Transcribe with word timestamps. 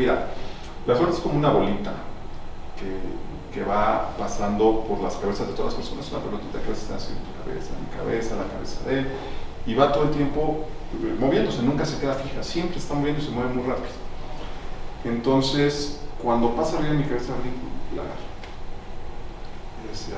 mira, 0.00 0.28
la 0.86 0.96
suerte 0.96 1.16
es 1.16 1.20
como 1.20 1.38
una 1.38 1.50
bolita 1.50 1.92
que, 2.78 3.62
va 3.68 4.16
pasando 4.16 4.84
por 4.88 5.00
las 5.00 5.16
cabezas 5.16 5.46
de 5.46 5.52
todas 5.52 5.74
las 5.74 5.82
personas, 5.82 6.10
una 6.10 6.22
pelotita 6.22 6.62
que 6.62 6.72
está 6.72 6.94
haciendo 6.94 7.20
tu 7.24 7.44
cabeza, 7.44 7.72
mi 7.78 7.94
cabeza, 7.94 8.36
la 8.36 8.50
cabeza 8.50 8.80
de 8.88 9.00
él, 9.00 9.08
y 9.66 9.74
va 9.74 9.92
todo 9.92 10.04
el 10.04 10.10
tiempo 10.12 10.64
moviéndose, 11.18 11.62
nunca 11.62 11.84
se 11.84 11.98
queda 11.98 12.14
fija, 12.14 12.42
siempre 12.42 12.78
está 12.78 12.94
moviendo 12.94 13.20
y 13.20 13.26
se 13.26 13.30
mueve 13.30 13.52
muy 13.52 13.64
rápido. 13.64 13.92
Entonces, 15.04 16.00
cuando 16.22 16.54
pasa 16.56 16.78
arriba 16.78 16.92
de 16.92 16.98
mi 16.98 17.04
cabeza, 17.04 17.34
la 17.94 18.02
decía, 19.90 20.16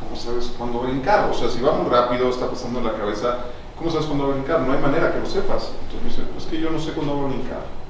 ¿cómo 0.00 0.16
sabes 0.16 0.52
cuándo 0.58 0.80
brincar? 0.80 1.30
O 1.30 1.34
sea, 1.34 1.48
si 1.48 1.60
va 1.60 1.72
muy 1.72 1.88
rápido, 1.88 2.30
está 2.30 2.50
pasando 2.50 2.80
en 2.80 2.86
la 2.86 2.94
cabeza, 2.94 3.38
¿cómo 3.78 3.90
sabes 3.90 4.06
cuándo 4.06 4.26
va 4.26 4.32
a 4.32 4.36
brincar? 4.36 4.60
No 4.62 4.72
hay 4.72 4.80
manera 4.80 5.12
que 5.12 5.20
lo 5.20 5.26
sepas. 5.26 5.70
Entonces 5.84 6.02
me 6.02 6.08
dice, 6.08 6.22
es 6.36 6.46
que 6.46 6.60
yo 6.60 6.70
no 6.70 6.80
sé 6.80 6.92
cuándo 6.92 7.16
va 7.16 7.28
a 7.28 7.28
brincar, 7.28 7.81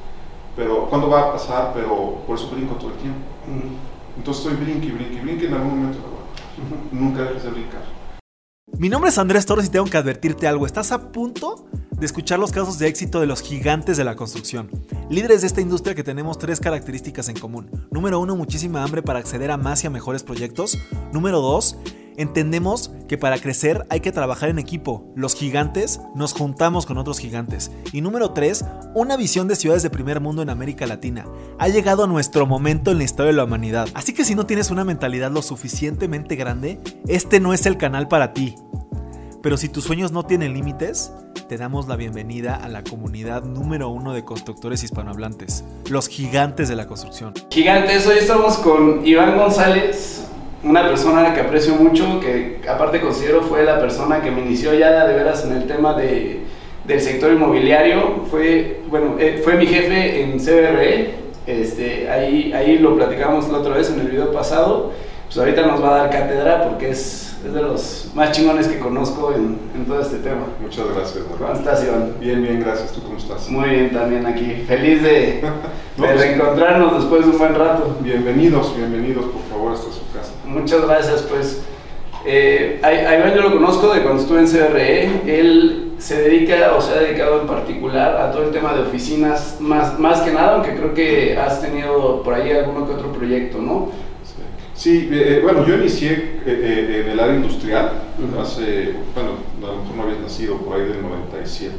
pero 0.56 0.86
cuándo 0.88 1.08
va 1.08 1.28
a 1.28 1.32
pasar, 1.32 1.72
pero 1.74 2.22
por 2.26 2.36
eso 2.36 2.50
brinco 2.50 2.74
todo 2.74 2.90
el 2.90 2.96
tiempo. 2.96 3.20
Entonces 4.16 4.44
estoy 4.44 4.64
brinque, 4.64 4.92
brinque, 4.92 5.20
brinque, 5.20 5.46
en 5.46 5.54
algún 5.54 5.80
momento 5.80 5.98
Nunca 6.92 7.22
dejes 7.22 7.44
de 7.44 7.50
brincar. 7.50 7.82
Mi 8.78 8.88
nombre 8.88 9.10
es 9.10 9.18
Andrés 9.18 9.46
Torres 9.46 9.66
y 9.66 9.70
tengo 9.70 9.86
que 9.86 9.96
advertirte 9.96 10.46
algo. 10.46 10.66
Estás 10.66 10.92
a 10.92 11.12
punto 11.12 11.66
de 11.90 12.06
escuchar 12.06 12.38
los 12.38 12.52
casos 12.52 12.78
de 12.78 12.88
éxito 12.88 13.20
de 13.20 13.26
los 13.26 13.42
gigantes 13.42 13.96
de 13.96 14.04
la 14.04 14.16
construcción. 14.16 14.70
Líderes 15.08 15.42
de 15.42 15.46
esta 15.46 15.60
industria 15.60 15.94
que 15.94 16.02
tenemos 16.02 16.38
tres 16.38 16.60
características 16.60 17.28
en 17.28 17.38
común. 17.38 17.70
Número 17.90 18.18
uno, 18.18 18.34
muchísima 18.34 18.82
hambre 18.82 19.02
para 19.02 19.18
acceder 19.18 19.50
a 19.50 19.56
más 19.56 19.84
y 19.84 19.86
a 19.86 19.90
mejores 19.90 20.22
proyectos. 20.22 20.78
Número 21.12 21.40
dos, 21.40 21.76
Entendemos 22.16 22.90
que 23.08 23.18
para 23.18 23.38
crecer 23.38 23.86
hay 23.90 24.00
que 24.00 24.12
trabajar 24.12 24.48
en 24.48 24.58
equipo. 24.58 25.12
Los 25.14 25.34
gigantes 25.34 26.00
nos 26.14 26.32
juntamos 26.32 26.86
con 26.86 26.98
otros 26.98 27.18
gigantes. 27.18 27.70
Y 27.92 28.00
número 28.00 28.32
3, 28.32 28.64
una 28.94 29.16
visión 29.16 29.48
de 29.48 29.56
ciudades 29.56 29.82
de 29.82 29.90
primer 29.90 30.20
mundo 30.20 30.42
en 30.42 30.50
América 30.50 30.86
Latina. 30.86 31.26
Ha 31.58 31.68
llegado 31.68 32.06
nuestro 32.06 32.46
momento 32.46 32.90
en 32.90 32.98
la 32.98 33.04
historia 33.04 33.32
de 33.32 33.36
la 33.36 33.44
humanidad. 33.44 33.88
Así 33.94 34.12
que 34.12 34.24
si 34.24 34.34
no 34.34 34.46
tienes 34.46 34.70
una 34.70 34.84
mentalidad 34.84 35.30
lo 35.30 35.42
suficientemente 35.42 36.36
grande, 36.36 36.78
este 37.06 37.40
no 37.40 37.54
es 37.54 37.66
el 37.66 37.78
canal 37.78 38.08
para 38.08 38.32
ti. 38.32 38.54
Pero 39.42 39.56
si 39.56 39.68
tus 39.68 39.84
sueños 39.84 40.12
no 40.12 40.24
tienen 40.24 40.54
límites, 40.54 41.12
te 41.48 41.58
damos 41.58 41.88
la 41.88 41.96
bienvenida 41.96 42.54
a 42.54 42.68
la 42.68 42.84
comunidad 42.84 43.42
número 43.42 43.88
uno 43.88 44.14
de 44.14 44.24
constructores 44.24 44.84
hispanohablantes, 44.84 45.64
los 45.90 46.08
gigantes 46.08 46.68
de 46.68 46.76
la 46.76 46.86
construcción. 46.86 47.34
Gigantes, 47.50 48.06
hoy 48.06 48.18
estamos 48.18 48.56
con 48.58 49.04
Iván 49.04 49.36
González, 49.36 50.24
una 50.64 50.86
persona 50.86 51.34
que 51.34 51.40
aprecio 51.40 51.74
mucho, 51.74 52.20
que 52.20 52.60
aparte 52.68 53.00
considero 53.00 53.42
fue 53.42 53.64
la 53.64 53.80
persona 53.80 54.22
que 54.22 54.30
me 54.30 54.42
inició 54.42 54.74
ya 54.74 55.06
de 55.06 55.14
veras 55.14 55.44
en 55.44 55.52
el 55.52 55.66
tema 55.66 55.94
de, 55.94 56.42
del 56.84 57.00
sector 57.00 57.32
inmobiliario. 57.32 58.24
Fue, 58.30 58.80
bueno, 58.88 59.16
eh, 59.18 59.40
fue 59.42 59.54
mi 59.54 59.66
jefe 59.66 60.22
en 60.22 60.38
CBRE, 60.38 61.14
este, 61.46 62.08
ahí, 62.08 62.52
ahí 62.52 62.78
lo 62.78 62.94
platicamos 62.96 63.48
la 63.48 63.58
otra 63.58 63.76
vez 63.76 63.90
en 63.90 64.00
el 64.00 64.08
video 64.08 64.32
pasado. 64.32 64.92
Pues 65.24 65.38
ahorita 65.38 65.66
nos 65.66 65.82
va 65.82 65.94
a 65.94 65.98
dar 66.02 66.10
cátedra 66.10 66.62
porque 66.62 66.90
es 66.90 67.32
es 67.44 67.52
de 67.52 67.60
los 67.60 68.10
más 68.14 68.30
chingones 68.30 68.68
que 68.68 68.78
conozco 68.78 69.32
en, 69.32 69.58
en 69.74 69.84
todo 69.84 70.00
este 70.00 70.18
tema. 70.18 70.46
Muchas 70.60 70.86
gracias. 70.94 71.24
¿Cómo 71.24 71.52
estás, 71.52 71.84
Iván? 71.84 72.14
Bien, 72.20 72.40
bien, 72.40 72.60
gracias. 72.60 72.92
¿Tú 72.92 73.02
cómo 73.02 73.18
estás? 73.18 73.48
Muy 73.48 73.68
bien, 73.68 73.90
también 73.90 74.24
aquí. 74.26 74.64
Feliz 74.66 75.02
de, 75.02 75.42
pues, 75.96 76.20
reencontrarnos 76.20 76.94
después 76.94 77.24
de 77.24 77.32
un 77.32 77.38
buen 77.38 77.54
rato. 77.54 77.96
Bienvenidos, 78.00 78.76
bienvenidos, 78.76 79.24
por 79.24 79.42
favor, 79.50 79.72
hasta 79.72 79.90
su 79.90 80.02
casa. 80.12 80.32
Muchas 80.52 80.86
gracias, 80.86 81.22
pues. 81.22 81.62
Eh, 82.24 82.80
a, 82.82 82.92
Iván 82.92 83.34
yo 83.34 83.42
lo 83.42 83.52
conozco 83.52 83.92
de 83.92 84.02
cuando 84.02 84.22
estuve 84.22 84.40
en 84.40 84.46
CRE. 84.46 85.40
Él 85.40 85.92
se 85.98 86.20
dedica 86.20 86.74
o 86.76 86.80
se 86.80 86.92
ha 86.92 87.00
dedicado 87.00 87.40
en 87.40 87.46
particular 87.46 88.16
a 88.16 88.30
todo 88.32 88.44
el 88.44 88.50
tema 88.50 88.74
de 88.74 88.82
oficinas, 88.82 89.56
más, 89.60 89.98
más 89.98 90.20
que 90.20 90.32
nada, 90.32 90.54
aunque 90.56 90.74
creo 90.74 90.94
que 90.94 91.36
has 91.36 91.60
tenido 91.60 92.22
por 92.22 92.34
ahí 92.34 92.50
alguno 92.50 92.86
que 92.86 92.94
otro 92.94 93.12
proyecto, 93.12 93.58
¿no? 93.58 93.90
Sí, 94.74 95.08
eh, 95.12 95.36
eh, 95.36 95.40
bueno, 95.40 95.64
yo 95.64 95.76
inicié 95.76 96.40
eh, 96.44 97.02
en 97.04 97.10
el 97.12 97.20
área 97.20 97.36
industrial 97.36 97.92
hace, 98.40 98.94
bueno, 99.14 99.38
a 99.62 99.76
lo 99.76 99.82
mejor 99.82 99.96
no 99.96 100.02
habías 100.02 100.20
nacido 100.20 100.56
por 100.56 100.76
ahí 100.76 100.88
del 100.88 101.02
97. 101.02 101.72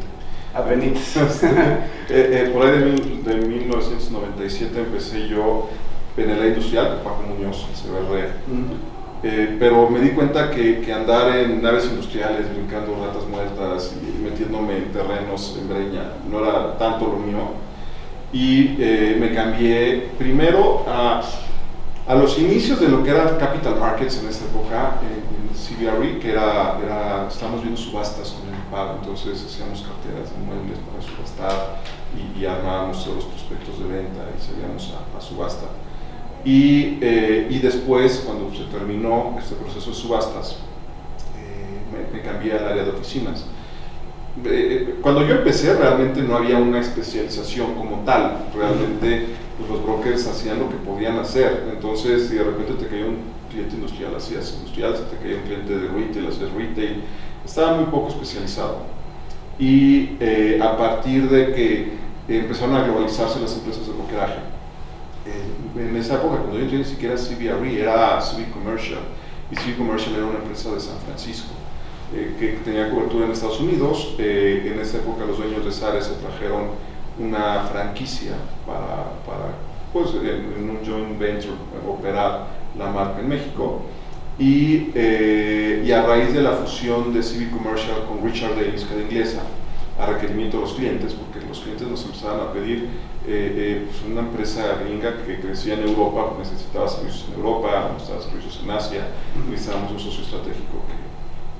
Apenitas. 0.53 1.41
por 2.53 2.65
ahí 2.65 2.95
de, 3.25 3.35
1997 3.45 4.79
empecé 4.79 5.27
yo 5.27 5.69
en 6.17 6.29
el 6.29 6.37
área 6.37 6.49
industrial, 6.49 7.01
Paco 7.03 7.23
Muñoz, 7.23 7.65
en 7.85 8.93
pero 9.57 9.89
me 9.89 9.99
di 9.99 10.09
cuenta 10.09 10.51
que, 10.51 10.81
que, 10.81 10.91
andar 10.91 11.37
en 11.37 11.61
naves 11.61 11.85
industriales, 11.85 12.53
brincando 12.53 12.97
ratas 13.05 13.25
muertas 13.25 13.95
y 14.01 14.21
metiéndome 14.21 14.77
en 14.77 14.91
terrenos 14.91 15.57
en 15.59 15.69
breña 15.69 16.03
no 16.29 16.39
era 16.39 16.77
tanto 16.77 17.07
lo 17.07 17.17
mío. 17.17 17.51
Y 18.33 18.75
me 19.19 19.33
cambié 19.33 20.09
primero 20.17 20.83
a 20.87 21.21
a 22.05 22.15
los 22.15 22.37
inicios 22.37 22.79
de 22.81 22.89
lo 22.89 23.01
que 23.01 23.11
era 23.11 23.37
Capital 23.37 23.79
Markets 23.79 24.17
en 24.17 24.27
esa 24.27 24.45
época, 24.45 24.99
en, 25.01 25.33
CBRE, 25.53 26.19
que 26.19 26.31
era, 26.31 26.77
era, 26.83 27.27
estábamos 27.29 27.61
viendo 27.61 27.79
subastas 27.79 28.31
con 28.31 28.53
el 28.53 28.59
pago, 28.71 28.97
entonces 28.99 29.45
hacíamos 29.45 29.83
carteras 29.83 30.31
de 30.31 30.37
muebles 30.45 30.79
para 30.79 31.01
subastar 31.01 31.79
y, 32.17 32.43
armábamos 32.43 33.05
todos 33.05 33.17
los 33.17 33.25
prospectos 33.25 33.79
de 33.79 33.85
venta 33.85 34.25
y 34.35 34.41
salíamos 34.41 34.93
a, 35.15 35.21
subasta. 35.21 35.67
Y, 36.45 36.97
eh, 37.01 37.47
y, 37.49 37.59
después, 37.59 38.23
cuando 38.25 38.53
se 38.53 38.65
terminó 38.65 39.35
este 39.39 39.55
proceso 39.55 39.91
de 39.91 39.95
subastas, 39.95 40.57
eh, 41.37 42.13
me, 42.13 42.21
cambié 42.21 42.53
al 42.53 42.67
área 42.67 42.83
de 42.83 42.91
oficinas. 42.91 43.45
Eh, 44.43 44.95
cuando 45.01 45.25
yo 45.27 45.35
empecé 45.35 45.75
realmente 45.75 46.21
no 46.23 46.35
había 46.35 46.57
una 46.57 46.79
especialización 46.79 47.75
como 47.75 48.03
tal, 48.03 48.47
realmente 48.55 49.27
pues 49.57 49.69
los 49.69 49.83
brokers 49.83 50.25
hacían 50.27 50.59
lo 50.59 50.69
que 50.69 50.75
podían 50.75 51.17
hacer. 51.19 51.69
Entonces, 51.71 52.27
si 52.27 52.35
de 52.35 52.43
repente 52.43 52.73
te 52.73 52.87
caía 52.87 53.05
un 53.05 53.19
cliente 53.49 53.75
industrial, 53.75 54.15
hacías 54.15 54.53
industrial, 54.57 54.97
si 54.97 55.15
te 55.15 55.21
caía 55.21 55.37
un 55.37 55.43
cliente 55.43 55.77
de 55.77 55.87
retail, 55.87 56.27
hacías 56.27 56.51
retail. 56.51 57.03
Estaba 57.45 57.75
muy 57.75 57.85
poco 57.85 58.09
especializado. 58.09 58.79
Y 59.59 60.17
eh, 60.19 60.59
a 60.61 60.75
partir 60.75 61.29
de 61.29 61.53
que 61.53 61.93
empezaron 62.27 62.75
a 62.75 62.83
globalizarse 62.83 63.39
las 63.39 63.53
empresas 63.53 63.85
de 63.85 63.93
brokeraje, 63.93 64.39
eh, 65.25 65.79
en 65.79 65.95
esa 65.95 66.15
época, 66.15 66.37
cuando 66.37 66.57
yo 66.57 66.63
entré 66.63 66.79
ni 66.79 66.85
siquiera 66.85 67.15
CBRE, 67.15 67.81
era 67.81 68.21
Civic 68.21 68.51
Commercial. 68.51 68.99
Y 69.51 69.55
Civic 69.55 69.77
Commercial 69.77 70.15
era 70.15 70.25
una 70.25 70.39
empresa 70.39 70.73
de 70.73 70.79
San 70.79 70.97
Francisco. 70.99 71.53
Eh, 72.13 72.35
que 72.39 72.47
tenía 72.63 72.91
cobertura 72.91 73.25
en 73.25 73.31
Estados 73.31 73.59
Unidos. 73.59 74.15
en 74.19 74.79
esa 74.79 74.97
época 74.97 75.25
los 75.25 75.37
dueños 75.37 75.65
de 75.65 75.71
SARE 75.71 76.01
se 76.01 76.13
trajeron 76.15 76.67
una 77.17 77.63
franquicia 77.71 78.33
para, 78.65 79.13
para 79.25 79.53
pues, 79.91 80.09
en, 80.15 80.69
un 80.69 80.79
joint 80.85 81.19
venture 81.19 81.53
operar 81.87 82.47
la 82.77 82.87
marca 82.87 83.19
en 83.19 83.29
México. 83.29 83.83
Y, 84.39 84.89
eh, 84.95 85.83
y, 85.85 85.91
a 85.91 86.01
raíz 86.01 86.33
de 86.33 86.41
la 86.41 86.53
fusión 86.53 87.13
de 87.13 87.21
Civic 87.21 87.51
Commercial 87.51 88.05
con 88.07 88.27
Richard 88.27 88.55
Davis, 88.55 88.83
que 88.83 88.95
era 88.95 89.03
inglesa, 89.03 89.43
a 89.99 90.05
requerimiento 90.07 90.57
de 90.57 90.63
los 90.63 90.73
clientes, 90.73 91.13
porque 91.13 91.45
los 91.47 91.59
clientes 91.59 91.87
nos 91.87 92.03
empezaban 92.05 92.39
a 92.41 92.51
pedir 92.51 92.89
eh, 93.27 93.53
eh, 93.55 93.87
pues 93.87 94.11
una 94.11 94.21
empresa 94.21 94.79
gringa 94.83 95.23
que 95.23 95.39
crecía 95.39 95.75
en 95.75 95.83
Europa, 95.87 96.33
necesitaba 96.39 96.87
servicios 96.87 97.25
en 97.29 97.35
Europa, 97.35 97.91
necesitaba 97.93 98.21
servicios 98.21 98.59
en 98.63 98.71
Asia, 98.71 99.07
necesitábamos 99.49 99.91
un 99.91 99.99
socio 99.99 100.23
estratégico 100.23 100.81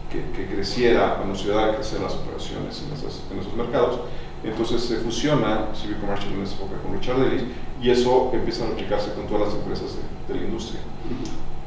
que, 0.10 0.20
que, 0.20 0.32
que 0.32 0.54
creciera, 0.56 1.24
nos 1.28 1.42
ayudara 1.42 1.72
a 1.72 1.76
crecer 1.76 2.02
las 2.02 2.16
operaciones 2.16 2.84
en 2.86 2.94
esos, 2.94 3.22
en 3.32 3.40
esos 3.40 3.54
mercados. 3.54 4.00
Entonces 4.44 4.84
se 4.84 4.98
fusiona 4.98 5.68
Civic 5.74 6.02
Commercial 6.02 6.34
en 6.34 6.44
esa 6.44 6.56
época 6.56 6.76
con 6.84 6.94
Richard 6.94 7.22
Ellis 7.22 7.44
y 7.82 7.90
eso 7.90 8.32
empieza 8.34 8.66
a 8.66 8.68
replicarse 8.68 9.14
con 9.14 9.26
todas 9.28 9.48
las 9.48 9.56
empresas 9.56 9.96
de, 10.28 10.36
la 10.36 10.42
industria. 10.42 10.82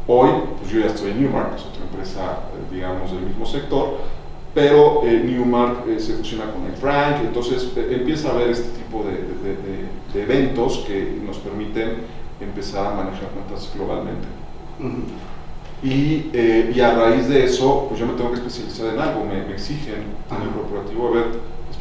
Hoy, 0.06 0.31
pues 0.59 0.71
yo 0.71 0.81
ya 0.81 0.87
estoy 0.87 1.10
en 1.12 1.22
Newmark, 1.22 1.56
es 1.56 1.62
otra 1.62 1.83
empresa, 1.83 2.41
eh, 2.53 2.75
digamos, 2.75 3.10
del 3.10 3.22
mismo 3.22 3.47
sector, 3.47 3.98
pero 4.56 5.03
eh, 5.05 5.22
Newmark 5.22 5.87
eh, 5.87 6.00
se 6.00 6.15
fusiona 6.15 6.50
con 6.50 6.65
el 6.65 6.72
Frank, 6.72 7.17
entonces 7.21 7.71
empieza 7.77 8.31
a 8.31 8.33
haber 8.33 8.49
este 8.49 8.71
tipo 8.71 9.05
de, 9.05 9.19
de, 10.15 10.22
eventos 10.22 10.83
que 10.87 11.19
nos 11.27 11.37
permiten 11.37 11.97
empezar 12.41 12.86
a 12.86 12.95
manejar 12.95 13.28
cuentas 13.34 13.71
globalmente. 13.75 14.27
y, 15.83 16.30
y, 16.75 16.80
a 16.80 16.95
raíz 16.95 17.28
de 17.28 17.45
eso, 17.45 17.84
pues 17.86 18.01
yo 18.01 18.07
me 18.07 18.15
tengo 18.15 18.30
que 18.30 18.36
especializar 18.36 18.95
en 18.95 18.98
algo, 18.98 19.27
me, 19.27 19.45
me 19.45 19.53
exigen 19.53 20.04
en 20.30 20.42
el 20.42 20.48
corporativo, 20.54 21.09
a 21.09 21.10
ver, 21.10 21.27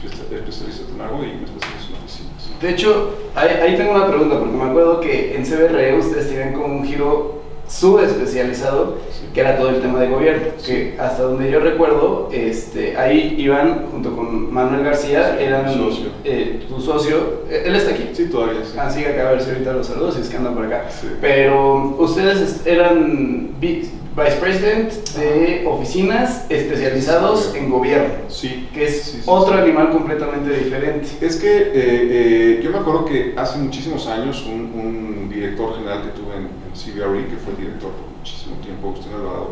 especialista 0.04 0.84
en 0.94 1.00
algo 1.00 1.24
y 1.24 1.28
me 1.28 1.46
especializo 1.46 1.92
en 1.92 2.04
oficinas. 2.04 2.62
De 2.62 2.70
hecho, 2.72 3.14
ahí, 3.36 3.78
tengo 3.78 3.92
una 3.92 4.08
pregunta, 4.08 4.38
porque 4.38 4.54
me 4.54 4.64
acuerdo 4.66 5.00
que 5.00 5.38
en 5.38 5.46
CBRE 5.46 5.98
ustedes 5.98 6.28
tienen 6.28 6.52
como 6.52 6.76
un 6.76 6.86
giro 6.86 7.42
subespecializado, 7.68 8.98
que 9.34 9.42
era 9.42 9.58
todo 9.58 9.70
el 9.70 9.82
tema 9.82 10.00
de 10.00 10.08
gobierno, 10.10 10.48
que 10.66 10.96
hasta 11.00 11.24
donde 11.24 11.52
yo 11.52 11.60
recuerdo, 11.60 12.30
este, 12.32 12.96
ahí 12.98 13.36
iban 13.38 13.88
junto 13.92 14.16
con 14.16 14.54
Manuel 14.54 14.84
García, 14.84 15.38
eran 15.40 15.72
socio. 15.74 16.08
Eh, 16.24 16.66
tu 16.68 16.80
socio, 16.80 17.44
eh, 17.50 17.64
él 17.66 17.76
está 17.76 17.92
aquí. 17.92 18.10
Sí, 18.14 18.28
todavía 18.30 18.62
sí. 18.64 18.78
Así 18.78 19.02
ah, 19.02 19.04
que 19.08 19.14
acá 19.14 19.30
a 19.30 19.32
ver 19.34 19.42
si 19.42 19.50
ahorita 19.50 19.74
los 19.74 19.88
saludos, 19.88 20.16
si 20.16 20.22
es 20.22 20.30
que 20.30 20.38
anda 20.38 20.52
por 20.54 20.66
acá. 20.66 20.86
Pero 21.20 21.96
ustedes 22.00 22.62
eran 22.66 23.50
Vice 23.60 24.38
President 24.40 24.94
de 25.18 25.66
oficinas 25.68 26.46
especializados 26.50 27.54
en 27.56 27.70
gobierno. 27.70 28.14
Sí. 28.30 28.70
Que 28.74 28.86
es 28.86 29.02
Sí, 29.02 29.12
sí, 29.18 29.24
otro 29.26 29.56
sí. 29.56 29.62
animal 29.62 29.90
completamente 29.92 30.52
diferente. 30.56 31.10
Es 31.20 31.36
que 31.36 31.58
eh, 31.58 31.72
eh, 31.74 32.62
yo 32.64 32.72
me 32.72 32.78
acuerdo 32.78 33.04
que 33.04 33.34
hace 33.36 33.58
muchísimos 33.60 34.08
años 34.08 34.46
un, 34.46 34.72
un 34.74 35.30
director 35.30 35.76
general 35.76 36.04
que 36.04 36.10
tuve 36.10 36.36
en, 36.38 36.48
CBRE, 36.76 37.28
que 37.28 37.38
fue 37.38 37.54
el 37.54 37.58
director 37.58 37.92
por 37.92 38.18
muchísimo 38.18 38.56
tiempo, 38.58 38.90
Agustín 38.90 39.14
Alvarado, 39.14 39.52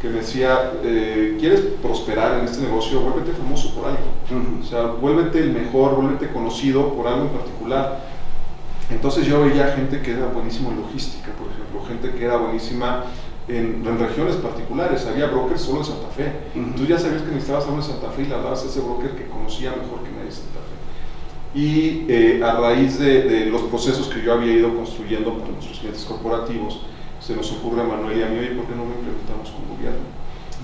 que 0.00 0.08
me 0.08 0.20
decía, 0.20 0.72
eh, 0.84 1.36
¿quieres 1.40 1.60
prosperar 1.82 2.38
en 2.38 2.44
este 2.44 2.62
negocio? 2.62 3.00
Vuélvete 3.00 3.32
famoso 3.32 3.74
por 3.74 3.86
algo. 3.86 4.60
O 4.60 4.64
sea, 4.64 4.82
vuélvete 4.86 5.40
el 5.40 5.52
mejor, 5.52 5.96
vuélvete 5.96 6.28
conocido 6.28 6.94
por 6.94 7.08
algo 7.08 7.22
en 7.22 7.30
particular. 7.30 8.00
Entonces 8.90 9.26
yo 9.26 9.42
veía 9.42 9.72
gente 9.72 10.00
que 10.00 10.12
era 10.12 10.26
buenísima 10.26 10.70
en 10.70 10.80
logística, 10.80 11.30
por 11.32 11.48
ejemplo, 11.48 11.84
gente 11.86 12.16
que 12.16 12.24
era 12.24 12.36
buenísima 12.36 13.04
en, 13.48 13.84
en 13.86 13.98
regiones 13.98 14.36
particulares. 14.36 15.06
Había 15.06 15.26
brokers 15.26 15.62
solo 15.62 15.80
en 15.80 15.84
Santa 15.84 16.08
Fe. 16.08 16.32
Ujú. 16.54 16.70
Tú 16.76 16.86
ya 16.86 16.98
sabías 16.98 17.22
que 17.22 17.28
necesitabas 17.28 17.64
algo 17.64 17.76
en 17.78 17.82
Santa 17.82 18.10
Fe 18.10 18.22
y 18.22 18.26
le 18.26 18.34
hablabas 18.34 18.62
a 18.62 18.66
ese 18.66 18.80
broker 18.80 19.10
que 19.12 19.26
conocía 19.26 19.70
mejor 19.70 20.04
que 20.04 20.10
nadie 20.10 20.17
Santa 20.17 20.17
Fe. 20.17 20.17
Y 21.54 22.04
eh, 22.08 22.40
a 22.44 22.52
raíz 22.60 22.98
de, 22.98 23.22
de 23.22 23.46
los 23.46 23.62
procesos 23.62 24.08
que 24.08 24.22
yo 24.22 24.34
había 24.34 24.52
ido 24.52 24.74
construyendo 24.74 25.34
para 25.38 25.50
nuestros 25.52 25.78
clientes 25.78 26.04
corporativos, 26.04 26.80
se 27.20 27.34
nos 27.34 27.50
ocurre 27.52 27.80
a 27.80 27.84
Manuel 27.84 28.18
y 28.18 28.22
a 28.22 28.26
mí, 28.28 28.38
oye, 28.38 28.50
¿por 28.50 28.66
qué 28.66 28.74
no 28.74 28.84
lo 28.84 28.90
implementamos 28.92 29.50
con 29.50 29.76
gobierno? 29.76 30.06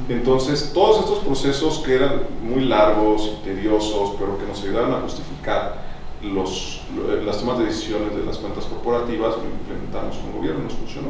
Entonces, 0.09 0.73
todos 0.75 1.01
estos 1.01 1.19
procesos 1.21 1.79
que 1.79 1.95
eran 1.95 2.23
muy 2.43 2.65
largos 2.65 3.31
y 3.41 3.45
tediosos, 3.45 4.13
pero 4.19 4.39
que 4.39 4.47
nos 4.47 4.63
ayudaron 4.63 4.93
a 4.93 5.01
justificar 5.01 5.83
los, 6.23 6.83
lo- 6.97 7.23
las 7.23 7.39
tomas 7.39 7.59
de 7.59 7.67
decisiones 7.67 8.15
de 8.15 8.25
las 8.25 8.39
cuentas 8.39 8.65
corporativas, 8.65 9.37
lo 9.37 9.45
implementamos 9.45 10.17
con 10.17 10.33
gobierno, 10.33 10.65
nos 10.65 10.73
funcionó. 10.75 11.09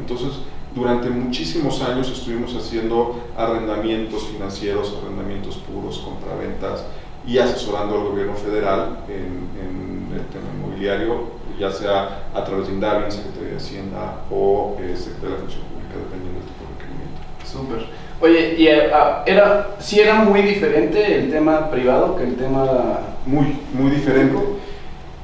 Entonces, 0.00 0.40
durante 0.74 1.08
muchísimos 1.10 1.80
años 1.82 2.10
estuvimos 2.10 2.54
haciendo 2.54 3.16
arrendamientos 3.36 4.24
financieros, 4.24 4.94
arrendamientos 5.02 5.56
puros, 5.56 5.98
compraventas 5.98 6.84
y 7.28 7.38
asesorando 7.38 7.96
al 7.96 8.04
gobierno 8.08 8.34
federal 8.34 9.00
en, 9.06 9.50
en 9.60 10.18
el 10.18 10.24
tema 10.32 10.46
inmobiliario, 10.56 11.36
ya 11.60 11.70
sea 11.70 12.30
a 12.34 12.44
través 12.44 12.68
de 12.68 12.72
INDAVIN, 12.72 13.12
Secretaría 13.12 13.50
de 13.50 13.56
Hacienda 13.56 14.22
o 14.30 14.76
eh, 14.80 14.96
Secretaría 14.96 15.28
de 15.28 15.34
la 15.34 15.40
Función 15.40 15.64
Pública, 15.64 15.94
dependiendo 16.04 16.40
del 16.40 16.48
tipo 16.48 16.64
de 16.64 16.70
requerimiento. 16.78 17.20
Súper. 17.44 18.08
Oye, 18.20 18.54
y 18.58 18.66
eh, 18.68 18.90
ah, 18.94 19.22
era, 19.26 19.76
sí 19.78 20.00
era 20.00 20.14
muy 20.14 20.40
diferente 20.40 21.18
el 21.18 21.30
tema 21.30 21.70
privado 21.70 22.16
que 22.16 22.24
el 22.24 22.36
tema... 22.36 23.00
Muy, 23.26 23.58
muy 23.74 23.90
diferente. 23.90 24.38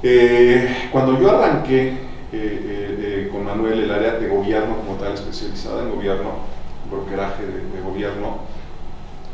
Eh, 0.03 0.89
cuando 0.93 1.19
yo 1.19 1.31
arranqué 1.31 1.89
eh, 1.89 1.97
eh, 2.33 3.29
con 3.33 3.47
Manuel 3.47 3.81
el 3.81 3.91
área 3.91 4.13
de 4.19 4.29
gobierno 4.29 4.77
como 4.77 4.99
tal, 4.99 5.15
especializada 5.15 5.83
en 5.83 5.91
gobierno, 5.91 6.33
brokeraje 6.91 7.47
de, 7.47 7.53
de 7.75 7.81
gobierno, 7.83 8.41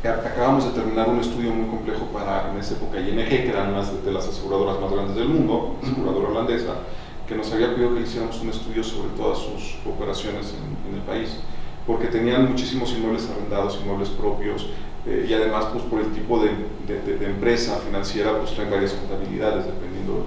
acabamos 0.09 0.65
de 0.65 0.71
terminar 0.73 1.09
un 1.09 1.21
estudio 1.21 1.53
muy 1.53 1.69
complejo 1.69 2.07
para, 2.13 2.51
en 2.51 2.59
esa 2.59 2.75
época, 2.75 2.99
ING, 3.01 3.17
que 3.29 3.49
era 3.49 3.65
una 3.65 3.83
de 3.83 4.13
las 4.13 4.27
aseguradoras 4.29 4.81
más 4.81 4.91
grandes 4.93 5.17
del 5.17 5.29
mundo, 5.29 5.77
aseguradora 5.83 6.29
holandesa, 6.29 6.75
que 7.29 7.35
nos 7.37 7.53
había 7.53 7.75
pedido 7.75 7.95
que 7.95 8.01
hiciéramos 8.03 8.41
un 8.41 8.49
estudio 8.51 8.83
sobre 8.83 9.11
todas 9.11 9.39
sus 9.39 9.77
operaciones 9.87 10.55
en, 10.55 10.91
en 10.91 10.99
el 11.01 11.03
país, 11.07 11.37
porque 11.87 12.07
tenían 12.09 12.49
muchísimos 12.49 12.93
inmuebles 12.93 13.29
arrendados, 13.31 13.79
inmuebles 13.83 14.09
propios, 14.11 14.69
eh, 15.07 15.27
y 15.29 15.33
además, 15.33 15.67
pues 15.73 15.85
por 15.85 16.01
el 16.01 16.13
tipo 16.13 16.39
de, 16.43 16.51
de- 16.87 17.01
de- 17.03 17.19
de 17.19 17.27
empresa 17.27 17.77
financiera, 17.77 18.39
pues 18.39 18.53
traen 18.55 18.71
varias 18.71 18.93
contabilidades, 18.93 19.65
dependiendo 19.67 20.27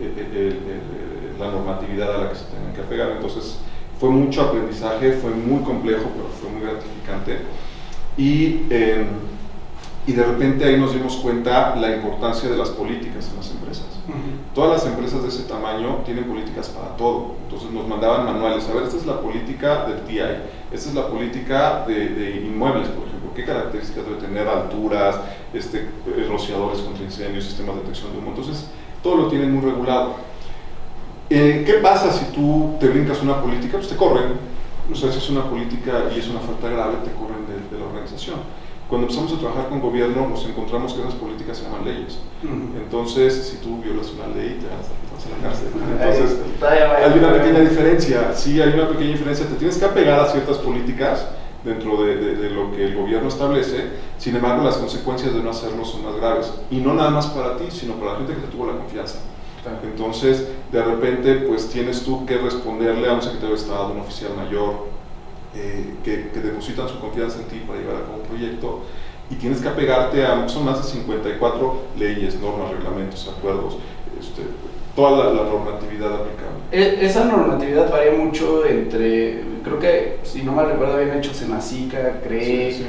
eh, 0.00 0.30
eh, 0.34 1.32
la 1.38 1.50
normatividad 1.50 2.14
a 2.14 2.24
la 2.24 2.28
que 2.30 2.36
se 2.36 2.44
tengan 2.44 2.72
que 2.72 2.80
apegar. 2.82 3.10
Entonces, 3.10 3.58
fue 3.98 4.10
mucho 4.10 4.42
aprendizaje, 4.42 5.12
fue 5.12 5.30
muy 5.30 5.62
complejo, 5.62 6.04
pero 6.14 6.28
fue 6.40 6.50
muy 6.50 6.62
gratificante. 6.62 7.38
Y, 8.16 8.66
eh, 8.70 9.06
y 10.06 10.12
de 10.12 10.22
repente 10.22 10.64
ahí 10.64 10.78
nos 10.78 10.92
dimos 10.94 11.16
cuenta 11.16 11.74
la 11.76 11.94
importancia 11.94 12.48
de 12.48 12.56
las 12.56 12.70
políticas 12.70 13.28
en 13.30 13.36
las 13.36 13.50
empresas. 13.50 13.86
Todas 14.54 14.84
las 14.84 14.92
empresas 14.92 15.22
de 15.22 15.28
ese 15.28 15.42
tamaño 15.42 15.96
tienen 16.04 16.24
políticas 16.24 16.68
para 16.68 16.96
todo. 16.96 17.34
Entonces 17.42 17.70
nos 17.72 17.86
mandaban 17.88 18.24
manuales. 18.24 18.68
A 18.68 18.74
ver, 18.74 18.84
esta 18.84 18.96
es 18.96 19.04
la 19.04 19.20
política 19.20 19.84
del 19.86 20.00
TI, 20.02 20.18
esta 20.72 20.88
es 20.88 20.94
la 20.94 21.08
política 21.08 21.84
de, 21.86 22.08
de 22.08 22.46
inmuebles, 22.46 22.88
por 22.88 23.06
ejemplo. 23.06 23.30
¿Qué 23.34 23.44
características 23.44 24.04
debe 24.06 24.16
tener? 24.16 24.48
Alturas, 24.48 25.16
este, 25.52 25.80
eh, 25.80 26.26
rociadores 26.28 26.80
contra 26.80 27.04
incendios, 27.04 27.44
sistemas 27.44 27.74
de 27.76 27.82
detección 27.82 28.12
de 28.12 28.18
humo. 28.18 28.30
Entonces, 28.30 28.68
todo 29.02 29.16
lo 29.16 29.28
tienen 29.28 29.52
muy 29.52 29.62
regulado. 29.62 30.14
Eh, 31.28 31.64
¿Qué 31.66 31.74
pasa 31.74 32.12
si 32.12 32.26
tú 32.26 32.76
te 32.80 32.88
brincas 32.88 33.20
una 33.22 33.42
política? 33.42 33.76
Pues 33.76 33.88
te 33.88 33.96
corren. 33.96 34.34
O 34.90 34.94
sea, 34.94 35.10
si 35.10 35.18
es 35.18 35.28
una 35.30 35.44
política 35.50 36.04
y 36.14 36.20
es 36.20 36.28
una 36.28 36.40
falta 36.40 36.68
grave, 36.68 36.94
te 37.04 37.10
corren 37.12 37.45
de, 37.70 37.78
la 37.78 37.84
organización. 37.86 38.36
Cuando 38.88 39.06
empezamos 39.08 39.32
a 39.32 39.38
trabajar 39.38 39.68
con 39.68 39.80
gobierno, 39.80 40.28
nos 40.28 40.44
encontramos 40.46 40.94
que 40.94 41.00
esas 41.00 41.14
políticas 41.14 41.58
se 41.58 41.64
llaman 41.64 41.84
leyes. 41.84 42.18
Entonces, 42.76 43.34
si 43.34 43.56
tú 43.56 43.82
violas 43.82 44.12
una 44.12 44.28
ley, 44.28 44.58
te 44.60 44.66
vas 44.66 45.26
a, 45.26 45.36
la 45.36 45.48
cárcel. 45.48 45.68
Entonces, 45.98 46.38
hay 47.04 47.18
una 47.18 47.32
pequeña 47.32 47.60
diferencia. 47.60 48.32
Sí, 48.34 48.60
hay 48.62 48.74
una 48.74 48.88
pequeña 48.88 49.10
diferencia. 49.10 49.46
Te 49.46 49.54
tienes 49.56 49.76
que 49.78 49.84
apegar 49.84 50.20
a 50.20 50.28
ciertas 50.28 50.58
políticas 50.58 51.26
dentro 51.64 52.04
de, 52.04 52.14
de- 52.16 52.36
de 52.36 52.50
lo 52.50 52.70
que 52.70 52.84
el 52.84 52.94
gobierno 52.94 53.26
establece. 53.28 53.90
Sin 54.18 54.36
embargo, 54.36 54.62
las 54.62 54.76
consecuencias 54.76 55.34
de 55.34 55.42
no 55.42 55.50
hacerlo 55.50 55.84
son 55.84 56.04
más 56.04 56.14
graves. 56.16 56.52
Y 56.70 56.76
no 56.76 56.94
nada 56.94 57.10
más 57.10 57.26
para 57.26 57.56
ti, 57.56 57.64
sino 57.70 57.94
para 57.94 58.12
la 58.12 58.18
gente 58.18 58.34
que 58.34 58.40
te 58.42 58.48
tuvo 58.48 58.66
la 58.66 58.78
confianza. 58.78 59.18
Entonces, 59.82 60.46
de 60.70 60.80
repente, 60.80 61.34
pues 61.48 61.68
tienes 61.68 62.02
tú 62.04 62.24
que 62.24 62.38
responderle 62.38 63.08
a 63.08 63.14
un 63.14 63.22
secretario 63.22 63.56
de 63.56 63.60
Estado, 63.60 63.82
a 63.86 63.90
un 63.90 63.98
oficial 63.98 64.30
mayor, 64.36 64.86
eh, 65.56 65.94
que, 66.04 66.28
que 66.30 66.40
depositan 66.40 66.88
su 66.88 66.98
confianza 67.00 67.38
en 67.40 67.46
ti 67.48 67.62
para 67.66 67.78
llevar 67.80 67.96
a 67.96 68.00
cabo 68.02 68.16
un 68.22 68.28
proyecto, 68.28 68.80
y 69.30 69.34
tienes 69.36 69.60
que 69.60 69.68
apegarte 69.68 70.24
a, 70.24 70.48
son 70.48 70.64
más 70.64 70.78
de 70.84 70.88
54 70.92 71.74
leyes, 71.98 72.38
normas, 72.40 72.70
reglamentos, 72.70 73.28
acuerdos, 73.36 73.76
este, 74.20 74.42
toda 74.94 75.10
la, 75.24 75.32
la 75.32 75.48
normatividad 75.48 76.14
aplicable. 76.14 76.56
E- 76.70 77.04
Esa 77.04 77.24
normatividad 77.24 77.90
varía 77.90 78.12
mucho 78.12 78.64
entre, 78.66 79.42
creo 79.64 79.78
que, 79.80 80.18
si 80.22 80.42
no 80.42 80.52
mal 80.52 80.70
recuerdo, 80.70 80.94
habían 80.94 81.18
hecho 81.18 81.34
Senacica, 81.34 82.20
CRE, 82.22 82.44
Sí, 82.72 82.78
sí. 82.78 82.86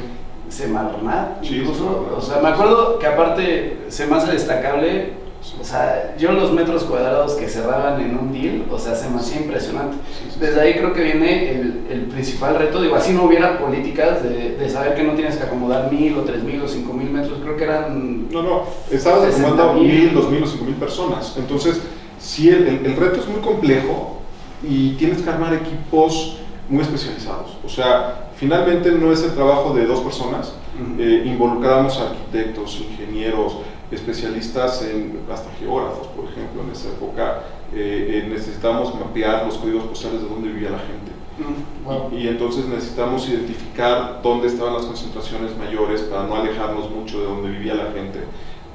Semarnat, 0.50 1.44
Sí, 1.44 1.58
incluso. 1.58 1.80
Semarnat. 1.84 2.12
O 2.18 2.22
sea, 2.22 2.40
me 2.42 2.50
acuerdo 2.50 3.00
que 3.00 3.08
aparte, 3.08 3.78
se 3.90 4.04
hace 4.04 4.32
destacable, 4.32 5.14
o 5.60 5.64
sea, 5.64 6.16
yo 6.18 6.32
los 6.32 6.52
metros 6.54 6.84
cuadrados 6.84 7.34
que 7.34 7.48
cerraban 7.48 8.00
en 8.02 8.18
un 8.18 8.32
deal, 8.34 8.66
o 8.72 8.78
sea, 8.80 8.96
se 8.96 9.10
me 9.10 9.18
hacía 9.18 9.42
impresionante. 9.42 9.98
Desde 10.40 10.60
ahí 10.62 10.74
creo 10.76 10.94
que 10.94 11.02
viene 11.04 11.52
el, 11.52 11.88
el 11.90 12.02
principal 12.04 12.56
reto, 12.56 12.82
digo, 12.82 12.96
así 12.96 13.14
no 13.14 13.24
hubiera 13.24 13.60
políticas 13.60 14.24
de, 14.24 14.56
de 14.58 14.70
saber 14.70 14.96
que 14.96 15.04
no 15.04 15.14
tienes 15.14 15.36
que 15.38 15.44
acomodar 15.44 15.92
mil 15.92 16.18
o 16.18 16.22
tres 16.22 16.44
mil 16.44 16.62
o 16.62 16.68
cinco 16.68 16.94
mil 16.94 17.10
metros, 17.10 17.40
creo 17.42 17.58
que 17.58 17.64
eran... 17.64 18.30
No, 18.32 18.42
no, 18.44 18.64
estabas 18.92 19.22
60,000. 19.34 19.46
acomodando 19.54 19.82
mil, 19.82 20.14
dos 20.14 20.30
mil 20.30 20.44
o 20.44 20.48
cinco 20.48 20.66
mil 20.66 20.76
personas. 20.76 21.36
Entonces, 21.38 21.82
sí, 22.20 22.50
el, 22.50 22.68
el- 22.68 22.86
el 22.86 22.96
reto 22.96 23.20
es 23.20 23.28
muy 23.28 23.42
complejo 23.42 24.18
y 24.64 24.92
tienes 24.94 25.22
que 25.22 25.30
armar 25.30 25.54
equipos 25.54 26.38
muy 26.70 26.82
especializados. 26.82 27.58
O 27.66 27.70
sea, 27.70 28.30
finalmente 28.36 28.92
no 28.92 29.12
es 29.12 29.24
el 29.24 29.34
trabajo 29.34 29.74
de 29.74 29.86
dos 29.86 30.02
personas. 30.02 30.54
Eh, 31.00 31.24
involucramos 31.26 31.98
arquitectos, 32.00 32.82
ingenieros, 32.92 33.58
especialistas 33.92 34.82
en, 34.84 35.22
hasta 35.32 35.50
geógrafos, 35.60 36.08
por 36.08 36.26
ejemplo, 36.26 36.62
en 36.64 36.72
esa 36.72 36.90
época 36.90 37.44
eh, 37.74 38.24
eh, 38.24 38.30
necesitamos 38.30 38.94
mapear 38.96 39.46
los 39.46 39.58
códigos 39.58 39.86
postales 39.86 40.22
de 40.22 40.28
dónde 40.28 40.50
vivía 40.50 40.72
la 40.72 40.80
gente. 40.80 41.12
Mm, 41.38 41.86
wow. 41.86 42.10
Y, 42.12 42.24
y 42.24 42.28
entonces 42.28 42.66
necesitamos 42.66 43.28
identificar 43.30 44.22
dónde 44.22 44.48
estaban 44.48 44.74
las 44.74 44.86
concentraciones 44.86 45.58
mayores 45.58 46.02
para 46.02 46.24
no 46.24 46.36
alejarnos 46.36 46.90
mucho 46.90 47.20
de 47.20 47.26
donde 47.26 47.50
vivía 47.50 47.76
la 47.76 47.92
gente 47.92 48.20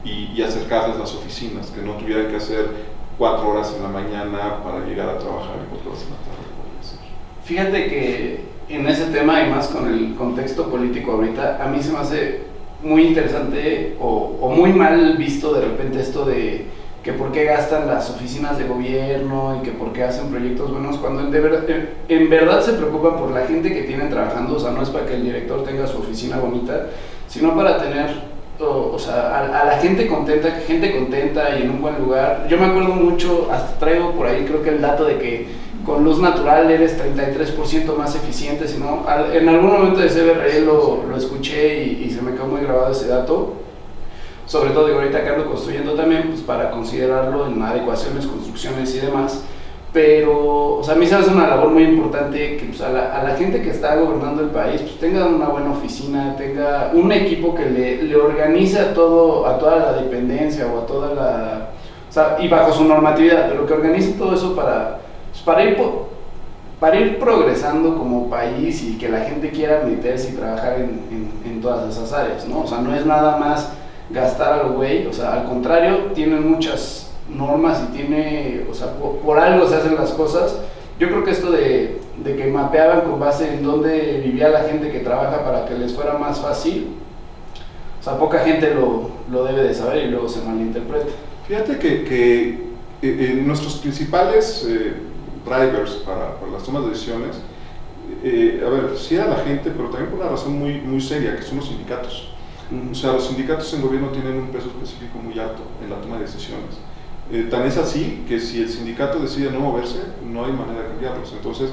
y, 0.04 0.32
y 0.34 0.42
acercarles 0.42 0.98
las 0.98 1.14
oficinas, 1.14 1.70
que 1.70 1.82
no 1.82 1.92
tuvieran 1.94 2.28
que 2.28 2.36
hacer 2.36 2.92
cuatro 3.18 3.50
horas 3.50 3.74
en 3.76 3.82
la 3.82 3.88
mañana 3.88 4.62
para 4.64 4.84
llegar 4.86 5.08
a 5.08 5.18
trabajar 5.18 5.56
y 5.64 5.68
cuatro 5.68 5.90
horas 5.90 6.04
en 6.04 6.10
la 6.10 6.16
tarde. 6.16 6.52
Fíjate 7.44 7.86
que 7.88 8.44
en 8.68 8.86
ese 8.86 9.06
tema 9.06 9.42
y 9.42 9.50
más 9.50 9.68
con 9.68 9.92
el 9.92 10.14
contexto 10.14 10.70
político 10.70 11.12
ahorita, 11.12 11.62
a 11.62 11.68
mí 11.68 11.82
se 11.82 11.92
me 11.92 11.98
hace 11.98 12.51
muy 12.82 13.02
interesante 13.02 13.96
o, 14.00 14.36
muy 14.50 14.72
mal 14.72 15.16
visto 15.16 15.52
de 15.54 15.60
repente 15.62 16.00
esto 16.00 16.24
de 16.24 16.66
que 17.02 17.12
por 17.12 17.32
qué 17.32 17.44
gastan 17.44 17.88
las 17.88 18.10
oficinas 18.10 18.58
de 18.58 18.64
gobierno 18.68 19.58
y 19.60 19.64
que 19.64 19.72
por 19.72 19.92
qué 19.92 20.04
hacen 20.04 20.28
proyectos 20.28 20.70
buenos 20.70 20.98
cuando 20.98 21.22
en, 21.22 21.30
de 21.32 21.40
en- 22.08 22.30
verdad 22.30 22.60
se 22.62 22.74
preocupan 22.74 23.16
por 23.16 23.30
la 23.32 23.44
gente 23.46 23.72
que 23.74 23.82
tienen 23.82 24.08
trabajando, 24.08 24.54
o 24.56 24.60
sea, 24.60 24.70
no 24.70 24.82
es 24.82 24.90
para 24.90 25.06
que 25.06 25.14
el 25.14 25.24
director 25.24 25.64
tenga 25.64 25.86
su 25.88 25.98
oficina 25.98 26.38
bonita, 26.38 26.86
sino 27.26 27.56
para 27.56 27.78
tener, 27.78 28.06
o, 28.60 28.92
o 28.94 28.98
sea, 29.00 29.36
a, 29.36 29.62
a 29.62 29.64
la 29.64 29.78
gente 29.78 30.06
contenta, 30.06 30.50
gente 30.66 30.92
contenta 30.92 31.56
y 31.58 31.62
en 31.62 31.70
un 31.70 31.82
buen 31.82 31.98
lugar. 31.98 32.46
Yo 32.48 32.56
me 32.58 32.66
acuerdo 32.66 32.90
mucho, 32.94 33.48
hasta 33.50 33.78
traigo 33.80 34.12
por 34.12 34.26
ahí 34.28 34.44
creo 34.44 34.62
que 34.62 34.70
el 34.70 34.80
dato 34.80 35.04
de 35.04 35.18
que 35.18 35.48
con 35.84 36.04
luz 36.04 36.20
natural 36.20 36.70
eres 36.70 36.96
33% 36.98 37.96
más 37.96 38.14
eficiente, 38.14 38.68
sino 38.68 39.04
en 39.32 39.48
algún 39.48 39.72
momento 39.72 40.00
de 40.00 40.08
CBRE 40.08 40.60
lo, 40.60 41.04
lo 41.08 41.16
escuché 41.16 41.84
y, 41.84 42.04
y 42.04 42.10
se 42.10 42.22
me 42.22 42.32
quedó 42.32 42.46
muy 42.46 42.60
grabado 42.60 42.92
ese 42.92 43.08
dato. 43.08 43.54
Sobre 44.46 44.70
todo, 44.70 44.86
digo, 44.86 44.98
ahorita 44.98 45.22
que 45.22 45.30
ando 45.30 45.46
construyendo 45.46 45.94
también, 45.94 46.24
pues 46.28 46.40
para 46.40 46.70
considerarlo 46.70 47.46
en 47.46 47.62
adecuaciones, 47.62 48.26
construcciones 48.26 48.94
y 48.94 49.00
demás. 49.00 49.44
pero, 49.92 50.76
o 50.76 50.84
sea, 50.84 50.94
a 50.94 50.96
mí 50.96 51.06
se 51.06 51.14
hace 51.14 51.30
una 51.30 51.46
labor 51.48 51.68
muy 51.68 51.84
importante 51.84 52.56
que 52.56 52.66
pues, 52.66 52.80
a, 52.80 52.90
la, 52.90 53.20
a, 53.20 53.22
la, 53.22 53.36
gente 53.36 53.62
que 53.62 53.70
está 53.70 53.96
gobernando 53.96 54.42
el 54.42 54.48
país 54.48 54.80
pues, 54.80 54.98
tenga 54.98 55.26
una 55.26 55.48
buena 55.48 55.70
oficina, 55.70 56.34
tenga 56.36 56.90
un 56.94 57.12
equipo 57.12 57.54
que 57.54 57.66
le, 57.66 58.02
le 58.02 58.16
organice 58.16 58.78
a, 58.78 58.94
todo, 58.94 59.46
a 59.46 59.58
toda 59.58 59.76
la 59.76 59.92
dependencia 59.94 60.66
o 60.66 60.80
a 60.80 60.86
toda 60.86 61.14
la... 61.14 61.68
O 62.08 62.12
sea, 62.12 62.36
y 62.40 62.48
bajo 62.48 62.72
su 62.72 62.84
normatividad, 62.84 63.48
pero 63.48 63.66
que 63.66 63.72
organice 63.72 64.12
todo 64.12 64.34
eso 64.34 64.54
para, 64.54 64.98
pues, 65.32 65.42
para, 65.42 65.64
ir, 65.64 65.76
para 66.78 67.00
ir 67.00 67.18
progresando 67.18 67.96
como 67.96 68.28
país 68.28 68.82
y 68.82 68.98
que 68.98 69.08
la 69.08 69.20
gente 69.20 69.50
quiera 69.50 69.82
meterse 69.84 70.32
y 70.32 70.36
trabajar 70.36 70.74
en, 70.78 71.32
en, 71.44 71.60
todas 71.62 71.96
esas 71.96 72.12
áreas, 72.12 72.46
¿no? 72.48 72.62
O 72.62 72.66
sea, 72.66 72.78
no 72.78 72.94
es 72.94 73.06
nada 73.06 73.36
más 73.36 73.72
gastar 74.10 74.52
a 74.52 74.62
lo 74.64 74.72
güey, 74.72 75.06
o 75.06 75.12
sea, 75.12 75.32
al 75.34 75.44
contrario, 75.44 76.10
tienen 76.12 76.50
muchas 76.50 77.12
normas 77.28 77.80
y 77.88 77.96
tiene, 77.96 78.66
o 78.68 78.74
sea, 78.74 78.94
por, 78.94 79.38
algo 79.38 79.68
se 79.68 79.76
hacen 79.76 79.94
las 79.94 80.10
cosas. 80.10 80.58
Yo 80.98 81.06
creo 81.06 81.24
que 81.24 81.30
esto 81.30 81.52
de, 81.52 82.00
de, 82.22 82.36
que 82.36 82.46
mapeaban 82.48 83.02
con 83.02 83.20
base 83.20 83.54
en 83.54 83.62
dónde 83.62 84.20
vivía 84.24 84.48
la 84.48 84.64
gente 84.64 84.90
que 84.90 84.98
trabaja 84.98 85.44
para 85.44 85.66
que 85.66 85.74
les 85.74 85.94
fuera 85.94 86.18
más 86.18 86.40
fácil, 86.40 86.96
o 88.00 88.02
sea, 88.02 88.18
poca 88.18 88.40
gente 88.40 88.74
lo, 88.74 89.10
lo 89.30 89.44
debe 89.44 89.62
de 89.62 89.72
saber 89.72 90.04
y 90.04 90.10
luego 90.10 90.28
se 90.28 90.42
malinterpreta. 90.42 91.12
Fíjate 91.46 91.78
que, 91.78 92.02
que 92.02 92.48
eh, 92.48 92.56
eh, 93.02 93.42
nuestros 93.44 93.76
principales 93.76 94.66
eh, 94.68 94.94
drivers 95.44 95.92
para, 96.06 96.38
para, 96.38 96.52
las 96.52 96.62
tomas 96.62 96.84
de 96.84 96.90
decisiones, 96.90 97.36
eh, 98.22 98.62
a 98.64 98.68
ver, 98.68 98.96
sí 98.96 99.16
a 99.16 99.26
la 99.26 99.36
gente, 99.36 99.70
pero 99.70 99.88
también 99.88 100.10
por 100.10 100.20
una 100.20 100.30
razón 100.30 100.58
muy, 100.58 100.80
muy 100.80 101.00
seria, 101.00 101.36
que 101.36 101.42
son 101.42 101.58
los 101.58 101.68
sindicatos. 101.68 102.28
O 102.90 102.94
sea, 102.94 103.12
los 103.12 103.26
sindicatos 103.26 103.72
en 103.74 103.82
gobierno 103.82 104.08
tienen 104.08 104.34
un 104.36 104.48
peso 104.48 104.68
específico 104.68 105.18
muy 105.18 105.38
alto 105.38 105.62
en 105.82 105.90
la 105.90 106.00
toma 106.00 106.16
de 106.16 106.22
decisiones. 106.22 106.78
Eh, 107.30 107.48
tan 107.50 107.66
es 107.66 107.76
así 107.76 108.24
que 108.26 108.40
si 108.40 108.62
el 108.62 108.68
sindicato 108.68 109.18
decide 109.18 109.50
no 109.50 109.60
moverse, 109.60 110.00
no 110.24 110.44
hay 110.44 110.52
manera 110.52 110.82
de 110.82 110.88
cambiarlos. 110.88 111.32
Entonces, 111.32 111.70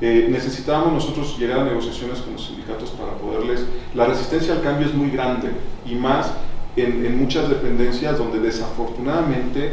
eh, 0.00 0.28
necesitábamos 0.30 0.92
nosotros 0.92 1.38
llegar 1.38 1.60
a 1.60 1.64
negociaciones 1.64 2.20
con 2.20 2.32
los 2.32 2.46
sindicatos 2.46 2.90
para 2.90 3.12
poderles... 3.12 3.64
La 3.94 4.06
resistencia 4.06 4.54
al 4.54 4.62
cambio 4.62 4.86
es 4.86 4.94
muy 4.94 5.10
grande 5.10 5.50
y 5.84 5.94
más 5.94 6.32
en, 6.76 7.04
en 7.04 7.18
muchas 7.18 7.48
dependencias 7.48 8.16
donde 8.16 8.40
desafortunadamente, 8.40 9.72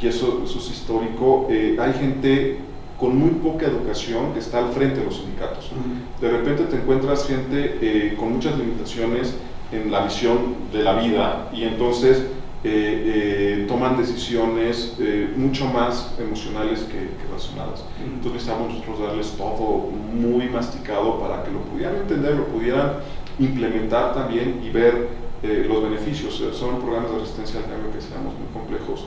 y 0.00 0.06
eso, 0.08 0.42
eso 0.44 0.58
es 0.58 0.70
histórico, 0.70 1.46
eh, 1.50 1.76
hay 1.78 1.92
gente 1.92 2.58
con 3.00 3.16
muy 3.18 3.30
poca 3.30 3.66
educación 3.66 4.34
que 4.34 4.40
está 4.40 4.58
al 4.58 4.72
frente 4.72 5.00
de 5.00 5.06
los 5.06 5.16
sindicatos. 5.16 5.72
Uh 5.72 5.76
-huh. 5.76 6.20
De 6.20 6.30
repente 6.30 6.64
te 6.64 6.76
encuentras 6.76 7.26
gente 7.26 7.78
eh, 7.80 8.14
con 8.18 8.34
muchas 8.34 8.58
limitaciones 8.58 9.34
en 9.72 9.90
la 9.90 10.04
visión 10.04 10.36
de 10.72 10.82
la 10.82 11.00
vida 11.00 11.48
y 11.52 11.62
entonces 11.64 12.18
eh, 12.62 13.04
eh, 13.06 13.64
toman 13.66 13.96
decisiones 13.96 14.94
eh, 15.00 15.32
mucho 15.34 15.64
más 15.66 16.14
emocionales 16.18 16.80
que, 16.80 16.98
que 17.18 17.32
razonadas. 17.32 17.84
Entonces 18.04 18.32
necesitamos 18.32 18.74
nosotros 18.74 19.00
darles 19.00 19.30
todo 19.32 19.88
muy 20.12 20.46
masticado 20.50 21.18
para 21.18 21.42
que 21.42 21.50
lo 21.52 21.60
pudieran 21.60 21.96
entender, 21.96 22.36
lo 22.36 22.46
pudieran 22.48 22.96
implementar 23.38 24.12
también 24.12 24.60
y 24.62 24.68
ver 24.68 25.08
eh, 25.42 25.64
los 25.66 25.82
beneficios. 25.82 26.34
Son 26.52 26.80
programas 26.82 27.12
de 27.12 27.18
resistencia 27.20 27.60
al 27.60 27.66
cambio 27.66 27.90
que 27.92 28.00
seamos 28.00 28.34
muy 28.34 28.48
complejos, 28.52 29.06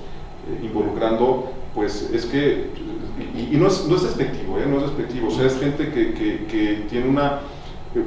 eh, 0.50 0.66
involucrando, 0.66 1.52
pues 1.76 2.10
es 2.12 2.26
que, 2.26 2.72
y, 3.36 3.56
y 3.56 3.58
no, 3.58 3.68
es, 3.68 3.86
no 3.88 3.96
es 3.96 4.04
despectivo, 4.04 4.58
no 4.68 4.78
es 4.78 4.84
despectivo, 4.84 5.28
o 5.28 5.32
sea, 5.32 5.46
es 5.46 5.60
gente 5.60 5.90
que, 5.90 6.14
que, 6.14 6.46
que 6.46 6.86
tiene 6.90 7.08
una, 7.08 7.42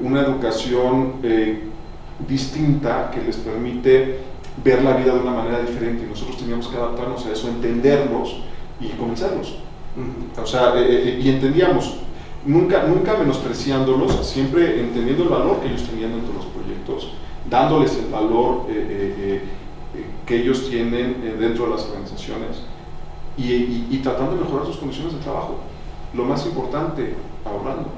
una 0.03 0.21
educación 0.23 1.15
distinta 2.27 3.11
que 3.13 3.23
les 3.23 3.37
permite 3.37 4.19
ver 4.65 4.83
la 4.83 4.97
vida 4.97 5.15
de 5.15 5.21
una 5.21 5.33
manera 5.33 5.61
diferente 5.61 6.05
y 6.05 6.09
nosotros 6.09 6.39
teníamos 6.39 6.69
que 6.69 6.77
adaptarnos 6.77 7.27
a 7.27 7.33
eso, 7.33 7.49
entenderlos 7.49 8.43
y 8.81 8.89
convencerlos. 8.91 9.59
Uh 9.97 10.39
-huh. 10.39 10.43
O 10.43 10.47
sea, 10.47 10.75
eh, 10.77 10.87
eh, 10.89 11.21
y 11.23 11.29
entendíamos, 11.29 11.99
nunca, 12.45 12.85
nunca 12.85 13.17
menospreciándolos, 13.17 14.27
siempre 14.27 14.81
entendiendo 14.81 15.25
el 15.25 15.29
valor 15.29 15.61
que 15.61 15.69
ellos 15.69 15.85
tenían 15.85 16.13
dentro 16.13 16.33
de 16.33 16.39
los 16.39 16.47
proyectos, 16.47 17.13
dándoles 17.49 17.97
el 17.99 18.11
valor 18.11 18.67
eh, 18.69 18.75
eh 19.23 19.43
que 20.27 20.43
ellos 20.43 20.69
tienen 20.69 21.23
dentro 21.41 21.65
de 21.67 21.71
las 21.71 21.87
organizaciones 21.87 22.61
y, 23.37 23.43
y, 23.43 23.89
y 23.91 23.99
tratando 23.99 24.37
de 24.37 24.43
mejorar 24.43 24.67
sus 24.67 24.77
condiciones 24.77 25.15
de 25.15 25.21
trabajo. 25.21 25.59
Lo 26.15 26.25
más 26.25 26.45
importante, 26.47 27.15
ahorrando. 27.45 27.91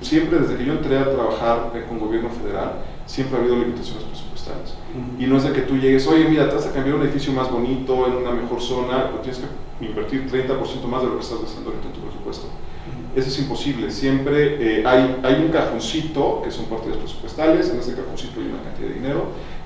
Siempre 0.00 0.38
desde 0.38 0.56
que 0.56 0.64
yo 0.64 0.72
entré 0.72 0.98
a 0.98 1.10
trabajar 1.10 1.72
con 1.88 1.98
gobierno 1.98 2.30
federal, 2.30 2.76
siempre 3.06 3.36
ha 3.36 3.40
habido 3.40 3.56
limitaciones 3.56 4.04
presupuestarias. 4.04 4.74
Uh 4.94 5.18
-huh. 5.18 5.24
Y 5.24 5.26
no 5.26 5.36
es 5.36 5.44
de 5.44 5.52
que 5.52 5.62
tú 5.62 5.76
llegues, 5.76 6.06
oye, 6.06 6.26
mira, 6.28 6.48
te 6.48 6.54
vas 6.54 6.66
a 6.66 6.72
cambiar 6.72 6.96
un 6.96 7.02
edificio 7.02 7.32
más 7.32 7.50
bonito, 7.50 8.06
en 8.06 8.14
una 8.14 8.30
mejor 8.30 8.60
zona, 8.62 9.08
pero 9.10 9.18
tienes 9.20 9.40
que 9.40 9.84
invertir 9.84 10.30
30% 10.30 10.86
más 10.86 11.02
de 11.02 11.08
lo 11.08 11.16
que 11.16 11.22
estás 11.22 11.42
gastando 11.42 11.70
ahorita 11.70 11.88
en 11.88 11.92
tu 11.92 12.00
presupuesto. 12.00 12.46
Uh 12.46 12.50
-huh. 12.50 13.18
Eso 13.18 13.28
es 13.28 13.38
imposible. 13.40 13.90
Siempre 13.90 14.78
eh, 14.78 14.86
hay, 14.86 15.20
hay 15.22 15.42
un 15.44 15.48
cajoncito, 15.48 16.40
que 16.42 16.50
son 16.50 16.64
partidas 16.66 16.96
presupuestales, 16.96 17.68
en 17.68 17.80
ese 17.80 17.94
cajoncito 17.94 18.40
hay 18.40 18.46
una 18.46 18.62
cantidad 18.62 18.88
de 18.88 18.94
dinero, 18.94 19.24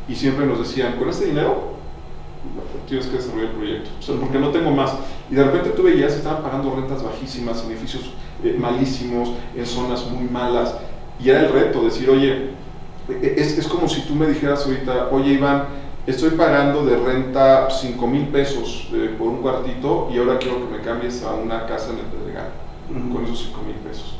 y 0.08 0.14
siempre 0.16 0.46
nos 0.46 0.58
decían, 0.58 0.96
con 0.96 1.08
este 1.08 1.26
dinero 1.26 1.74
tienes 2.86 3.06
que 3.06 3.16
desarrollar 3.16 3.50
el 3.50 3.56
proyecto, 3.56 3.90
o 3.98 4.02
sea, 4.02 4.16
porque 4.16 4.38
no 4.38 4.50
tengo 4.50 4.70
más. 4.70 4.92
Y 5.30 5.34
de 5.34 5.44
repente 5.44 5.70
tú 5.70 5.84
veías, 5.84 6.12
estaban 6.14 6.42
pagando 6.42 6.74
rentas 6.74 7.02
bajísimas, 7.02 7.64
edificios 7.64 8.10
eh, 8.42 8.56
malísimos, 8.58 9.30
en 9.56 9.66
zonas 9.66 10.06
muy 10.10 10.28
malas, 10.28 10.74
y 11.18 11.30
era 11.30 11.40
el 11.40 11.52
reto 11.52 11.84
decir, 11.84 12.10
oye, 12.10 12.50
es, 13.08 13.58
es, 13.58 13.66
como 13.66 13.88
si 13.88 14.02
tú 14.02 14.14
me 14.14 14.26
dijeras 14.26 14.64
ahorita, 14.64 15.08
oye 15.10 15.34
Iván, 15.34 15.64
estoy 16.06 16.30
pagando 16.30 16.84
de 16.84 16.96
renta 16.96 17.68
5 17.70 18.06
mil 18.06 18.28
pesos 18.28 18.88
eh, 18.92 19.14
por 19.18 19.28
un 19.28 19.42
cuartito 19.42 20.08
y 20.12 20.18
ahora 20.18 20.38
quiero 20.38 20.66
que 20.66 20.76
me 20.76 20.82
cambies 20.82 21.22
a 21.22 21.34
una 21.34 21.66
casa 21.66 21.92
en 21.92 21.98
el 21.98 22.04
Pedregal 22.06 22.48
uh 22.90 22.94
-huh. 22.94 23.12
con 23.12 23.24
esos 23.24 23.44
5 23.44 23.60
mil 23.62 23.76
pesos. 23.76 24.16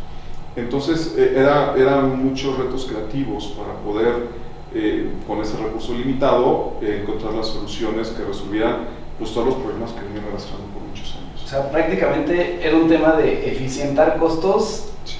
Entonces 0.56 1.14
eh, 1.16 1.34
era, 1.36 1.74
eran 1.76 2.22
muchos 2.24 2.58
retos 2.58 2.86
creativos 2.86 3.54
para 3.58 3.74
poder, 3.80 4.28
eh, 4.74 5.12
con 5.26 5.40
ese 5.40 5.56
recurso 5.56 5.94
limitado, 5.94 6.74
encontrar 6.80 7.34
las 7.34 7.46
soluciones 7.48 8.08
que 8.08 8.24
resolvieran 8.24 8.88
pues, 9.18 9.32
todos 9.32 9.46
los 9.46 9.56
problemas 9.56 9.92
que 9.92 10.00
venían 10.00 10.24
arrastrando 10.30 10.66
por 10.66 10.82
muchos 10.82 11.14
años. 11.16 11.42
O 11.44 11.46
sea, 11.46 11.70
prácticamente 11.70 12.58
era 12.66 12.76
un 12.76 12.88
tema 12.88 13.12
de 13.12 13.50
eficientar 13.52 14.18
costos 14.18 14.90
sí. 15.04 15.16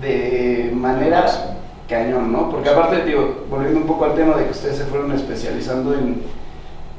de 0.00 0.72
manera... 0.74 1.28
Sí 1.28 1.38
cañón, 1.88 2.30
¿no? 2.30 2.50
Porque 2.50 2.68
aparte, 2.68 3.04
digo, 3.04 3.46
volviendo 3.50 3.80
un 3.80 3.86
poco 3.86 4.04
al 4.04 4.14
tema 4.14 4.36
de 4.36 4.44
que 4.44 4.50
ustedes 4.50 4.76
se 4.76 4.84
fueron 4.84 5.10
especializando 5.12 5.94
en, 5.94 6.22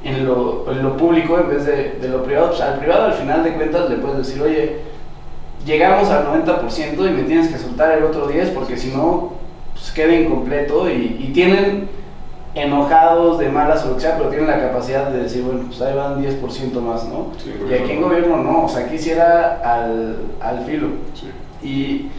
en, 0.03 0.25
lo, 0.25 0.70
en 0.72 0.82
lo, 0.82 0.98
público 0.98 1.38
en 1.38 1.50
vez 1.50 1.65
de, 1.65 1.98
de, 2.01 2.10
lo 2.10 2.24
privado, 2.24 2.50
pues 2.50 2.62
al 2.62 2.79
privado 2.79 3.06
al 3.06 3.13
final 3.13 3.44
de 3.44 3.53
cuentas 3.53 3.89
le 3.89 3.98
puedes 3.98 4.18
decir, 4.18 4.41
oye, 4.41 4.79
llegamos 5.65 6.10
al 6.10 6.25
90% 6.27 7.08
y 7.08 7.12
me 7.12 7.24
tienes 7.24 7.50
que 7.50 7.60
soltar 7.60 7.98
el 7.98 8.03
otro 8.03 8.29
10% 8.29 8.53
porque 8.53 8.77
si 8.77 8.89
no, 8.89 9.34
pues 9.79 9.91
queda 9.91 10.13
incompleto 10.13 10.89
y, 10.89 11.17
y, 11.19 11.31
tienen 11.33 11.88
enojados 12.53 13.39
de 13.39 13.48
malas 13.50 13.86
o 13.86 13.95
pero 13.95 14.29
tienen 14.29 14.48
la 14.48 14.59
capacidad 14.59 15.09
de 15.09 15.24
decir, 15.24 15.43
bueno, 15.43 15.62
pues 15.67 15.81
ahí 15.81 15.95
van 15.95 16.21
10% 16.21 16.81
más, 16.81 17.05
¿no? 17.05 17.31
Sí, 17.41 17.53
y 17.69 17.74
aquí 17.74 17.91
en 17.91 18.01
gobierno 18.01 18.38
no, 18.38 18.65
o 18.65 18.69
sea, 18.69 18.86
aquí 18.86 18.98
sí 18.98 19.12
era 19.12 19.62
al, 19.63 20.17
al 20.41 20.65
filo. 20.65 20.88
Sí. 21.13 21.29
Y, 21.65 22.09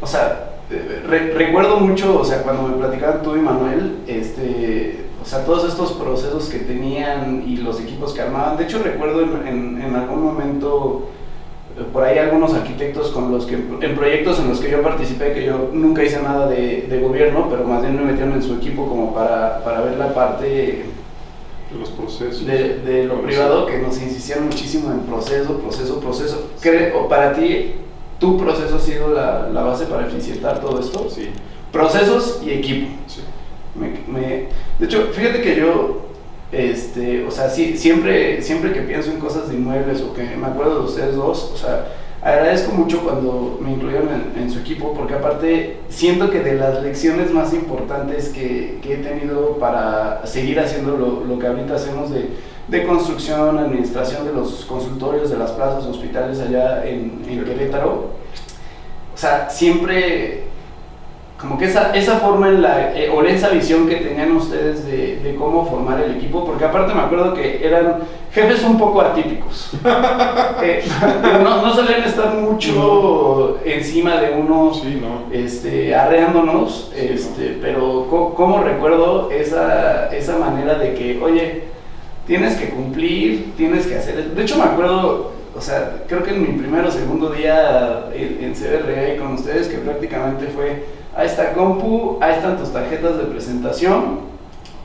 o 0.00 0.06
sea, 0.06 0.50
Re 0.70 1.32
recuerdo 1.34 1.78
mucho, 1.78 2.20
o 2.20 2.24
sea, 2.24 2.42
cuando 2.42 2.62
me 2.62 2.76
platicaban 2.76 3.22
tú 3.22 3.36
y 3.36 3.40
Manuel, 3.40 3.98
este, 4.06 5.04
o 5.22 5.26
sea, 5.26 5.44
todos 5.44 5.68
estos 5.68 5.92
procesos 5.92 6.48
que 6.48 6.58
tenían 6.58 7.44
y 7.46 7.58
los 7.58 7.80
equipos 7.80 8.14
que 8.14 8.22
armaban. 8.22 8.56
De 8.56 8.64
hecho, 8.64 8.82
recuerdo 8.82 9.22
en, 9.22 9.46
en, 9.46 9.82
en 9.82 9.94
algún 9.94 10.22
momento, 10.22 11.08
por 11.92 12.04
ahí 12.04 12.18
algunos 12.18 12.54
arquitectos 12.54 13.10
con 13.10 13.32
los 13.32 13.46
que, 13.46 13.54
en 13.54 13.94
proyectos 13.94 14.38
en 14.38 14.48
los 14.48 14.60
que 14.60 14.70
yo 14.70 14.82
participé, 14.82 15.32
que 15.32 15.44
yo 15.44 15.70
nunca 15.72 16.04
hice 16.04 16.22
nada 16.22 16.46
de, 16.48 16.86
de 16.88 17.00
gobierno, 17.00 17.48
pero 17.50 17.64
más 17.64 17.82
bien 17.82 17.96
me 17.96 18.02
metieron 18.02 18.34
en 18.34 18.42
su 18.42 18.54
equipo 18.54 18.86
como 18.88 19.14
para, 19.14 19.62
para 19.64 19.80
ver 19.80 19.96
la 19.96 20.14
parte 20.14 20.46
de 20.46 20.84
los 21.78 21.90
procesos 21.90 22.46
de, 22.46 22.78
de 22.78 23.04
lo 23.04 23.20
privado, 23.22 23.66
que 23.66 23.78
nos 23.78 24.00
insistieron 24.00 24.46
muchísimo 24.46 24.92
en 24.92 25.00
proceso, 25.00 25.58
proceso, 25.58 25.98
proceso. 26.00 26.50
Creo, 26.60 27.08
para 27.08 27.32
ti, 27.32 27.74
¿Tu 28.18 28.38
proceso 28.38 28.76
ha 28.76 28.80
sido 28.80 29.08
la, 29.12 29.48
la, 29.52 29.62
base 29.62 29.86
para 29.86 30.06
eficientar 30.06 30.60
todo 30.60 30.78
esto? 30.80 31.10
Sí. 31.10 31.30
Procesos 31.72 32.40
y 32.44 32.52
equipo. 32.52 32.88
Sí. 33.06 33.20
Me, 33.74 33.88
me, 34.06 34.48
de 34.78 34.86
hecho, 34.86 35.08
fíjate 35.12 35.42
que 35.42 35.56
yo, 35.56 36.06
este, 36.52 37.24
o 37.24 37.30
sea, 37.30 37.48
sí, 37.50 37.76
siempre, 37.76 38.42
siempre 38.42 38.72
que 38.72 38.82
pienso 38.82 39.10
en 39.10 39.18
cosas 39.18 39.48
de 39.48 39.54
inmuebles 39.54 40.00
o 40.02 40.14
que 40.14 40.22
me 40.36 40.46
acuerdo 40.46 40.80
de 40.80 40.84
ustedes 40.86 41.16
dos, 41.16 41.52
o 41.54 41.56
sea, 41.56 41.88
agradezco 42.22 42.72
mucho 42.72 43.02
cuando 43.02 43.58
me 43.60 43.72
incluyeron 43.72 44.08
en, 44.08 44.42
en, 44.42 44.50
su 44.50 44.60
equipo, 44.60 44.94
porque 44.94 45.14
aparte 45.14 45.78
siento 45.88 46.30
que 46.30 46.40
de 46.40 46.54
las 46.54 46.82
lecciones 46.82 47.30
más 47.32 47.52
importantes 47.52 48.28
que, 48.30 48.78
que 48.82 48.94
he 48.94 48.96
tenido 48.98 49.58
para 49.58 50.26
seguir 50.26 50.58
haciendo 50.60 50.96
lo, 50.96 51.24
lo 51.24 51.38
que 51.38 51.46
ahorita 51.46 51.74
hacemos 51.74 52.10
de 52.10 52.28
de 52.68 52.86
construcción, 52.86 53.58
administración 53.58 54.26
de 54.26 54.32
los 54.32 54.64
consultorios, 54.64 55.30
de 55.30 55.36
las 55.36 55.52
plazas, 55.52 55.84
hospitales 55.84 56.40
allá 56.40 56.84
en, 56.86 57.22
en 57.28 57.44
Querétaro. 57.44 58.10
O 59.14 59.16
sea, 59.16 59.50
siempre 59.50 60.43
como 61.40 61.58
que 61.58 61.66
esa, 61.66 61.94
esa 61.94 62.18
forma 62.18 62.48
en 62.48 62.62
la, 62.62 62.96
eh, 62.96 63.10
o 63.10 63.22
esa 63.24 63.48
visión 63.50 63.86
que 63.88 63.96
tenían 63.96 64.32
ustedes 64.32 64.86
de, 64.86 65.16
de, 65.16 65.34
cómo 65.34 65.66
formar 65.66 66.00
el 66.00 66.12
equipo, 66.16 66.44
porque 66.44 66.64
aparte 66.64 66.94
me 66.94 67.00
acuerdo 67.02 67.34
que 67.34 67.66
eran 67.66 67.98
jefes 68.32 68.62
un 68.64 68.78
poco 68.78 69.00
atípicos. 69.00 69.70
Eh, 70.62 70.82
no, 71.42 71.60
no 71.62 71.74
solían 71.74 72.04
estar 72.04 72.32
mucho 72.34 73.58
encima 73.64 74.16
de 74.16 74.30
uno, 74.32 74.72
Sí, 74.72 74.98
no. 75.02 75.34
este, 75.36 75.94
arreándonos, 75.94 76.90
Sí, 76.94 77.08
este, 77.12 77.58
pero 77.60 78.06
co- 78.08 78.32
como 78.34 78.62
recuerdo 78.62 79.30
esa, 79.30 80.08
esa 80.14 80.38
manera 80.38 80.76
de 80.76 80.94
que, 80.94 81.20
oye, 81.22 81.64
tienes 82.26 82.54
que 82.56 82.70
cumplir, 82.70 83.52
tienes 83.58 83.86
que 83.86 83.96
hacer... 83.96 84.24
De 84.30 84.42
hecho 84.42 84.56
me 84.56 84.64
acuerdo, 84.64 85.32
o 85.54 85.60
sea, 85.60 86.02
creo 86.08 86.22
que 86.22 86.30
en 86.30 86.40
mi 86.42 86.58
primer 86.58 86.86
o 86.86 86.90
segundo 86.90 87.28
día 87.30 88.06
en, 88.14 88.38
en 88.42 88.54
CBRE 88.54 89.16
con 89.18 89.34
ustedes, 89.34 89.68
que 89.68 89.76
prácticamente 89.78 90.46
fue, 90.46 90.84
ahí 91.16 91.26
está 91.26 91.52
compu, 91.52 92.18
ahí 92.20 92.34
están 92.34 92.56
tus 92.58 92.72
tarjetas 92.72 93.16
de 93.18 93.24
presentación 93.24 94.20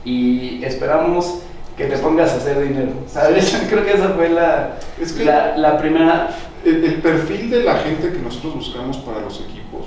y 0.04 0.62
esperamos 0.64 1.40
que 1.76 1.86
te 1.86 1.96
pongas 1.98 2.32
a 2.32 2.36
hacer 2.36 2.60
dinero, 2.66 2.92
¿sabes? 3.06 3.56
Creo 3.70 3.84
que 3.84 3.92
esa 3.92 4.10
fue 4.10 4.28
la, 4.28 4.76
Es 5.00 5.12
que- 5.12 5.24
la, 5.24 5.56
la 5.56 5.78
primera... 5.78 6.30
El, 6.64 6.84
el 6.84 6.94
perfil 7.00 7.50
de 7.50 7.62
la 7.64 7.76
gente 7.76 8.12
que 8.12 8.18
nosotros 8.18 8.54
buscamos 8.54 8.98
para 8.98 9.20
los 9.22 9.40
equipos, 9.40 9.86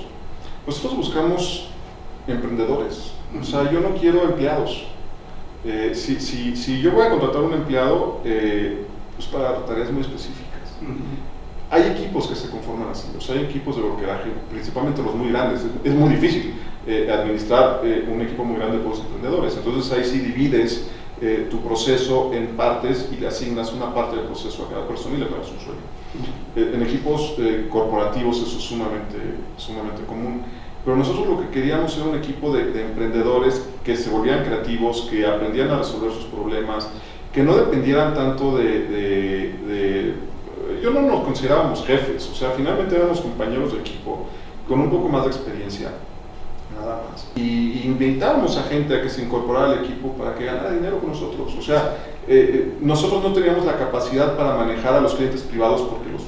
nosotros 0.65 0.95
buscamos 0.97 1.69
emprendedores. 2.27 3.11
O 3.39 3.43
sea, 3.43 3.69
yo 3.71 3.79
no 3.79 3.89
quiero 3.95 4.23
empleados. 4.23 4.85
Eh, 5.65 5.91
si, 5.93 6.19
si, 6.19 6.55
si 6.55 6.81
yo 6.81 6.91
voy 6.91 7.05
a 7.05 7.09
contratar 7.11 7.41
un 7.41 7.53
empleado, 7.53 8.21
eh, 8.25 8.85
pues 9.15 9.27
para 9.27 9.63
tareas 9.65 9.91
muy 9.91 10.01
específicas. 10.01 10.49
Hay 11.71 11.83
equipos 11.91 12.27
que 12.27 12.35
se 12.35 12.49
conforman 12.49 12.89
así, 12.91 13.07
o 13.17 13.21
sea, 13.21 13.35
hay 13.35 13.45
equipos 13.45 13.75
de 13.75 13.81
brokeraje, 13.81 14.29
principalmente 14.51 15.01
los 15.01 15.15
muy 15.15 15.29
grandes. 15.29 15.61
Es, 15.61 15.91
es 15.91 15.93
muy 15.95 16.09
difícil 16.09 16.53
eh, 16.85 17.09
administrar 17.11 17.81
eh, 17.83 18.07
un 18.13 18.21
equipo 18.21 18.43
muy 18.43 18.57
grande 18.57 18.77
por 18.77 18.91
los 18.91 18.99
emprendedores. 18.99 19.57
Entonces 19.57 19.91
ahí 19.91 20.03
sí 20.05 20.19
divides 20.19 20.89
eh, 21.21 21.47
tu 21.49 21.61
proceso 21.61 22.31
en 22.33 22.47
partes 22.57 23.09
y 23.11 23.19
le 23.19 23.27
asignas 23.27 23.73
una 23.73 23.93
parte 23.93 24.17
del 24.17 24.25
proceso 24.25 24.65
a 24.65 24.69
cada 24.73 24.87
persona 24.87 25.15
y 25.15 25.19
le 25.21 25.25
pagas 25.25 25.47
un 25.51 25.59
sueldo. 25.59 25.81
Eh, 26.55 26.71
en 26.75 26.83
equipos 26.83 27.33
eh, 27.39 27.67
corporativos 27.71 28.37
eso 28.37 28.57
es 28.57 28.63
sumamente, 28.63 29.17
sumamente 29.57 30.03
común. 30.05 30.41
Pero 30.85 30.97
nosotros 30.97 31.25
lo 31.27 31.39
que 31.41 31.47
queríamos 31.47 31.95
era 31.97 32.05
un 32.07 32.15
equipo 32.17 32.53
de, 32.53 32.65
de 32.71 32.81
emprendedores 32.83 33.65
que 33.85 33.95
se 33.95 34.09
volvieran 34.09 34.43
creativos, 34.43 35.07
que 35.09 35.25
aprendieran 35.25 35.71
a 35.71 35.77
resolver 35.77 36.11
sus 36.11 36.25
problemas, 36.25 36.89
que 37.33 37.41
no 37.41 37.55
dependieran 37.55 38.13
tanto 38.13 38.57
de, 38.57 38.63
de- 38.87 39.55
de- 39.65 40.13
Yo 40.81 40.91
no 40.91 41.01
nos 41.01 41.23
considerábamos 41.23 41.85
jefes, 41.85 42.29
o 42.29 42.35
sea, 42.35 42.51
finalmente 42.51 42.95
éramos 42.95 43.21
compañeros 43.21 43.73
de 43.73 43.79
equipo 43.79 44.27
con 44.67 44.79
un 44.79 44.89
poco 44.89 45.09
más 45.09 45.23
de 45.23 45.31
experiencia, 45.31 45.91
nada 46.79 47.03
más. 47.09 47.27
Y, 47.35 47.81
invitábamos 47.85 48.57
a 48.57 48.63
gente 48.63 48.95
a 48.95 49.01
que 49.01 49.09
se 49.09 49.23
incorporara 49.23 49.71
al 49.71 49.83
equipo 49.83 50.13
para 50.13 50.35
que 50.35 50.45
ganara 50.45 50.71
dinero 50.71 50.99
con 50.99 51.09
nosotros. 51.09 51.53
O 51.57 51.61
sea, 51.61 51.97
eh, 52.27 52.49
eh, 52.53 52.77
nosotros 52.81 53.23
no 53.23 53.33
teníamos 53.33 53.65
la 53.65 53.77
capacidad 53.77 54.37
para 54.37 54.55
manejar 54.55 54.95
a 54.95 55.01
los 55.01 55.15
clientes 55.15 55.41
privados 55.41 55.81
porque 55.81 56.09
los, 56.11 56.23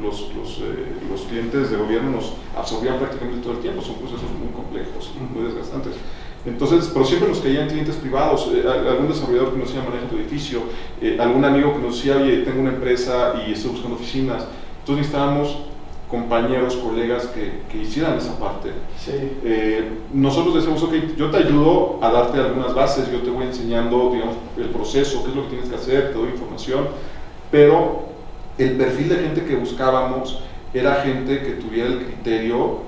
los, 0.00 0.34
los, 0.34 0.58
eh, 0.58 0.92
los 1.10 1.22
clientes 1.22 1.70
de 1.70 1.76
gobierno 1.76 2.10
nos 2.10 2.34
absorbían 2.56 2.98
prácticamente 2.98 3.42
todo 3.42 3.54
el 3.54 3.60
tiempo, 3.60 3.82
son 3.82 3.96
procesos 3.96 4.30
muy 4.38 4.52
complejos 4.52 5.10
muy 5.34 5.44
desgastantes. 5.44 5.94
Entonces, 6.46 6.90
pero 6.92 7.04
siempre 7.04 7.28
nos 7.28 7.40
caían 7.40 7.68
clientes 7.68 7.96
privados, 7.96 8.48
eh, 8.54 8.62
al- 8.66 8.86
algún 8.86 9.08
desarrollador 9.08 9.52
que 9.52 9.58
nos 9.58 9.68
decía 9.68 9.82
maneja 9.88 10.08
tu 10.08 10.16
edificio, 10.16 10.60
eh, 11.00 11.16
algún 11.20 11.44
amigo 11.44 11.74
que 11.74 11.80
nos 11.80 11.96
decía, 11.96 12.16
oye, 12.16 12.38
tengo 12.38 12.60
una 12.60 12.70
empresa 12.70 13.34
y 13.46 13.52
estoy 13.52 13.72
buscando 13.72 13.96
oficinas. 13.96 14.46
Entonces 14.80 14.96
necesitábamos 15.06 15.58
compañeros, 16.08 16.76
colegas 16.76 17.26
que, 17.26 17.60
que 17.70 17.82
hicieran 17.82 18.16
esa 18.16 18.38
parte. 18.38 18.70
Sí. 18.98 19.12
Eh, 19.44 19.90
nosotros 20.14 20.54
decimos, 20.54 20.82
ok, 20.82 20.94
yo 21.18 21.30
te 21.30 21.36
ayudo 21.36 21.98
a 22.00 22.10
darte 22.10 22.38
algunas 22.38 22.74
bases, 22.74 23.10
yo 23.12 23.18
te 23.20 23.28
voy 23.28 23.44
enseñando, 23.44 24.10
digamos, 24.12 24.36
el 24.56 24.70
proceso, 24.70 25.22
qué 25.24 25.30
es 25.30 25.36
lo 25.36 25.42
que 25.44 25.48
tienes 25.50 25.68
que 25.68 25.74
hacer, 25.76 26.08
te 26.12 26.14
doy 26.18 26.30
información, 26.30 26.86
pero 27.50 28.04
el 28.56 28.70
perfil 28.72 29.10
de 29.10 29.16
gente 29.16 29.44
que 29.44 29.56
buscábamos 29.56 30.40
era 30.72 30.94
gente 31.02 31.42
que 31.42 31.50
tuviera 31.52 31.88
el 31.88 31.98
criterio 31.98 32.78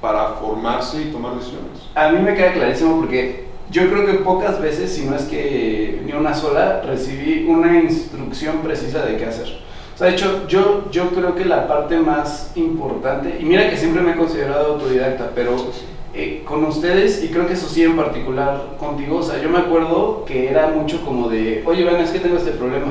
para 0.00 0.30
formarse 0.34 1.02
y 1.02 1.12
tomar 1.12 1.34
decisiones. 1.34 1.88
A 1.94 2.10
mí 2.10 2.20
me 2.20 2.34
queda 2.34 2.52
clarísimo 2.52 2.96
porque 2.96 3.48
yo 3.70 3.88
creo 3.90 4.06
que 4.06 4.14
pocas 4.14 4.60
veces, 4.60 4.92
si 4.92 5.04
no 5.04 5.16
es 5.16 5.24
que 5.24 6.00
ni 6.04 6.12
una 6.12 6.34
sola, 6.34 6.82
recibí 6.82 7.46
una 7.48 7.82
instrucción 7.82 8.58
precisa 8.58 9.04
de 9.04 9.16
qué 9.16 9.26
hacer. 9.26 9.58
O 9.94 9.98
sea, 9.98 10.06
de 10.06 10.14
hecho, 10.14 10.46
yo, 10.48 10.90
yo 10.90 11.10
creo 11.10 11.34
que 11.34 11.44
la 11.44 11.66
parte 11.66 11.98
más 11.98 12.52
importante, 12.54 13.36
y 13.40 13.44
mira 13.44 13.68
que 13.68 13.76
siempre 13.76 14.00
me 14.00 14.12
he 14.12 14.16
considerado 14.16 14.74
autodidacta, 14.74 15.32
pero 15.34 15.56
eh, 16.14 16.44
con 16.46 16.64
ustedes, 16.64 17.22
y 17.22 17.28
creo 17.28 17.46
que 17.46 17.54
eso 17.54 17.68
sí 17.68 17.82
en 17.82 17.96
particular 17.96 18.76
contigo, 18.78 19.18
o 19.18 19.22
sea, 19.22 19.42
yo 19.42 19.50
me 19.50 19.58
acuerdo 19.58 20.24
que 20.24 20.48
era 20.48 20.68
mucho 20.68 21.04
como 21.04 21.28
de, 21.28 21.62
oye, 21.66 21.84
ven, 21.84 21.96
es 21.96 22.10
que 22.10 22.20
tengo 22.20 22.36
este 22.36 22.52
problema. 22.52 22.86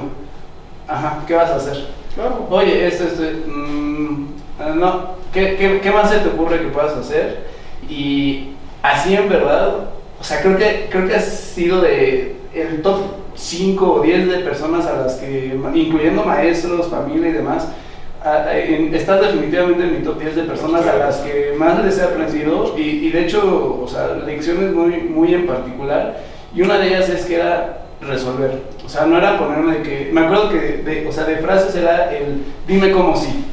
Ajá, 0.88 1.24
¿qué 1.26 1.34
vas 1.34 1.50
a 1.50 1.56
hacer? 1.56 1.88
Claro. 2.14 2.46
Oye, 2.50 2.88
esto, 2.88 3.06
esto, 3.06 3.24
mm, 3.48 4.28
ah, 4.60 4.74
no, 4.76 5.17
¿Qué, 5.34 5.56
qué, 5.58 5.80
qué 5.82 5.92
más 5.92 6.10
se 6.10 6.20
te 6.20 6.30
ocurre 6.30 6.60
que 6.60 6.68
puedas 6.68 6.96
hacer? 6.98 7.48
Y 7.90 8.50
así 8.82 9.16
en 9.16 9.30
verdad, 9.30 9.90
o 10.20 10.24
sea, 10.24 10.42
creo 10.42 10.58
que, 10.58 10.88
creo 10.90 11.08
que 11.08 11.16
has 11.16 11.26
sido 11.26 11.82
de 11.82 12.36
el 12.54 12.82
top 12.82 13.02
5 13.36 13.94
o 13.94 14.02
10 14.02 14.30
de 14.30 14.38
personas 14.40 14.86
a 14.88 14.98
las 15.04 15.16
que, 15.16 15.58
incluyendo 15.76 16.24
maestros, 16.24 16.88
familia 16.88 17.30
y 17.30 17.34
demás, 17.34 17.68
estás 18.94 19.22
definitivamente 19.22 19.84
en 19.84 20.00
mi 20.00 20.04
top 20.04 20.20
10 20.20 20.36
de 20.36 20.44
personas 20.44 20.86
a 20.88 20.98
las 20.98 21.18
que 21.18 21.54
más 21.58 21.84
les 21.84 22.00
he 22.00 22.04
aprendido. 22.04 22.74
Y, 22.78 22.82
y 22.82 23.12
de 23.12 23.26
hecho, 23.26 23.80
o 23.84 23.88
sea, 23.88 24.16
lecciones 24.26 24.74
muy, 24.74 25.02
muy 25.02 25.34
en 25.34 25.46
particular. 25.46 26.18
Y 26.54 26.62
una 26.62 26.80
de 26.80 26.88
ellas 26.88 27.10
es 27.10 27.26
que 27.26 27.36
era 27.36 27.84
resolver, 28.02 28.62
o 28.86 28.90
sea, 28.90 29.06
no 29.06 29.18
era 29.18 29.40
ponerme 29.40 29.78
de 29.78 29.84
que, 29.84 30.10
me 30.12 30.22
acuerdo 30.22 30.50
que, 30.50 30.60
de, 30.60 31.08
o 31.08 31.12
sea, 31.12 31.24
de 31.24 31.38
frases 31.38 31.76
era 31.76 32.16
el 32.16 32.44
dime 32.68 32.92
cómo 32.92 33.16
sí 33.16 33.44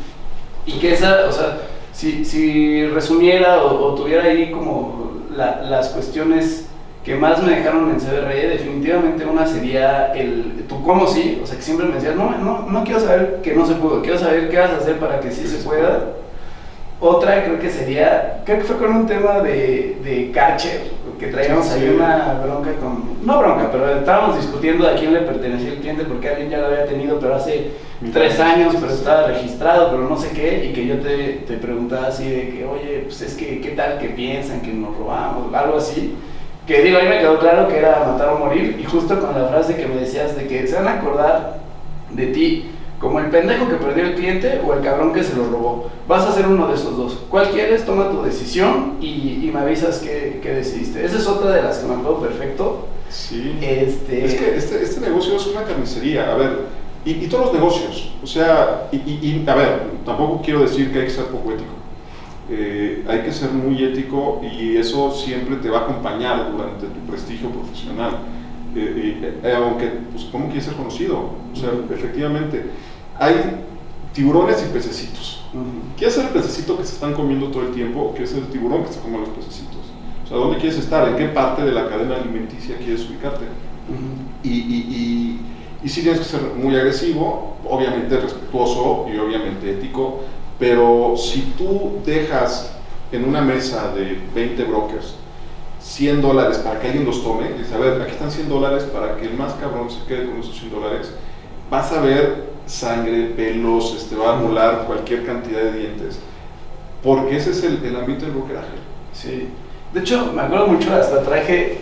y 0.66 0.72
que 0.78 0.92
esa, 0.94 1.26
o 1.28 1.32
sea, 1.32 1.58
si, 1.92 2.24
si 2.24 2.86
resumiera 2.86 3.62
o, 3.62 3.92
o 3.92 3.94
tuviera 3.94 4.24
ahí 4.24 4.50
como 4.50 5.20
la- 5.36 5.62
las 5.62 5.88
cuestiones 5.90 6.66
que 7.04 7.14
más 7.16 7.42
me 7.42 7.56
dejaron 7.56 7.90
en 7.90 8.00
CBRE, 8.00 8.48
definitivamente 8.48 9.26
una 9.26 9.46
sería 9.46 10.12
el 10.14 10.64
tú 10.68 10.82
cómo 10.82 11.06
sí, 11.06 11.38
o 11.42 11.46
sea, 11.46 11.56
que 11.56 11.62
siempre 11.62 11.86
me 11.86 11.94
decías, 11.96 12.16
no, 12.16 12.30
no, 12.38 12.62
no 12.70 12.84
quiero 12.84 13.00
saber 13.00 13.40
que 13.42 13.52
no 13.54 13.66
se 13.66 13.74
pudo, 13.74 14.00
quiero 14.00 14.18
saber 14.18 14.48
qué 14.48 14.58
vas 14.58 14.70
a 14.70 14.76
hacer 14.78 14.98
para 14.98 15.20
que 15.20 15.30
sí 15.30 15.46
se 15.46 15.58
pueda. 15.62 16.00
Otra 17.00 17.44
creo 17.44 17.58
que 17.58 17.68
sería, 17.70 18.40
creo 18.46 18.58
que 18.58 18.64
fue 18.64 18.78
con 18.78 18.96
un 18.96 19.06
tema 19.06 19.40
de, 19.40 19.98
de 20.02 20.30
Karcher, 20.32 20.80
que 21.18 21.28
traíamos 21.28 21.70
ahí 21.70 21.88
una 21.88 22.40
bronca 22.44 22.72
con, 22.74 23.24
no 23.24 23.38
bronca, 23.38 23.70
pero 23.70 23.98
estábamos 23.98 24.36
discutiendo 24.36 24.86
a 24.88 24.94
quién 24.94 25.14
le 25.14 25.20
pertenecía 25.20 25.72
el 25.72 25.78
cliente 25.78 26.04
porque 26.04 26.28
alguien 26.28 26.50
ya 26.50 26.58
lo 26.58 26.66
había 26.66 26.86
tenido, 26.86 27.18
pero 27.18 27.34
hace 27.34 27.72
tres 28.12 28.38
años, 28.40 28.74
pero 28.80 28.92
estaba 28.92 29.28
registrado, 29.28 29.90
pero 29.90 30.08
no 30.08 30.16
sé 30.16 30.30
qué, 30.30 30.66
y 30.66 30.72
que 30.72 30.86
yo 30.86 30.98
te, 30.98 31.44
te 31.46 31.56
preguntaba 31.56 32.08
así 32.08 32.28
de 32.28 32.48
que, 32.50 32.64
oye, 32.64 33.02
pues 33.04 33.20
es 33.22 33.34
que, 33.34 33.60
¿qué 33.60 33.70
tal 33.70 33.98
que 33.98 34.08
piensan 34.08 34.60
que 34.60 34.72
nos 34.72 34.96
robamos? 34.96 35.52
Algo 35.54 35.78
así. 35.78 36.14
Que 36.66 36.82
digo, 36.82 36.98
ahí 36.98 37.08
me 37.08 37.18
quedó 37.18 37.38
claro 37.38 37.68
que 37.68 37.78
era 37.78 38.04
matar 38.06 38.30
o 38.30 38.38
morir, 38.38 38.78
y 38.80 38.84
justo 38.84 39.20
con 39.20 39.40
la 39.40 39.48
frase 39.48 39.76
que 39.76 39.86
me 39.86 39.96
decías 39.96 40.36
de 40.36 40.46
que 40.46 40.66
se 40.66 40.76
van 40.76 40.88
a 40.88 40.94
acordar 40.94 41.58
de 42.10 42.26
ti 42.28 42.70
como 43.00 43.18
el 43.20 43.26
pendejo 43.26 43.68
que 43.68 43.74
perdió 43.76 44.04
el 44.04 44.14
cliente 44.14 44.60
o 44.66 44.72
el 44.74 44.80
cabrón 44.82 45.12
que 45.12 45.22
se 45.22 45.36
lo 45.36 45.44
robó. 45.50 45.90
Vas 46.08 46.24
a 46.24 46.32
ser 46.32 46.46
uno 46.46 46.68
de 46.68 46.74
esos 46.74 46.96
dos. 46.96 47.18
¿Cuál 47.30 47.50
quieres? 47.50 47.84
Toma 47.84 48.10
tu 48.10 48.22
decisión 48.22 48.94
y, 49.00 49.40
y 49.46 49.50
me 49.52 49.60
avisas 49.60 49.98
qué, 49.98 50.40
qué 50.42 50.54
decidiste. 50.54 51.04
Esa 51.04 51.18
es 51.18 51.26
otra 51.26 51.50
de 51.52 51.62
las 51.62 51.78
que 51.78 51.86
me 51.88 51.94
acuerdo 51.94 52.20
perfecto. 52.20 52.86
Sí. 53.10 53.58
Este, 53.60 54.24
Es 54.24 54.34
que 54.34 54.56
este, 54.56 54.82
este 54.82 55.00
negocio 55.00 55.36
es 55.36 55.46
una 55.46 55.62
carnicería, 55.64 56.32
a 56.32 56.36
ver, 56.36 56.60
y, 57.04 57.10
y 57.12 57.26
todos 57.28 57.46
los 57.46 57.54
negocios, 57.54 58.12
o 58.22 58.26
sea, 58.26 58.88
y, 58.90 58.96
y- 58.96 59.42
y, 59.44 59.44
a 59.48 59.54
ver, 59.54 59.82
tampoco 60.06 60.40
quiero 60.42 60.60
decir 60.62 60.90
que 60.90 61.00
hay 61.00 61.04
que 61.04 61.10
ser 61.10 61.26
poco 61.26 61.52
ético, 61.52 61.70
Eh, 62.50 63.04
hay 63.08 63.20
que 63.20 63.32
ser 63.32 63.50
muy 63.50 63.82
ético 63.84 64.40
y 64.42 64.76
eso 64.76 65.10
siempre 65.14 65.56
te 65.56 65.70
va 65.70 65.78
a 65.80 65.82
acompañar 65.82 66.50
durante 66.50 66.86
tu 66.86 67.00
prestigio 67.10 67.48
profesional, 67.50 68.18
Eh, 68.76 69.40
eh, 69.42 69.54
aunque, 69.56 69.86
pues, 70.12 70.24
¿cómo 70.32 70.46
quieres 70.46 70.64
ser 70.64 70.74
conocido? 70.74 71.30
O 71.52 71.56
sea, 71.56 71.70
efectivamente, 71.94 72.70
hay 73.18 73.34
tiburones 74.12 74.64
y 74.68 74.72
pececitos. 74.72 75.42
Ujú. 75.52 75.64
¿Quieres 75.96 76.14
ser 76.14 76.26
el 76.26 76.30
pececito 76.32 76.76
que 76.76 76.84
se 76.84 76.94
están 76.94 77.14
comiendo 77.14 77.48
todo 77.48 77.62
el 77.62 77.72
tiempo 77.72 78.10
quieres 78.10 78.30
ser 78.30 78.40
el 78.40 78.48
tiburón 78.48 78.84
que 78.84 78.92
se 78.92 79.00
come 79.00 79.18
los 79.18 79.28
pececitos? 79.28 79.78
O 80.24 80.26
sea, 80.26 80.36
¿dónde 80.36 80.58
quieres 80.58 80.78
estar? 80.78 81.08
¿En 81.08 81.16
qué 81.16 81.26
parte 81.26 81.62
de 81.62 81.72
la 81.72 81.88
cadena 81.88 82.16
alimenticia 82.16 82.76
quieres 82.78 83.08
ubicarte? 83.08 83.44
Ujú. 83.44 84.42
Y, 84.42 84.50
y, 84.50 84.76
y, 84.88 85.40
y 85.84 85.88
sí 85.88 86.02
tienes 86.02 86.20
que 86.20 86.26
ser 86.26 86.40
muy 86.56 86.74
agresivo, 86.74 87.56
obviamente 87.68 88.18
respetuoso 88.18 89.06
y 89.12 89.18
obviamente 89.18 89.70
ético, 89.70 90.20
pero 90.58 91.14
si 91.16 91.52
tú 91.58 91.98
dejas 92.04 92.76
en 93.12 93.24
una 93.24 93.42
mesa 93.42 93.94
de 93.94 94.18
20 94.34 94.64
brokers 94.64 95.16
100 95.84 96.22
dólares 96.22 96.58
para 96.58 96.80
que 96.80 96.86
alguien 96.86 97.04
los 97.04 97.22
tome, 97.22 97.50
y 97.50 97.58
dices, 97.58 97.74
a 97.74 97.78
ver, 97.78 98.00
aquí 98.00 98.12
están 98.12 98.30
100 98.30 98.48
dólares 98.48 98.84
para 98.84 99.16
que 99.16 99.26
el 99.26 99.34
más 99.34 99.52
cabrón 99.54 99.90
se 99.90 100.02
quede 100.06 100.26
con 100.26 100.40
esos 100.40 100.58
100 100.58 100.70
dólares, 100.70 101.12
vas 101.70 101.92
a 101.92 102.00
ver 102.00 102.54
sangre, 102.64 103.26
pelos, 103.36 103.94
este, 103.94 104.16
va 104.16 104.38
a 104.38 104.40
volar 104.40 104.84
cualquier 104.86 105.26
cantidad 105.26 105.60
de 105.60 105.72
dientes, 105.72 106.18
porque 107.02 107.36
ese 107.36 107.50
es 107.50 107.62
el, 107.64 107.84
el 107.84 107.96
ámbito 107.96 108.24
del 108.24 108.34
brokeraje. 108.34 108.76
Sí. 109.12 109.48
De 109.92 110.00
hecho, 110.00 110.32
me 110.32 110.40
acuerdo 110.40 110.68
mucho, 110.68 110.92
hasta 110.92 111.22
traje 111.22 111.78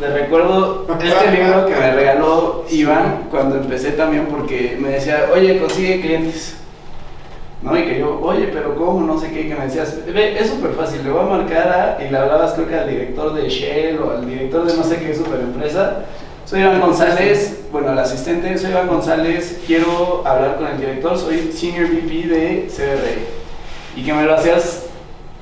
Le 0.00 0.08
recuerdo 0.08 0.86
este 1.00 1.30
libro 1.30 1.66
que 1.66 1.74
me 1.74 1.92
regaló 1.92 2.64
Iván 2.70 3.28
cuando 3.30 3.56
empecé 3.56 3.92
también 3.92 4.26
porque 4.26 4.78
me 4.80 4.88
decía, 4.88 5.28
oye, 5.32 5.60
consigue 5.60 6.00
clientes. 6.00 6.56
¿No? 7.62 7.78
Y 7.78 7.84
que 7.84 7.98
yo, 7.98 8.20
oye, 8.20 8.48
pero 8.52 8.74
¿cómo? 8.74 9.00
No 9.00 9.18
sé 9.18 9.30
qué, 9.30 9.48
que 9.48 9.54
me 9.54 9.64
decías, 9.64 9.98
ve, 10.06 10.38
es 10.38 10.50
súper 10.50 10.72
fácil, 10.72 11.04
le 11.04 11.10
voy 11.10 11.22
a 11.22 11.38
marcar 11.38 11.68
a, 11.68 12.04
y 12.04 12.10
le 12.10 12.18
hablabas 12.18 12.52
creo 12.52 12.68
que 12.68 12.74
al 12.74 12.88
director 12.88 13.32
de 13.34 13.48
Shell 13.48 13.98
o 14.00 14.10
al 14.10 14.26
director 14.26 14.66
de 14.66 14.76
no 14.76 14.82
sé 14.82 14.96
qué 14.96 15.14
super 15.14 15.40
empresa. 15.40 16.04
Soy 16.44 16.60
Iván 16.60 16.80
González, 16.80 17.62
bueno, 17.70 17.92
el 17.92 17.98
asistente, 17.98 18.58
soy 18.58 18.70
Iván 18.70 18.88
González, 18.88 19.60
quiero 19.66 20.26
hablar 20.26 20.56
con 20.56 20.66
el 20.66 20.78
director, 20.78 21.16
soy 21.16 21.52
Senior 21.52 21.88
VP 21.88 22.28
de 22.28 22.68
CBR. 22.68 23.96
Y 23.96 24.04
que 24.04 24.12
me 24.12 24.24
lo 24.24 24.34
hacías 24.34 24.86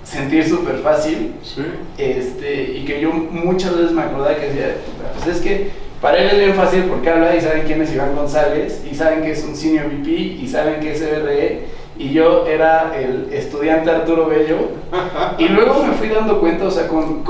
sentir 0.04 0.48
súper 0.48 0.78
fácil. 0.78 1.34
Sí. 1.42 1.62
Este, 1.98 2.62
y 2.78 2.84
que 2.84 3.00
yo 3.00 3.12
muchas 3.12 3.76
veces 3.76 3.92
me 3.92 4.02
acordaba 4.02 4.36
que 4.36 4.46
decía, 4.46 4.76
pues 5.14 5.36
es 5.36 5.42
que 5.42 5.70
para 6.00 6.18
él 6.18 6.30
es 6.30 6.38
bien 6.38 6.54
fácil 6.54 6.84
porque 6.84 7.10
habla 7.10 7.34
y 7.36 7.40
saben 7.40 7.64
quién 7.66 7.82
es 7.82 7.92
Iván 7.92 8.14
González, 8.14 8.82
y 8.90 8.94
saben 8.94 9.22
que 9.22 9.32
es 9.32 9.44
un 9.44 9.56
Senior 9.56 9.86
VP, 9.86 10.10
y 10.10 10.48
saben 10.48 10.80
que 10.80 10.92
es 10.92 11.00
CBRE 11.00 11.79
y 11.98 12.12
yo 12.12 12.46
era 12.46 12.92
el 12.98 13.32
estudiante 13.32 13.90
Arturo 13.90 14.26
Bello. 14.26 14.56
Y 15.38 15.48
luego 15.48 15.82
me 15.84 15.92
fui 15.92 16.08
dando 16.08 16.40
cuenta, 16.40 16.64
o 16.64 16.70
sea, 16.70 16.88
con, 16.88 17.22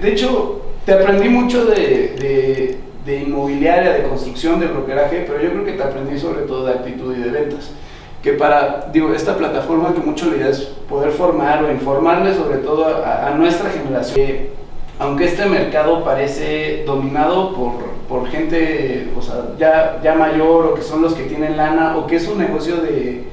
de 0.00 0.12
hecho, 0.12 0.60
te 0.84 0.92
aprendí 0.92 1.28
mucho 1.28 1.64
de, 1.64 2.78
de, 3.04 3.16
inmobiliaria, 3.22 3.92
de 3.92 4.02
construcción, 4.04 4.60
de 4.60 4.66
brokeraje, 4.66 5.24
pero 5.26 5.40
yo 5.40 5.50
creo 5.50 5.64
que 5.64 5.72
te 5.72 5.82
aprendí 5.82 6.18
sobre 6.18 6.42
todo 6.42 6.66
de 6.66 6.72
actitud 6.72 7.16
y 7.16 7.20
de 7.20 7.30
ventas. 7.30 7.70
Que 8.22 8.34
para, 8.34 8.88
digo, 8.92 9.12
esta 9.12 9.36
plataforma 9.36 9.92
que 9.94 10.00
mucho 10.00 10.30
le 10.30 10.48
es 10.48 10.60
poder 10.88 11.10
formar 11.10 11.64
o 11.64 11.72
informarle 11.72 12.34
sobre 12.34 12.58
todo 12.58 12.86
a, 12.86 13.28
a 13.28 13.34
nuestra 13.34 13.70
generación. 13.70 14.62
aunque 14.98 15.24
este 15.24 15.46
mercado 15.46 16.04
parece 16.04 16.84
dominado 16.86 17.54
por, 17.54 17.72
por 18.08 18.28
gente 18.28 19.10
o 19.18 19.22
sea, 19.22 19.54
ya, 19.58 20.00
ya 20.02 20.14
mayor 20.14 20.66
o 20.66 20.74
que 20.74 20.82
son 20.82 21.02
los 21.02 21.14
que 21.14 21.24
tienen 21.24 21.56
lana 21.56 21.96
o 21.96 22.06
que 22.06 22.16
es 22.16 22.28
un 22.28 22.38
negocio 22.38 22.76
de, 22.76 23.24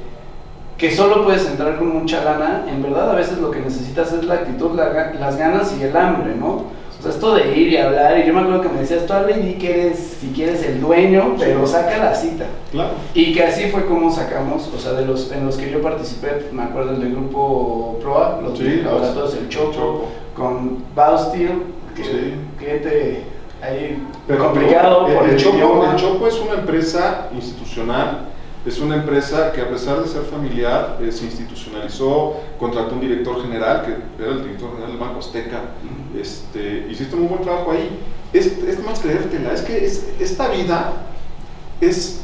que 0.79 0.95
solo 0.95 1.25
puedes 1.25 1.45
entrar 1.45 1.77
con 1.77 1.89
mucha 1.89 2.23
gana, 2.23 2.63
en 2.69 2.81
verdad 2.81 3.11
a 3.11 3.15
veces 3.15 3.37
lo 3.37 3.51
que 3.51 3.59
necesitas 3.59 4.13
es 4.13 4.23
la 4.23 4.35
actitud, 4.35 4.71
las 4.75 5.37
ganas 5.37 5.75
y 5.77 5.83
el 5.83 5.95
hambre, 5.95 6.33
¿no? 6.35 6.79
O 6.97 7.01
sea, 7.01 7.11
esto 7.11 7.33
de 7.35 7.57
ir 7.57 7.67
y 7.67 7.77
hablar, 7.77 8.17
y 8.17 8.25
yo 8.25 8.33
me 8.33 8.39
acuerdo 8.39 8.61
que 8.61 8.69
me 8.69 8.79
decías, 8.79 9.05
tú 9.05 9.11
habla 9.11 9.37
y 9.37 9.41
di 9.41 9.53
que 9.55 9.87
eres, 9.87 10.17
si 10.21 10.27
quieres, 10.29 10.63
el 10.63 10.79
dueño, 10.79 11.35
pero 11.37 11.67
saca 11.67 11.97
la 11.97 12.15
cita. 12.15 12.45
Claro. 12.71 12.91
Y 13.13 13.33
que 13.33 13.43
así 13.43 13.69
fue 13.69 13.85
como 13.85 14.09
sacamos, 14.09 14.69
o 14.73 14.79
sea, 14.79 14.93
de 14.93 15.05
los 15.05 15.31
en 15.33 15.45
los 15.45 15.57
que 15.57 15.69
yo 15.69 15.81
participé, 15.81 16.47
me 16.53 16.63
acuerdo 16.63 16.93
del 16.93 17.11
grupo 17.11 17.99
PROA, 18.01 18.39
los 18.41 18.57
sí, 18.57 18.81
laboratorios 18.81 19.35
El 19.35 19.49
Choco, 19.49 20.07
con 20.33 20.83
Baustil, 20.95 21.63
que, 21.93 22.35
que 22.57 22.77
te... 22.77 23.23
Ahí 23.61 24.01
pero 24.25 24.45
complicado 24.45 25.07
por 25.07 25.25
el, 25.25 25.31
el, 25.31 25.37
Choco, 25.37 25.85
el 25.91 25.95
Choco 25.97 26.27
es 26.27 26.39
una 26.39 26.53
empresa 26.53 27.27
institucional 27.35 28.29
es 28.69 28.79
una 28.79 28.95
empresa 28.95 29.51
que 29.51 29.61
a 29.61 29.69
pesar 29.69 30.01
de 30.03 30.07
ser 30.07 30.21
familiar 30.21 30.99
eh, 31.01 31.11
se 31.11 31.25
institucionalizó, 31.25 32.37
contrató 32.59 32.93
un 32.93 33.01
director 33.01 33.41
general, 33.41 33.83
que 33.83 34.23
era 34.23 34.31
el 34.31 34.43
director 34.43 34.69
general 34.71 34.91
del 34.91 34.99
Banco 34.99 35.19
Azteca. 35.19 35.61
Este, 36.15 36.85
hiciste 36.89 37.15
un 37.15 37.21
muy 37.21 37.29
buen 37.29 37.41
trabajo 37.41 37.71
ahí. 37.71 37.89
Es, 38.31 38.45
es 38.45 38.83
más 38.83 38.99
creértela, 38.99 39.53
es 39.53 39.61
que 39.61 39.85
es, 39.85 40.07
esta 40.19 40.49
vida 40.49 40.93
es... 41.81 42.21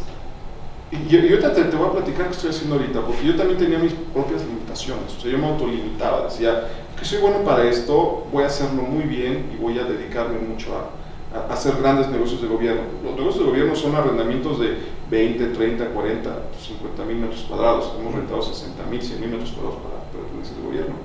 Y 0.92 1.10
yo 1.10 1.40
te, 1.40 1.50
te, 1.50 1.76
voy 1.76 1.88
a 1.88 1.92
platicar 1.94 2.28
qué 2.28 2.34
estoy 2.34 2.52
haciendo 2.52 2.76
ahorita, 2.76 3.02
porque 3.02 3.26
yo 3.26 3.36
también 3.36 3.58
tenía 3.58 3.80
mis 3.80 3.94
propias 3.94 4.44
limitaciones. 4.46 5.16
O 5.18 5.20
sea, 5.20 5.32
yo 5.32 5.40
me 5.40 5.48
autolimitaba, 5.48 6.26
decía 6.26 6.68
que 6.98 7.04
soy 7.04 7.20
bueno 7.20 7.40
para 7.40 7.64
esto, 7.68 8.28
voy 8.32 8.44
a 8.44 8.48
hacerlo 8.48 8.84
muy 8.84 9.04
bien 9.06 9.52
y 9.52 9.62
voy 9.62 9.80
a 9.80 9.84
dedicarme 9.84 10.38
mucho 10.38 10.70
a, 10.76 11.05
hacer 11.50 11.76
grandes 11.82 12.10
negocios 12.10 12.42
de 12.42 12.48
gobierno. 12.48 12.82
Los 13.04 13.16
negocios 13.16 13.46
de 13.46 13.52
gobierno 13.52 13.76
son 13.76 13.96
arrendamientos 13.96 14.60
de 14.60 14.78
20, 15.10 15.48
30, 15.48 15.86
40, 15.88 16.40
50 16.60 17.06
mil 17.06 17.18
metros 17.18 17.42
cuadrados. 17.48 17.94
Hemos 18.00 18.14
rentado 18.16 18.42
60 18.42 18.84
mil, 18.90 19.02
100 19.02 19.22
mil 19.22 19.30
metros 19.30 19.52
cuadrados 19.52 19.80
para, 19.82 19.96
negocios 20.32 20.58
de 20.58 20.64
gobierno. 20.64 20.96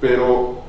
Pero, 0.00 0.60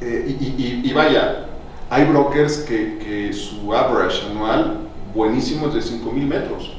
eh, 0.00 0.36
y, 0.40 0.88
y, 0.88 0.92
vaya, 0.92 1.46
hay 1.88 2.04
brokers 2.04 2.58
que, 2.58 2.98
que, 2.98 3.32
su 3.32 3.74
average 3.74 4.26
anual 4.30 4.88
buenísimo 5.14 5.68
es 5.68 5.74
de 5.74 5.82
5 5.82 6.10
mil 6.12 6.26
metros. 6.26 6.76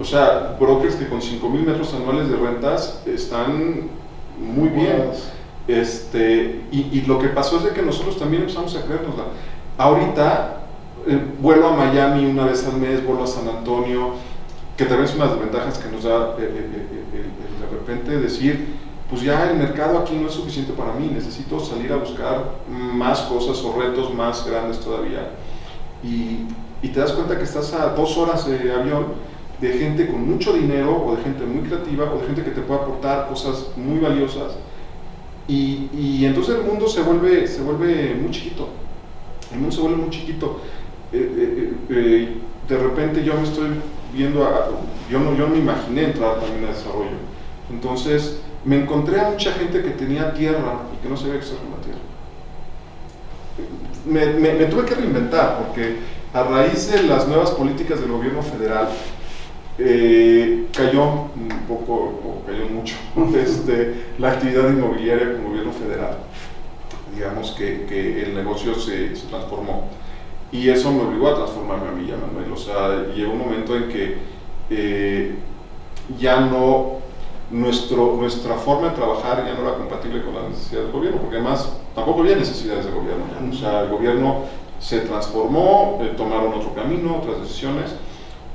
O 0.00 0.04
sea, 0.04 0.56
brokers 0.58 0.94
que 0.94 1.08
con 1.08 1.20
5 1.20 1.48
mil 1.50 1.62
metros 1.62 1.92
anuales 1.94 2.28
de 2.30 2.36
rentas 2.36 3.02
están 3.06 3.88
muy 4.38 4.68
bien. 4.68 5.10
Este, 5.66 6.62
y, 6.72 6.88
y, 6.92 7.02
lo 7.06 7.18
que 7.18 7.28
pasó 7.28 7.58
es 7.58 7.64
de 7.64 7.70
que 7.70 7.82
nosotros 7.82 8.18
también 8.18 8.42
empezamos 8.42 8.74
a 8.76 8.82
creernosla. 8.82 9.24
Ahorita 9.76 10.67
eh, 11.08 11.20
vuelo 11.40 11.68
a 11.68 11.76
Miami 11.76 12.26
una 12.26 12.44
vez 12.44 12.66
al 12.66 12.76
mes, 12.76 13.04
vuelo 13.04 13.24
a 13.24 13.26
San 13.26 13.48
Antonio, 13.48 14.12
que 14.76 14.84
también 14.84 15.08
es 15.08 15.14
una 15.14 15.24
de 15.24 15.30
las 15.30 15.40
ventajas 15.40 15.78
que 15.78 15.90
nos 15.90 16.04
da 16.04 16.36
eh, 16.38 16.50
eh, 16.50 17.24
de 17.60 17.76
repente 17.76 18.18
decir, 18.18 18.76
pues 19.08 19.22
ya 19.22 19.50
el 19.50 19.56
mercado 19.56 19.98
aquí 19.98 20.14
no 20.14 20.28
es 20.28 20.34
suficiente 20.34 20.72
para 20.72 20.92
mí, 20.92 21.10
necesito 21.12 21.58
salir 21.60 21.92
a 21.92 21.96
buscar 21.96 22.58
más 22.70 23.20
cosas 23.22 23.62
o 23.64 23.80
retos 23.80 24.12
más 24.14 24.46
grandes 24.46 24.78
todavía. 24.80 25.30
Y, 26.04 26.44
y 26.82 26.88
te 26.88 27.00
das 27.00 27.12
cuenta 27.12 27.36
que 27.36 27.44
estás 27.44 27.72
a 27.72 27.94
dos 27.94 28.16
horas 28.18 28.46
de 28.46 28.72
avión 28.72 29.06
de 29.60 29.72
gente 29.72 30.06
con 30.06 30.28
mucho 30.28 30.52
dinero 30.52 31.04
o 31.04 31.16
de 31.16 31.22
gente 31.22 31.44
muy 31.44 31.66
creativa 31.66 32.12
o 32.12 32.20
de 32.20 32.26
gente 32.26 32.44
que 32.44 32.50
te 32.50 32.60
puede 32.60 32.80
aportar 32.80 33.28
cosas 33.28 33.70
muy 33.76 33.98
valiosas. 33.98 34.56
Y, 35.48 35.88
y 35.92 36.24
entonces 36.26 36.56
el 36.56 36.64
mundo 36.64 36.86
se 36.86 37.02
vuelve, 37.02 37.46
se 37.46 37.62
vuelve 37.62 38.14
muy 38.14 38.30
chiquito. 38.30 38.68
El 39.50 39.60
mundo 39.60 39.74
se 39.74 39.80
vuelve 39.80 39.96
muy 39.96 40.10
chiquito. 40.10 40.60
Eh, 41.10 41.32
eh, 41.38 41.72
eh, 41.88 42.36
de 42.68 42.76
repente 42.76 43.24
yo 43.24 43.34
me 43.34 43.44
estoy 43.44 43.68
viendo, 44.12 44.46
yo, 45.10 45.18
no, 45.20 45.34
yo 45.34 45.48
me 45.48 45.56
imaginé 45.56 46.04
entrar 46.04 46.40
también 46.40 46.66
a 46.66 46.74
desarrollo. 46.74 47.16
Entonces 47.70 48.40
me 48.64 48.82
encontré 48.82 49.20
a 49.20 49.30
mucha 49.30 49.52
gente 49.52 49.82
que 49.82 49.90
tenía 49.90 50.34
tierra 50.34 50.82
y 50.94 51.02
que 51.02 51.08
no 51.08 51.16
sabía 51.16 51.34
qué 51.34 51.40
hacer 51.40 51.58
con 51.58 51.70
la 51.70 51.76
tierra. 51.78 51.98
Me, 54.04 54.54
me, 54.54 54.64
tuve 54.66 54.84
que 54.84 54.94
reinventar 54.94 55.64
porque 55.64 55.96
a 56.32 56.42
raíz 56.42 56.90
de 56.90 57.02
las 57.04 57.26
nuevas 57.26 57.50
políticas 57.52 58.00
del 58.00 58.10
gobierno 58.10 58.42
federal, 58.42 58.88
cayó 60.72 61.04
un 61.34 61.48
poco, 61.66 61.94
o 61.94 62.42
cayó 62.46 62.66
mucho, 62.66 62.96
este, 63.38 64.12
la 64.18 64.32
actividad 64.32 64.68
inmobiliaria 64.68 65.32
con 65.32 65.36
el 65.36 65.42
gobierno 65.42 65.72
federal. 65.72 66.18
Digamos 67.14 67.52
que, 67.52 67.86
que 67.88 68.24
el 68.24 68.34
negocio 68.34 68.74
se, 68.74 69.16
se 69.16 69.26
transformó. 69.26 69.88
Y 70.50 70.68
eso 70.70 70.90
me 70.90 71.02
obligó 71.02 71.28
a 71.28 71.34
transformarme 71.34 71.88
a 71.88 71.92
mí, 71.92 72.10
Manuel. 72.10 72.52
O 72.52 72.56
sea, 72.56 73.06
llegó 73.14 73.32
un 73.32 73.38
momento 73.38 73.76
en 73.76 73.88
que 73.88 74.18
eh, 74.70 75.34
ya 76.18 76.40
no, 76.40 76.98
nuestro, 77.50 78.16
nuestra 78.16 78.54
forma 78.54 78.88
de 78.88 78.96
trabajar 78.96 79.44
ya 79.46 79.54
no 79.54 79.68
era 79.68 79.76
compatible 79.76 80.22
con 80.22 80.34
las 80.34 80.50
necesidades 80.50 80.86
del 80.86 80.92
gobierno, 80.92 81.20
porque 81.20 81.36
además 81.36 81.76
tampoco 81.94 82.20
había 82.20 82.36
necesidades 82.36 82.86
del 82.86 82.94
gobierno. 82.94 83.24
O 83.50 83.54
sea, 83.54 83.82
el 83.82 83.90
gobierno 83.90 84.44
se 84.78 85.00
transformó, 85.00 85.98
eh, 86.00 86.14
tomaron 86.16 86.54
otro 86.54 86.74
camino, 86.74 87.18
otras 87.18 87.42
decisiones, 87.42 87.94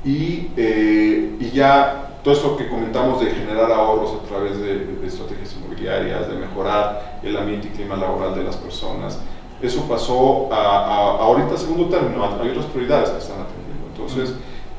y, 0.04 0.50
eh, 0.56 1.36
y, 1.40 1.50
ya 1.50 2.18
todo 2.22 2.34
esto 2.34 2.56
que 2.56 2.68
comentamos 2.68 3.20
de 3.20 3.30
generar 3.30 3.70
ahorros 3.72 4.12
a 4.22 4.28
través 4.28 4.58
de, 4.58 4.86
de 4.86 5.06
estrategias 5.06 5.54
inmobiliarias, 5.56 6.28
de 6.28 6.34
mejorar 6.34 7.20
el 7.22 7.36
ambiente 7.36 7.68
y 7.68 7.70
clima 7.70 7.96
laboral 7.96 8.34
de 8.34 8.44
las 8.44 8.56
personas, 8.56 9.18
eso 9.62 9.88
pasó 9.88 10.48
a, 10.52 11.23
ahorita 11.54 11.58
segundo 11.58 11.88
término, 11.88 12.24
hay 12.24 12.50
otras 12.50 12.66
prioridades 12.66 13.10
que 13.10 13.18
están 13.18 13.40
atendiendo. 13.40 13.86
Entonces, 13.92 14.34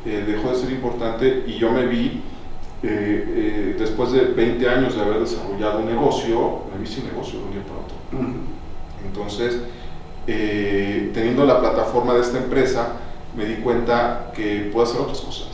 eh, 0.06 0.24
dejó 0.28 0.50
de 0.50 0.56
ser 0.56 0.72
importante 0.72 1.46
y 1.48 1.58
yo 1.58 1.72
me 1.72 1.88
vi, 1.88 2.22
eh, 2.84 2.84
eh, 2.84 3.76
después 3.80 4.12
de 4.12 4.26
20 4.26 4.70
años 4.70 4.96
de 4.96 5.02
haber 5.02 5.20
desarrollado 5.20 5.80
un 5.80 5.86
negocio, 5.88 6.64
me 6.72 6.82
vi 6.82 6.88
sin 6.88 7.06
negocio 7.06 7.40
de 7.40 7.46
un 7.46 7.52
día 7.52 7.64
para 7.64 7.80
otro. 7.80 7.96
Entonces, 9.06 9.62
teniendo 10.26 11.46
la 11.46 11.60
plataforma 11.60 12.14
de 12.14 12.22
esta 12.22 12.40
empresa, 12.40 12.94
me 13.36 13.46
di 13.46 13.56
cuenta 13.56 14.32
que 14.36 14.70
puedo 14.72 14.86
hacer 14.86 15.02
otras 15.02 15.22
cosas 15.22 15.48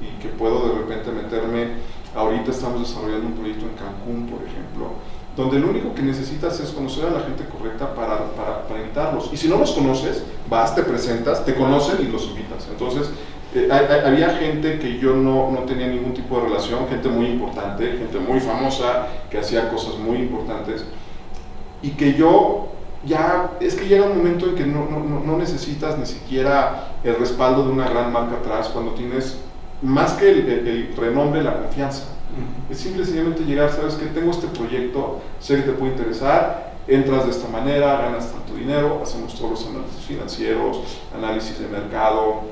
y 0.00 0.22
que 0.22 0.28
puedo 0.28 0.68
de 0.68 0.74
repente 0.78 1.10
meterme, 1.10 1.68
ahorita 2.14 2.50
estamos 2.50 2.80
desarrollando 2.80 3.26
un 3.26 3.32
proyecto 3.34 3.66
en 3.66 3.74
Cancún, 3.74 4.26
por 4.28 4.46
ejemplo, 4.46 4.92
donde 5.36 5.58
lo 5.58 5.70
único 5.70 5.94
que 5.94 6.02
necesitas 6.02 6.60
es 6.60 6.70
conocer 6.70 7.06
a 7.06 7.10
la 7.10 7.20
gente 7.20 7.44
correcta 7.44 7.94
para, 7.94 8.18
para, 8.34 8.80
invitarlos. 8.80 9.30
Y 9.32 9.36
si 9.36 9.48
no 9.48 9.56
los 9.58 9.72
conoces, 9.72 10.22
vas, 10.48 10.74
te 10.74 10.82
presentas, 10.82 11.44
te 11.44 11.54
conocen 11.54 11.96
y 12.00 12.10
los 12.10 12.24
invitas. 12.26 12.68
Entonces, 12.70 13.10
eh, 13.54 13.68
había 13.70 14.30
gente 14.30 14.78
que 14.78 14.98
yo 14.98 15.14
no, 15.14 15.50
no, 15.50 15.60
tenía 15.60 15.88
ningún 15.88 16.14
tipo 16.14 16.38
de 16.38 16.46
relación, 16.46 16.88
gente 16.88 17.08
muy 17.08 17.26
importante, 17.26 17.96
gente 17.98 18.18
muy 18.18 18.40
famosa, 18.40 19.06
que 19.30 19.38
hacía 19.38 19.70
cosas 19.70 19.96
muy 19.98 20.18
importantes, 20.18 20.84
y 21.82 21.90
que 21.90 22.14
yo 22.14 22.68
ya, 23.04 23.52
es 23.60 23.74
que 23.74 23.86
llega 23.86 24.06
un 24.06 24.16
momento 24.16 24.46
en 24.46 24.54
que 24.54 24.66
no, 24.66 24.86
no, 24.86 25.20
no 25.20 25.38
necesitas 25.38 25.98
ni 25.98 26.06
siquiera 26.06 26.94
el 27.02 27.16
respaldo 27.16 27.64
de 27.64 27.72
una 27.72 27.88
gran 27.88 28.12
marca 28.12 28.36
atrás, 28.36 28.68
cuando 28.68 28.92
tienes 28.92 29.38
más 29.82 30.12
que 30.14 30.30
el, 30.30 30.48
el 30.48 30.96
renombre, 30.96 31.42
la 31.42 31.58
confianza. 31.58 32.13
Es 32.70 32.78
simple 32.78 33.04
sencillamente 33.04 33.44
llegar, 33.44 33.70
sabes 33.70 33.94
que 33.94 34.06
tengo 34.06 34.30
este 34.30 34.48
proyecto, 34.48 35.20
sé 35.40 35.56
que 35.56 35.62
te 35.62 35.72
puede 35.72 35.92
interesar 35.92 36.74
entras 36.86 37.24
de 37.24 37.30
esta 37.30 37.48
manera, 37.48 38.00
ganas 38.00 38.30
tanto 38.30 38.54
dinero, 38.54 39.00
hacemos 39.02 39.34
todos 39.34 39.50
los 39.52 39.66
análisis 39.66 40.04
financieros, 40.04 40.80
análisis 41.16 41.58
de 41.58 41.68
mercado, 41.68 42.42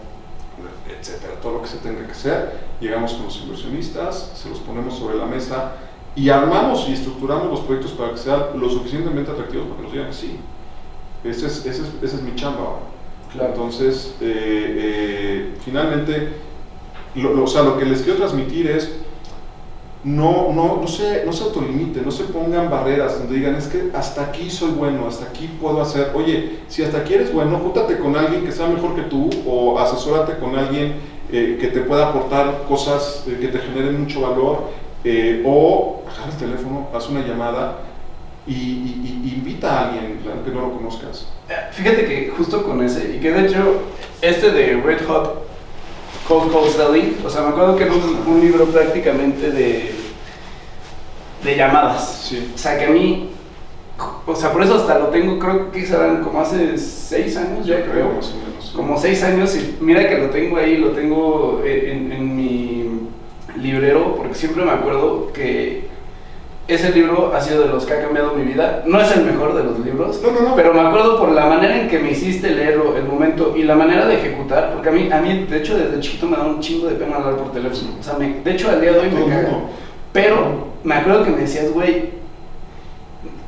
etcétera, 0.88 1.34
todo 1.40 1.54
lo 1.54 1.62
que 1.62 1.68
se 1.68 1.78
tenga 1.78 2.04
que 2.06 2.12
hacer. 2.12 2.60
Llegamos 2.80 3.12
con 3.14 3.24
los 3.26 3.36
inversionistas, 3.42 4.32
se 4.34 4.48
los 4.48 4.58
ponemos 4.60 4.98
sobre 4.98 5.16
la 5.16 5.26
mesa 5.26 5.72
y 6.14 6.28
armamos 6.28 6.88
y 6.88 6.94
estructuramos 6.94 7.48
los 7.48 7.60
proyectos 7.60 7.92
para 7.92 8.12
que 8.12 8.18
sean 8.18 8.40
lo 8.56 8.68
suficientemente 8.68 9.30
atractivos 9.30 9.66
para 9.66 9.76
que 9.76 9.82
nos 9.82 9.92
digan 9.92 10.08
que 10.08 10.14
sí. 10.14 10.38
Ese 11.24 11.46
es, 11.46 11.66
ese 11.66 11.82
es, 11.82 11.88
ese 12.02 12.16
es 12.16 12.22
mi 12.22 12.34
chamba 12.34 12.60
ahora. 12.60 13.48
Entonces, 13.48 14.14
eh, 14.20 14.76
eh, 14.76 15.54
finalmente, 15.64 16.32
lo, 17.14 17.44
o 17.44 17.46
sea, 17.46 17.62
lo 17.62 17.78
que 17.78 17.84
les 17.84 18.02
quiero 18.02 18.18
transmitir 18.18 18.66
es 18.66 18.92
no, 20.04 20.52
no, 20.52 20.78
no, 20.80 20.88
se, 20.88 21.24
no 21.24 21.32
se 21.32 21.44
autolimiten, 21.44 22.04
no 22.04 22.10
se 22.10 22.24
pongan 22.24 22.68
barreras 22.68 23.18
donde 23.18 23.36
digan, 23.36 23.54
es 23.54 23.68
que 23.68 23.90
hasta 23.94 24.22
aquí 24.22 24.50
soy 24.50 24.70
bueno, 24.72 25.06
hasta 25.06 25.26
aquí 25.26 25.48
puedo 25.60 25.80
hacer. 25.80 26.10
Oye, 26.14 26.60
si 26.68 26.82
hasta 26.82 26.98
aquí 26.98 27.14
eres 27.14 27.32
bueno, 27.32 27.58
júntate 27.58 27.98
con 27.98 28.16
alguien 28.16 28.44
que 28.44 28.52
sea 28.52 28.66
mejor 28.66 28.96
que 28.96 29.02
tú 29.02 29.30
o 29.46 29.78
asesórate 29.78 30.38
con 30.38 30.56
alguien 30.56 30.94
eh, 31.30 31.56
que 31.60 31.68
te 31.68 31.80
pueda 31.80 32.08
aportar 32.08 32.64
cosas 32.68 33.24
que 33.26 33.48
te 33.48 33.58
generen 33.58 34.00
mucho 34.00 34.22
valor 34.22 34.82
o 35.44 36.02
agarra 36.06 36.30
el 36.30 36.36
teléfono, 36.36 36.88
haz 36.94 37.08
una 37.08 37.26
llamada 37.26 37.78
y, 38.46 39.32
invita 39.34 39.72
a 39.72 39.88
alguien 39.88 40.18
que 40.44 40.50
no 40.50 40.60
lo 40.62 40.72
conozcas. 40.72 41.26
Eh, 41.48 41.54
fíjate 41.70 42.06
que 42.06 42.32
justo 42.36 42.62
con 42.64 42.82
ese, 42.82 43.16
y 43.16 43.20
que 43.20 43.30
de 43.30 43.46
hecho 43.46 43.82
este 44.20 44.50
de 44.50 44.80
Red 44.80 45.06
Hot 45.06 45.41
Cold 46.40 46.70
Selling, 46.70 47.16
o 47.24 47.30
sea, 47.30 47.42
me 47.42 47.48
acuerdo 47.48 47.76
que 47.76 47.84
era 47.84 47.92
un, 47.92 48.40
libro 48.40 48.66
prácticamente 48.66 49.50
de, 49.50 49.92
de 51.44 51.56
llamadas. 51.56 52.26
Sí. 52.28 52.52
O 52.54 52.58
sea, 52.58 52.78
que 52.78 52.86
a 52.86 52.90
mí, 52.90 53.30
o 54.26 54.34
sea, 54.34 54.52
por 54.52 54.62
eso 54.62 54.76
hasta 54.76 54.98
lo 54.98 55.06
tengo, 55.08 55.38
creo 55.38 55.70
que 55.70 55.86
serán 55.86 56.22
como 56.22 56.40
hace 56.40 56.76
seis 56.78 57.36
años 57.36 57.66
ya, 57.66 57.84
creo. 57.84 58.12
Más 58.14 58.32
o 58.32 58.36
menos. 58.36 58.72
Como 58.74 58.98
seis 58.98 59.22
años 59.22 59.54
y 59.54 59.76
mira 59.80 60.08
que 60.08 60.18
lo 60.18 60.30
tengo 60.30 60.56
ahí, 60.56 60.78
lo 60.78 60.90
tengo 60.90 61.62
en, 61.64 62.10
en 62.10 62.36
mi 62.36 62.90
librero, 63.60 64.16
porque 64.16 64.34
siempre 64.34 64.64
me 64.64 64.70
acuerdo 64.70 65.30
que 65.32 65.91
ese 66.74 66.90
libro 66.92 67.32
ha 67.34 67.40
sido 67.40 67.62
de 67.62 67.68
los 67.68 67.84
que 67.84 67.94
ha 67.94 68.02
cambiado 68.02 68.34
mi 68.34 68.44
vida. 68.44 68.82
No 68.86 69.00
es 69.00 69.16
el 69.16 69.24
mejor 69.24 69.54
de 69.54 69.64
los 69.64 69.78
libros, 69.80 70.20
no, 70.22 70.30
no, 70.30 70.48
no. 70.48 70.56
pero 70.56 70.72
me 70.72 70.80
acuerdo 70.80 71.18
por 71.18 71.32
la 71.32 71.46
manera 71.46 71.80
en 71.80 71.88
que 71.88 71.98
me 71.98 72.10
hiciste 72.10 72.50
leerlo, 72.50 72.96
el 72.96 73.04
momento 73.04 73.54
y 73.56 73.62
la 73.62 73.74
manera 73.74 74.06
de 74.06 74.14
ejecutar, 74.14 74.72
porque 74.72 74.88
a 74.88 74.92
mí, 74.92 75.10
a 75.12 75.20
mí 75.20 75.46
de 75.48 75.58
hecho, 75.58 75.76
desde 75.76 76.00
chiquito 76.00 76.28
me 76.28 76.36
da 76.36 76.44
un 76.44 76.60
chingo 76.60 76.88
de 76.88 76.94
pena 76.94 77.16
hablar 77.16 77.36
por 77.36 77.52
teléfono. 77.52 77.90
O 77.98 78.02
sea, 78.02 78.14
me, 78.14 78.40
de 78.40 78.50
hecho, 78.52 78.70
al 78.70 78.80
día 78.80 78.92
de 78.92 78.98
hoy 78.98 79.10
me 79.10 79.26
caga. 79.26 79.60
Pero 80.12 80.72
me 80.84 80.94
acuerdo 80.94 81.24
que 81.24 81.30
me 81.30 81.38
decías, 81.38 81.72
güey, 81.72 82.10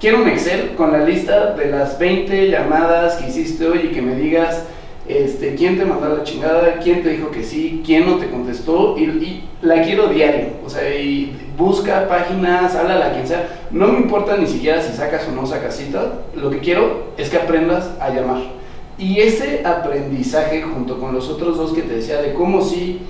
quiero 0.00 0.22
un 0.22 0.28
Excel 0.28 0.74
con 0.76 0.92
la 0.92 1.04
lista 1.04 1.52
de 1.52 1.66
las 1.66 1.98
20 1.98 2.50
llamadas 2.50 3.16
que 3.16 3.28
hiciste 3.28 3.66
hoy 3.66 3.88
y 3.90 3.94
que 3.94 4.02
me 4.02 4.14
digas 4.14 4.64
este, 5.06 5.54
quién 5.54 5.78
te 5.78 5.84
mandó 5.84 6.08
la 6.08 6.24
chingada, 6.24 6.78
quién 6.82 7.02
te 7.02 7.10
dijo 7.10 7.30
que 7.30 7.42
sí, 7.42 7.82
quién 7.84 8.06
no 8.06 8.16
te 8.16 8.30
contestó, 8.30 8.96
y, 8.96 9.44
la 9.60 9.82
quiero 9.82 10.08
diario, 10.08 10.48
o 10.64 10.68
sea, 10.68 10.94
y 10.94 11.36
busca 11.56 12.06
páginas, 12.08 12.74
habla 12.74 13.06
a 13.06 13.12
quien 13.12 13.26
sea, 13.26 13.66
no 13.70 13.88
me 13.88 13.98
importa 13.98 14.36
ni 14.36 14.46
siquiera 14.46 14.82
si 14.82 14.94
sacas 14.94 15.26
o 15.28 15.32
no 15.32 15.46
sacas 15.46 15.76
citas, 15.76 16.04
lo 16.34 16.50
que 16.50 16.58
quiero 16.58 17.04
es 17.16 17.30
que 17.30 17.36
aprendas 17.36 17.90
a 18.00 18.10
llamar. 18.10 18.42
Y 18.98 19.20
ese 19.20 19.62
aprendizaje 19.64 20.62
junto 20.62 21.00
con 21.00 21.14
los 21.14 21.28
otros 21.28 21.56
dos 21.56 21.72
que 21.72 21.82
te 21.82 21.96
decía 21.96 22.22
de 22.22 22.32
cómo 22.32 22.62
si 22.62 23.00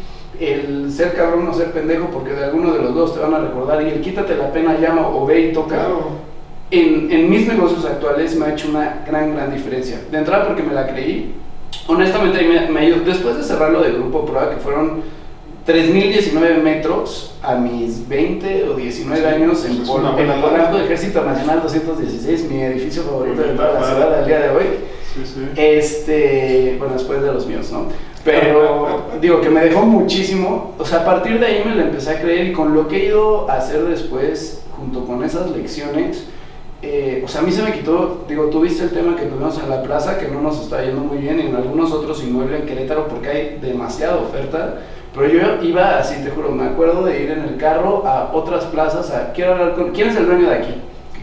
el 0.40 0.90
ser 0.90 1.14
cabrón 1.14 1.46
o 1.48 1.54
ser 1.54 1.72
pendejo, 1.72 2.09
porque 2.12 2.33
de 2.33 2.44
alguno 2.44 2.72
de 2.72 2.83
los 2.83 2.94
dos 2.94 3.14
te 3.14 3.20
van 3.20 3.35
a 3.35 3.38
recordar, 3.38 3.83
y 3.83 3.90
el 3.90 4.00
quítate 4.00 4.37
la 4.37 4.52
pena, 4.52 4.78
llama 4.78 5.09
o 5.09 5.26
ve 5.26 5.50
y 5.50 5.52
toca. 5.52 5.88
En, 6.70 7.12
en 7.12 7.30
mis 7.30 7.46
negocios 7.46 7.85
actuales 7.85 8.35
me 8.37 8.46
ha 8.46 8.52
hecho 8.52 8.68
una 8.68 9.04
gran, 9.07 9.35
gran 9.35 9.52
diferencia. 9.52 10.00
De 10.11 10.18
entrada 10.18 10.46
porque 10.46 10.62
me 10.62 10.72
la 10.72 10.88
creí, 10.88 11.35
honestamente 11.87 12.42
me, 12.42 12.68
me 12.68 12.80
ayudó. 12.80 13.04
Después 13.04 13.37
de 13.37 13.42
cerrarlo 13.42 13.82
de 13.82 13.92
Grupo 13.92 14.24
Prueba, 14.24 14.50
que 14.50 14.56
fueron 14.56 15.02
3.019 15.66 16.62
metros 16.62 17.34
a 17.42 17.54
mis 17.54 18.06
20 18.06 18.68
o 18.68 18.74
19 18.74 19.26
años 19.26 19.64
en, 19.64 19.78
Pol 19.87 20.02
en 20.18 20.40
Polanco, 20.40 20.78
Ejército 20.78 21.24
Nacional 21.24 21.62
216, 21.62 22.50
mi 22.50 22.62
edificio 22.62 23.02
favorito 23.02 23.42
de 23.42 23.54
toda 23.54 23.72
la 23.72 23.87
ciudad 23.87 24.18
al 24.18 24.26
día 24.26 24.40
de 24.40 24.50
hoy. 24.50 24.64
Sí, 25.14 25.22
sí. 25.24 25.48
Este, 25.56 26.76
bueno, 26.78 26.94
después 26.94 27.22
de 27.22 27.32
los 27.32 27.46
míos, 27.46 27.70
¿no? 27.72 27.87
Pero 28.24 29.04
digo 29.20 29.40
que 29.40 29.48
me 29.48 29.64
dejó 29.64 29.82
muchísimo. 29.87 30.74
O 30.78 30.84
sea, 30.84 31.00
a 31.00 31.04
partir 31.04 31.38
de 31.38 31.46
ahí 31.46 31.62
me 31.64 31.74
lo 31.74 31.82
empecé 31.82 32.10
a 32.10 32.20
creer 32.20 32.48
y 32.48 32.52
con 32.52 32.74
lo 32.74 32.88
que 32.88 32.96
he 32.96 33.06
ido 33.06 33.50
a 33.50 33.56
hacer 33.56 33.84
después, 33.84 34.62
junto 34.76 35.06
con 35.06 35.22
esas 35.22 35.50
lecciones, 35.50 36.26
eh, 36.87 37.23
o 37.25 37.29
sea, 37.29 37.40
a 37.40 37.44
mí 37.44 37.51
se 37.51 37.62
me 37.62 37.73
quitó, 37.73 38.25
digo, 38.29 38.44
tú 38.47 38.61
viste 38.61 38.85
el 38.85 38.90
tema 38.90 39.16
que 39.16 39.25
tuvimos 39.25 39.59
en 39.59 39.70
la 39.70 39.83
plaza, 39.83 40.18
que 40.18 40.29
no 40.29 40.42
nos 40.42 40.61
está 40.61 40.85
yendo 40.85 41.01
muy 41.01 41.18
bien, 41.18 41.38
y 41.38 41.47
en 41.47 41.57
algunos 41.57 41.92
otros 41.92 42.23
inmuebles 42.23 42.61
en 42.61 42.66
Querétaro, 42.66 43.09
porque 43.09 43.29
hay 43.29 43.59
demasiada 43.61 44.16
oferta, 44.16 44.81
pero 45.14 45.29
yo 45.29 45.62
iba 45.62 45.99
así, 45.99 46.23
te 46.23 46.31
juro, 46.31 46.51
me 46.51 46.64
acuerdo 46.64 47.05
de 47.05 47.23
ir 47.23 47.31
en 47.31 47.40
el 47.44 47.57
carro 47.57 48.07
a 48.07 48.33
otras 48.35 48.64
plazas, 48.66 49.11
a, 49.11 49.33
quiero 49.33 49.53
hablar 49.53 49.75
con, 49.75 49.92
¿quién 49.92 50.09
es 50.09 50.16
el 50.16 50.27
dueño 50.27 50.49
de 50.49 50.55
aquí? 50.57 50.75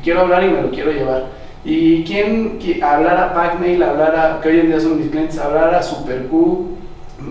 Quiero 0.03 0.21
hablar 0.21 0.43
y 0.43 0.49
me 0.49 0.61
lo 0.61 0.71
quiero 0.71 0.91
llevar. 0.91 1.25
Y 1.63 2.03
quién, 2.05 2.57
hablar 2.81 3.17
a 3.17 3.33
Packmail, 3.33 3.83
hablar 3.83 4.15
a, 4.15 4.41
que 4.41 4.49
hoy 4.49 4.59
en 4.61 4.67
día 4.67 4.79
son 4.79 4.97
mis 4.97 5.11
clientes, 5.11 5.37
hablar 5.37 5.75
a 5.75 5.83
SuperQ, 5.83 6.31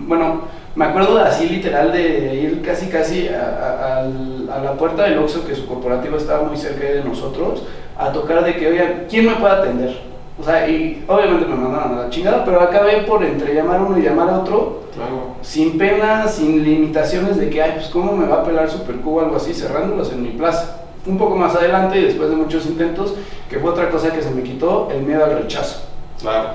bueno, 0.07 0.41
me 0.73 0.85
acuerdo 0.85 1.17
de 1.17 1.23
así 1.23 1.49
literal 1.49 1.91
de 1.91 2.35
ir 2.35 2.61
casi 2.61 2.87
casi 2.87 3.27
a, 3.27 4.05
a, 4.05 4.59
la 4.63 4.73
puerta 4.77 5.03
del 5.03 5.17
Oxxo, 5.19 5.45
que 5.45 5.53
su 5.53 5.67
corporativo 5.67 6.15
estaba 6.15 6.43
muy 6.43 6.55
cerca 6.55 6.85
de 6.85 7.03
nosotros, 7.03 7.63
a 8.01 8.11
tocar 8.11 8.43
de 8.43 8.55
que, 8.55 8.67
oigan, 8.67 9.05
¿quién 9.09 9.25
me 9.27 9.35
puede 9.35 9.53
atender? 9.53 10.11
O 10.39 10.43
sea, 10.43 10.67
y 10.67 11.03
obviamente 11.07 11.45
me 11.45 11.55
mandaron 11.55 11.99
a 11.99 12.01
la 12.03 12.09
chingada, 12.09 12.43
pero 12.43 12.61
acabé 12.61 13.03
por 13.03 13.23
entre 13.23 13.53
llamar 13.53 13.81
uno 13.81 13.97
y 13.97 14.01
llamar 14.01 14.29
a 14.29 14.39
otro, 14.39 14.83
claro. 14.95 15.35
sin 15.41 15.77
pena, 15.77 16.27
sin 16.27 16.63
limitaciones 16.63 17.37
de 17.37 17.49
que, 17.49 17.61
ay, 17.61 17.73
pues 17.75 17.89
cómo 17.89 18.13
me 18.13 18.25
va 18.25 18.37
a 18.37 18.43
pelar 18.43 18.69
Supercubo 18.69 19.17
o 19.17 19.21
algo 19.21 19.35
así, 19.35 19.53
cerrándolos 19.53 20.11
en 20.11 20.23
mi 20.23 20.29
plaza. 20.29 20.77
Un 21.05 21.17
poco 21.17 21.35
más 21.35 21.55
adelante 21.55 21.99
y 21.99 22.05
después 22.05 22.29
de 22.29 22.35
muchos 22.35 22.65
intentos, 22.65 23.13
que 23.49 23.59
fue 23.59 23.69
otra 23.69 23.89
cosa 23.89 24.11
que 24.11 24.21
se 24.21 24.31
me 24.31 24.41
quitó, 24.41 24.89
el 24.91 25.03
miedo 25.03 25.23
al 25.23 25.37
rechazo. 25.37 25.81
Claro. 26.19 26.49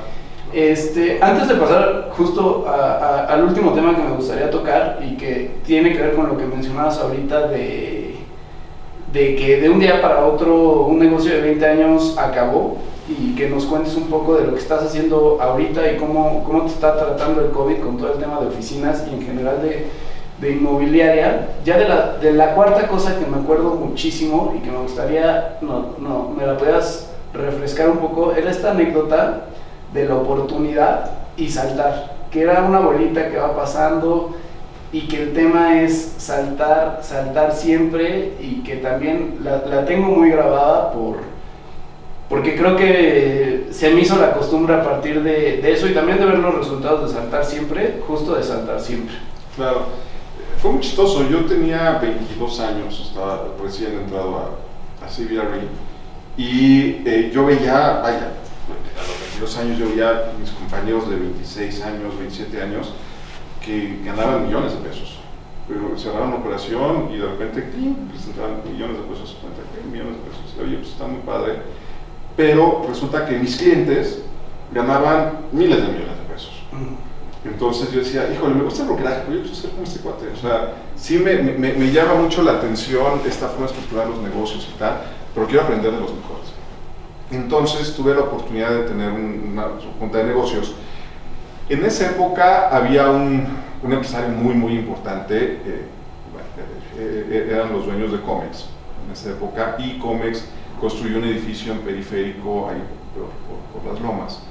Este, 0.52 1.18
antes 1.20 1.48
de 1.48 1.54
pasar 1.54 2.10
justo 2.16 2.66
al 2.68 3.44
último 3.44 3.72
tema 3.72 3.94
que 3.94 4.02
me 4.02 4.16
gustaría 4.16 4.50
tocar 4.50 5.00
y 5.04 5.16
que 5.16 5.56
tiene 5.64 5.92
que 5.92 5.98
ver 5.98 6.14
con 6.14 6.28
lo 6.28 6.36
que 6.36 6.46
mencionabas 6.46 6.98
ahorita 6.98 7.48
de 7.48 8.05
de 9.12 9.36
que 9.36 9.60
de 9.60 9.70
un 9.70 9.78
día 9.78 10.02
para 10.02 10.26
otro 10.26 10.82
un 10.82 10.98
negocio 10.98 11.32
de 11.32 11.40
20 11.40 11.66
años 11.66 12.16
acabó 12.18 12.78
y 13.08 13.34
que 13.34 13.48
nos 13.48 13.64
cuentes 13.66 13.94
un 13.94 14.08
poco 14.08 14.36
de 14.36 14.46
lo 14.46 14.54
que 14.54 14.58
estás 14.58 14.82
haciendo 14.82 15.38
ahorita 15.40 15.92
y 15.92 15.96
cómo, 15.96 16.42
cómo 16.44 16.62
te 16.62 16.72
está 16.72 16.96
tratando 16.96 17.40
el 17.42 17.50
COVID 17.50 17.78
con 17.78 17.96
todo 17.96 18.14
el 18.14 18.18
tema 18.18 18.40
de 18.40 18.48
oficinas 18.48 19.04
y 19.10 19.14
en 19.14 19.22
general 19.22 19.62
de, 19.62 19.86
de 20.40 20.50
inmobiliaria. 20.52 21.50
Ya 21.64 21.78
de 21.78 21.88
la, 21.88 22.16
de 22.18 22.32
la, 22.32 22.54
cuarta 22.54 22.88
cosa 22.88 23.18
que 23.18 23.26
me 23.26 23.36
acuerdo 23.38 23.76
muchísimo 23.76 24.54
y 24.56 24.60
que 24.60 24.70
me 24.70 24.78
gustaría, 24.78 25.58
no, 25.60 25.94
no, 25.98 26.30
me 26.36 26.46
la 26.46 26.56
puedas 26.56 27.10
refrescar 27.32 27.90
un 27.90 27.98
poco, 27.98 28.32
era 28.32 28.50
esta 28.50 28.72
anécdota 28.72 29.46
de 29.92 30.06
la 30.06 30.16
oportunidad 30.16 31.10
y 31.36 31.48
saltar, 31.48 32.16
que 32.30 32.42
era 32.42 32.62
una 32.62 32.80
bolita 32.80 33.30
que 33.30 33.36
va 33.36 33.54
pasando 33.54 34.34
y 34.92 35.08
que 35.08 35.22
el 35.22 35.32
tema 35.32 35.82
es 35.82 36.14
saltar, 36.18 37.00
saltar 37.02 37.52
siempre 37.52 38.34
y 38.40 38.62
que 38.62 38.76
también 38.76 39.38
la, 39.42 39.84
tengo 39.84 40.08
muy 40.08 40.30
grabada 40.30 40.92
por, 40.92 41.18
porque 42.28 42.56
creo 42.56 42.76
que 42.76 43.68
se 43.70 43.90
me 43.90 44.00
hizo 44.00 44.16
la 44.16 44.32
costumbre 44.32 44.74
a 44.74 44.84
partir 44.84 45.22
de, 45.22 45.72
eso 45.72 45.86
y 45.88 45.94
también 45.94 46.18
de 46.18 46.26
ver 46.26 46.38
los 46.38 46.54
resultados 46.54 47.08
de 47.08 47.18
saltar 47.18 47.44
siempre, 47.44 48.00
justo 48.06 48.34
de 48.34 48.42
saltar 48.42 48.80
siempre. 48.80 49.16
Claro, 49.56 49.86
fue 50.62 50.72
muy 50.72 50.80
chistoso, 50.80 51.28
yo 51.28 51.44
tenía 51.44 51.98
22 52.00 52.60
años, 52.60 53.08
estaba 53.08 53.48
recién 53.62 53.92
entrado 53.92 54.36
a, 54.38 55.04
a 55.04 55.08
CBRE 55.08 55.68
y 56.36 57.02
eh, 57.04 57.30
yo 57.32 57.46
veía, 57.46 58.00
vaya, 58.02 58.32
a 58.96 59.00
los 59.00 59.20
22 59.40 59.58
años 59.58 59.78
yo 59.78 59.88
veía 59.88 60.32
mis 60.38 60.50
compañeros 60.50 61.08
de 61.08 61.16
26 61.16 61.82
años, 61.82 62.18
27 62.18 62.62
años, 62.62 62.92
que 63.66 64.00
ganaban 64.04 64.46
millones 64.46 64.72
de 64.72 64.88
pesos. 64.88 65.18
Pero 65.66 65.98
cerraron 65.98 66.28
una 66.28 66.36
operación 66.36 67.10
y 67.12 67.16
de 67.16 67.26
repente 67.26 67.62
presentaban 68.08 68.62
millones 68.64 68.98
de 68.98 69.02
pesos, 69.02 69.36
millones 69.90 70.12
de 70.14 70.30
pesos. 70.30 70.54
Y, 70.56 70.62
Oye, 70.62 70.76
pues 70.76 70.90
está 70.90 71.06
muy 71.08 71.20
padre. 71.22 71.56
Pero 72.36 72.84
resulta 72.88 73.26
que 73.26 73.36
mis 73.36 73.56
clientes 73.56 74.22
ganaban 74.72 75.40
miles 75.50 75.78
de 75.78 75.88
millones 75.88 76.18
de 76.18 76.32
pesos. 76.32 76.52
Entonces 77.44 77.90
yo 77.90 77.98
decía, 77.98 78.32
híjole, 78.32 78.54
me 78.54 78.62
gusta 78.62 78.82
el 78.82 78.88
brokeraje, 78.88 79.22
pero 79.26 79.38
yo 79.38 79.42
quiero 79.42 79.56
ser 79.56 79.70
como 79.70 79.82
este 79.82 80.00
cuate. 80.00 80.28
O 80.28 80.36
sea, 80.36 80.74
sí 80.94 81.18
me, 81.18 81.34
me, 81.36 81.72
me, 81.72 81.92
llama 81.92 82.14
mucho 82.14 82.42
la 82.42 82.52
atención 82.52 83.20
esta 83.26 83.48
forma 83.48 83.66
de 83.66 83.72
estructurar 83.72 84.08
los 84.08 84.20
negocios 84.20 84.68
y 84.72 84.78
tal, 84.78 85.00
pero 85.34 85.46
quiero 85.46 85.62
aprender 85.62 85.92
de 85.92 86.00
los 86.00 86.12
mejores. 86.14 86.46
Entonces 87.32 87.94
tuve 87.96 88.14
la 88.14 88.22
oportunidad 88.22 88.70
de 88.70 88.82
tener 88.84 89.10
una 89.10 89.68
junta 89.98 90.18
de 90.18 90.24
negocios 90.24 90.74
en 91.68 91.84
esa 91.84 92.10
época 92.10 92.68
había 92.68 93.10
un, 93.10 93.44
un 93.82 93.92
empresario 93.92 94.28
muy, 94.30 94.54
muy 94.54 94.74
importante, 94.74 95.60
eh, 95.64 95.88
eh, 96.98 97.26
eh, 97.30 97.48
eran 97.52 97.72
los 97.72 97.86
dueños 97.86 98.12
de 98.12 98.20
Comex 98.20 98.66
en 99.04 99.12
esa 99.12 99.30
época, 99.30 99.76
y 99.78 99.98
Comex 99.98 100.44
construyó 100.80 101.18
un 101.18 101.24
edificio 101.24 101.72
en 101.72 101.80
periférico 101.80 102.68
ahí 102.68 102.82
por, 103.14 103.82
por, 103.82 103.92
las 103.92 104.00
lomas. 104.00 104.42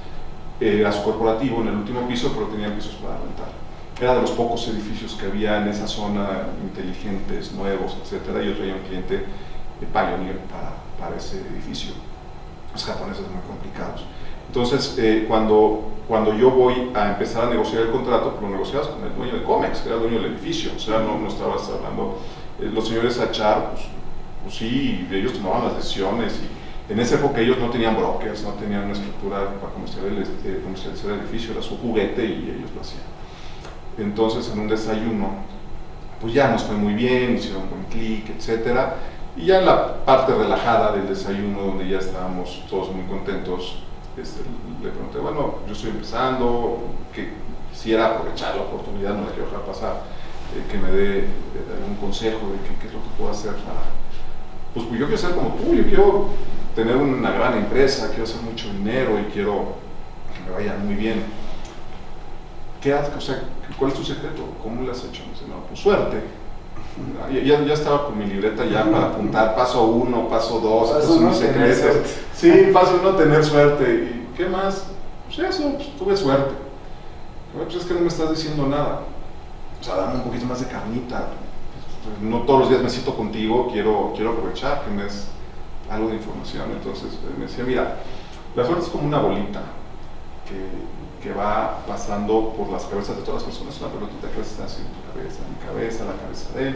Era 0.59 0.91
su 0.91 1.03
corporativo 1.03 1.61
en 1.61 1.67
el 1.67 1.75
último 1.75 2.07
piso, 2.07 2.31
pero 2.33 2.47
tenía 2.47 2.73
pisos 2.73 2.95
para 2.95 3.17
rentar. 3.17 3.49
Era 3.99 4.15
de 4.15 4.21
los 4.21 4.31
pocos 4.31 4.67
edificios 4.67 5.15
que 5.15 5.25
había 5.25 5.61
en 5.61 5.67
esa 5.67 5.87
zona, 5.87 6.47
inteligentes, 6.61 7.51
nuevos, 7.53 7.97
etc. 8.03 8.21
Y 8.41 8.45
yo 8.47 8.55
traía 8.55 8.75
un 8.75 8.81
cliente 8.81 9.25
de 9.79 9.87
Pioneer 9.87 10.39
para, 10.51 10.73
para 10.99 11.17
ese 11.17 11.41
edificio. 11.41 11.93
Los 12.71 12.83
japoneses 12.85 13.23
muy 13.29 13.41
complicados. 13.47 14.05
Entonces, 14.55 14.95
eh, 14.97 15.25
cuando, 15.27 15.83
cuando 16.07 16.33
yo 16.33 16.49
voy 16.49 16.89
a 16.95 17.09
empezar 17.09 17.47
a 17.47 17.49
negociar 17.49 17.81
el 17.81 17.91
contrato, 17.91 18.39
lo 18.41 18.49
negociabas 18.49 18.87
con 18.87 19.03
el 19.03 19.13
dueño 19.13 19.33
de 19.33 19.43
Comex, 19.43 19.79
que 19.79 19.89
era 19.89 19.97
el 19.97 20.03
dueño 20.03 20.21
del 20.21 20.31
edificio, 20.31 20.71
o 20.73 20.79
sea, 20.79 20.99
no, 20.99 21.19
no 21.19 21.27
estabas 21.27 21.69
hablando, 21.69 22.19
eh, 22.61 22.71
los 22.73 22.87
señores 22.87 23.19
Achar, 23.19 23.71
pues, 23.71 23.83
pues 24.43 24.55
sí, 24.55 25.09
ellos 25.11 25.33
tomaban 25.33 25.65
las 25.65 25.75
decisiones 25.75 26.39
y 26.39 26.93
en 26.93 26.99
esa 27.01 27.15
época 27.15 27.41
ellos 27.41 27.57
no 27.57 27.69
tenían 27.69 27.97
brokers, 27.97 28.43
no 28.43 28.51
tenían 28.51 28.85
una 28.85 28.93
estructura 28.93 29.39
para 29.39 29.73
eh, 29.73 30.61
comercializar 30.63 31.11
el 31.11 31.19
edificio, 31.19 31.51
era 31.51 31.61
su 31.61 31.77
juguete 31.77 32.23
y 32.23 32.55
ellos 32.57 32.71
lo 32.73 32.79
hacían. 32.79 33.03
Entonces, 33.97 34.49
en 34.53 34.59
un 34.59 34.69
desayuno, 34.69 35.31
pues 36.21 36.33
ya 36.33 36.47
nos 36.47 36.63
fue 36.63 36.77
muy 36.77 36.93
bien, 36.93 37.35
hicieron 37.35 37.69
buen 37.69 37.83
clic, 37.91 38.29
etcétera. 38.29 38.95
Y 39.35 39.47
ya 39.47 39.59
en 39.59 39.65
la 39.65 40.05
parte 40.05 40.33
relajada 40.33 40.93
del 40.93 41.09
desayuno, 41.09 41.61
donde 41.61 41.89
ya 41.89 41.99
estábamos 41.99 42.63
todos 42.69 42.89
muy 42.95 43.03
contentos, 43.03 43.79
este, 44.17 44.41
le 44.81 44.89
pregunté, 44.89 45.19
bueno, 45.19 45.55
yo 45.67 45.73
estoy 45.73 45.89
empezando, 45.91 46.79
que 47.13 47.33
quisiera 47.71 48.07
aprovechar 48.07 48.55
la 48.55 48.63
oportunidad, 48.63 49.13
no 49.13 49.25
la 49.25 49.31
quiero 49.31 49.45
dejar 49.45 49.65
pasar, 49.65 50.03
eh, 50.55 50.71
que 50.71 50.77
me 50.77 50.91
dé 50.91 51.27
algún 51.77 51.95
consejo 51.99 52.39
de 52.51 52.77
qué, 52.79 52.87
es 52.87 52.93
lo 52.93 53.01
que 53.01 53.09
puedo 53.17 53.31
hacer 53.31 53.51
para... 53.51 53.91
Pues, 54.73 54.85
pues, 54.87 54.99
yo 54.99 55.05
quiero 55.07 55.21
ser 55.21 55.31
como 55.35 55.55
tú, 55.55 55.73
yo 55.73 55.83
quiero 55.83 56.29
tener 56.75 56.97
una 56.97 57.31
gran 57.31 57.57
empresa, 57.57 58.09
quiero 58.09 58.23
hacer 58.23 58.41
mucho 58.41 58.71
dinero 58.71 59.19
y 59.19 59.31
quiero 59.31 59.75
que 60.33 60.49
me 60.49 60.55
vaya 60.55 60.77
muy 60.83 60.95
bien. 60.95 61.23
¿Qué 62.81 62.93
haces? 62.93 63.15
O 63.15 63.21
sea, 63.21 63.41
¿cuál 63.79 63.91
es 63.91 63.97
tu 63.97 64.03
secreto? 64.03 64.43
¿Cómo 64.61 64.83
lo 64.83 64.91
has 64.91 65.03
hecho? 65.03 65.23
No, 65.47 65.65
pues 65.67 65.79
suerte 65.79 66.44
ya, 67.31 67.61
ya, 67.63 67.73
estaba 67.73 68.05
con 68.05 68.17
mi 68.17 68.25
libreta 68.25 68.65
ya 68.65 68.89
para 68.89 69.07
apuntar 69.07 69.55
paso 69.55 69.83
uno, 69.85 70.29
paso 70.29 70.59
dos, 70.59 70.91
paso 70.91 71.19
mis 71.19 71.37
secretos. 71.37 71.97
Sí, 72.33 72.69
paso 72.73 72.99
uno, 73.01 73.15
tener 73.15 73.43
suerte. 73.43 74.25
¿Y 74.33 74.37
qué 74.37 74.47
más? 74.47 74.87
Pues 75.27 75.39
eso, 75.39 75.73
pues, 75.75 75.95
tuve 75.97 76.15
suerte. 76.15 76.53
Pues 77.53 77.75
es 77.75 77.85
que 77.85 77.93
no 77.93 78.01
me 78.01 78.07
estás 78.07 78.29
diciendo 78.29 78.67
nada. 78.67 79.01
O 79.79 79.83
sea, 79.83 79.95
dame 79.95 80.15
un 80.15 80.23
poquito 80.23 80.45
más 80.45 80.59
de 80.59 80.67
carnita. 80.67 81.27
No 82.21 82.41
todos 82.43 82.61
los 82.61 82.69
días 82.69 82.81
me 82.81 82.89
siento 82.89 83.15
contigo, 83.15 83.69
quiero, 83.71 84.13
quiero 84.15 84.31
aprovechar 84.31 84.83
que 84.83 84.91
me 84.91 85.03
des 85.03 85.27
algo 85.89 86.09
de 86.09 86.15
información. 86.15 86.71
Entonces 86.71 87.13
eh, 87.13 87.33
me 87.37 87.45
decía, 87.45 87.63
mira, 87.63 87.97
la 88.55 88.65
suerte 88.65 88.85
es 88.85 88.89
como 88.89 89.07
una 89.07 89.19
bolita 89.19 89.61
que 90.47 90.55
que 91.25 91.33
va 91.33 91.79
pasando 91.87 92.53
por 92.55 92.69
las 92.69 92.83
cabezas 92.83 93.17
de 93.17 93.23
todas 93.23 93.41
las 93.41 93.45
personas, 93.45 93.81
una 93.81 93.89
pelotita 93.89 94.29
que 94.29 94.41
está 94.41 94.65
en 94.65 94.85
tu 94.93 95.01
cabeza, 95.11 95.39
mi 95.49 95.65
cabeza, 95.65 96.05
la 96.05 96.21
cabeza 96.21 96.53
de 96.53 96.67
él, 96.67 96.75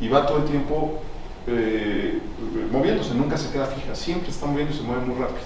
y 0.00 0.06
va 0.06 0.26
todo 0.26 0.38
el 0.38 0.44
tiempo 0.44 1.00
eh, 1.48 2.22
moviéndose, 2.70 3.14
nunca 3.14 3.36
se 3.36 3.50
queda 3.50 3.66
fija, 3.66 3.92
siempre 3.96 4.30
está 4.30 4.46
moviendo 4.46 4.72
y 4.72 4.76
se 4.76 4.84
mueve 4.84 5.04
muy 5.04 5.16
rápido. 5.16 5.42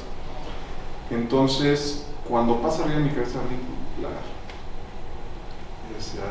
Entonces, 1.11 2.05
cuando 2.29 2.61
pasa 2.61 2.83
arriba 2.83 2.99
de 2.99 3.05
mi 3.05 3.11
cabeza, 3.13 3.39
brinco, 3.47 3.73
la 4.03 4.11
decía, 5.97 6.25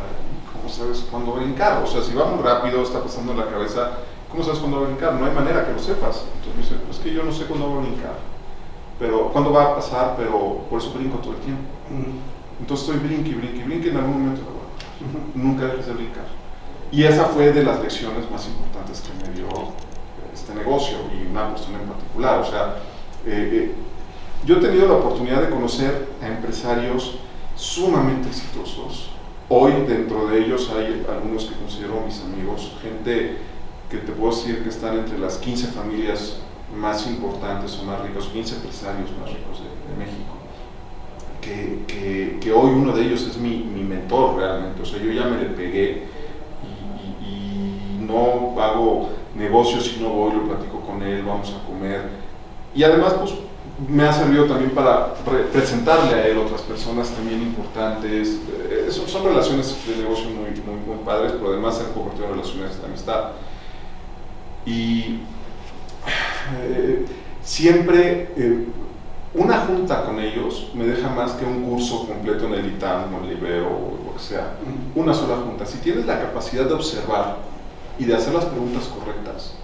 ¿cómo 0.54 0.70
sabes 0.70 1.08
cuándo 1.10 1.32
brincar? 1.34 1.82
O 1.82 1.88
sea, 1.88 2.04
si 2.04 2.14
va 2.14 2.26
muy 2.26 2.44
rápido, 2.44 2.84
está 2.84 3.02
pasando 3.02 3.32
en 3.32 3.40
la 3.40 3.50
cabeza, 3.50 3.90
¿cómo 4.30 4.44
sabes 4.44 4.60
cuándo 4.60 4.82
brincar? 4.82 5.14
No 5.16 5.26
hay 5.26 5.34
manera 5.34 5.66
que 5.66 5.74
lo 5.74 5.80
sepas. 5.80 6.26
Entonces 6.36 6.56
me 6.56 6.62
dice, 6.62 6.92
es 6.92 6.98
que 7.00 7.12
yo 7.12 7.24
no 7.24 7.32
sé 7.32 7.46
cuándo 7.46 7.72
va 7.72 7.80
a 7.80 7.82
brincar 7.82 8.34
pero 9.00 9.30
cuándo 9.30 9.52
va 9.52 9.64
a 9.64 9.76
pasar, 9.76 10.16
pero 10.18 10.62
por 10.70 10.80
eso 10.80 10.94
brinco 10.94 11.18
todo 11.18 11.34
el 11.34 11.40
tiempo. 11.40 11.64
Entonces 12.60 12.88
estoy 12.88 13.08
brinque, 13.08 13.36
brinque, 13.36 13.64
brinque, 13.64 13.90
en 13.90 13.98
algún 13.98 14.24
momento 14.24 14.42
Nunca 15.36 15.66
dejes 15.66 15.88
de 15.88 15.94
brincar. 15.94 16.26
Y 16.92 17.04
esa 17.04 17.26
fue 17.26 17.52
de 17.52 17.64
las 17.64 17.82
lecciones 17.82 18.30
más 18.32 18.48
importantes 18.48 19.02
que 19.02 19.28
me 19.28 19.36
dio 19.36 19.48
este 20.34 20.54
negocio 20.56 20.98
y 21.12 21.28
una 21.30 21.50
cuestión 21.50 21.82
en 21.82 21.88
particular. 21.88 22.40
O 22.40 22.46
sea, 22.46 22.76
eh, 23.26 23.50
eh, 23.52 23.76
yo 24.46 24.58
he 24.58 24.60
tenido 24.62 24.88
la 24.88 24.94
oportunidad 24.96 25.42
de 25.42 25.50
conocer 25.50 26.08
a 26.22 26.28
empresarios 26.28 27.18
sumamente 27.56 28.30
exitosos. 28.30 29.10
Hoy 29.50 29.72
dentro 29.88 30.28
de 30.28 30.46
ellos 30.46 30.72
hay 30.76 31.06
algunos 31.10 31.46
que 31.46 31.56
considero 31.56 32.02
mis 32.06 32.22
amigos, 32.22 32.74
gente 32.82 33.38
que 33.90 33.98
te 33.98 34.12
puedo 34.12 34.34
decir 34.34 34.64
que 34.64 34.70
están 34.70 34.98
entre 34.98 35.20
las 35.20 35.38
15 35.38 35.68
familias 35.68 36.38
más 36.76 37.06
importantes 37.08 37.78
o 37.80 37.84
más 37.84 38.02
ricos, 38.02 38.28
15 38.28 38.56
empresarios 38.56 39.10
más 39.20 39.30
ricos 39.30 39.62
de, 39.62 39.96
México, 39.98 40.34
que, 41.44 41.80
que, 41.88 42.38
que, 42.40 42.52
hoy 42.52 42.72
uno 42.72 42.96
de 42.96 43.04
ellos 43.04 43.28
es 43.28 43.38
mi, 43.38 43.58
mi, 43.58 43.84
mentor 43.84 44.38
realmente, 44.38 44.82
o 44.82 44.86
sea, 44.86 45.00
yo 45.00 45.12
ya 45.12 45.26
me 45.26 45.38
le 45.38 45.50
pegué 45.50 46.04
y, 46.64 47.26
y, 47.26 48.06
no 48.06 48.56
hago 48.62 49.10
negocios 49.36 49.86
si 49.86 50.02
no 50.02 50.10
voy, 50.10 50.34
lo 50.34 50.48
platico 50.48 50.80
con 50.82 51.02
él, 51.04 51.24
vamos 51.24 51.54
a 51.54 51.68
comer, 51.68 52.04
y 52.76 52.84
además 52.84 53.14
pues 53.14 53.34
me 53.88 54.04
ha 54.04 54.14
servido 54.14 54.46
también 54.46 54.72
para 54.72 55.14
presentarle 55.52 56.14
a 56.14 56.28
él 56.28 56.38
otras 56.38 56.62
personas 56.62 57.10
también 57.10 57.42
importantes, 57.42 58.40
eh, 58.70 58.88
son, 58.90 59.08
son, 59.08 59.26
relaciones 59.26 59.76
de 59.88 60.04
negocio 60.04 60.26
muy, 60.26 60.50
muy, 60.62 60.96
muy 60.96 61.04
padres, 61.04 61.34
pero 61.34 61.52
además 61.52 61.78
se 61.78 61.86
han 61.86 61.94
convertido 61.94 62.26
en 62.26 62.32
relaciones 62.34 62.80
de 62.80 62.86
amistad. 62.86 63.32
Y 64.66 65.20
eh, 66.62 67.06
siempre 67.44 68.30
eh, 68.38 68.66
una 69.36 69.60
junta 69.60 70.06
con 70.06 70.20
ellos 70.20 70.70
me 70.74 70.86
deja 70.86 71.10
más 71.10 71.32
que 71.34 71.46
un 71.46 71.64
curso 71.64 72.08
completo 72.08 72.46
en 72.46 72.54
el 72.54 72.68
ITAM 72.68 73.14
o 73.16 73.24
el 73.24 73.30
Libero 73.30 73.68
o 73.68 74.06
lo 74.06 74.14
que 74.14 74.20
sea. 74.20 74.54
Una 74.96 75.14
sola 75.14 75.38
junta. 75.38 75.66
Si 75.66 75.80
tienes 75.80 76.06
la 76.06 76.20
capacidad 76.20 76.66
de 76.66 76.74
observar 76.74 77.38
y 77.98 78.06
de 78.06 78.16
hacer 78.16 78.34
las 78.34 78.46
preguntas 78.46 78.86
correctas, 78.86 79.56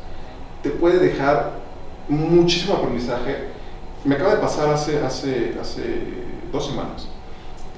te 0.64 0.72
puede 0.72 1.00
dejar 1.00 1.60
muchísimo 2.08 2.76
aprendizaje. 2.76 3.50
Me 4.04 4.16
acaba 4.16 4.36
de 4.36 4.42
pasar 4.42 4.70
hace, 4.70 5.00
hace, 5.04 5.56
hace 5.60 5.84
dos 6.52 6.66
semanas. 6.66 7.08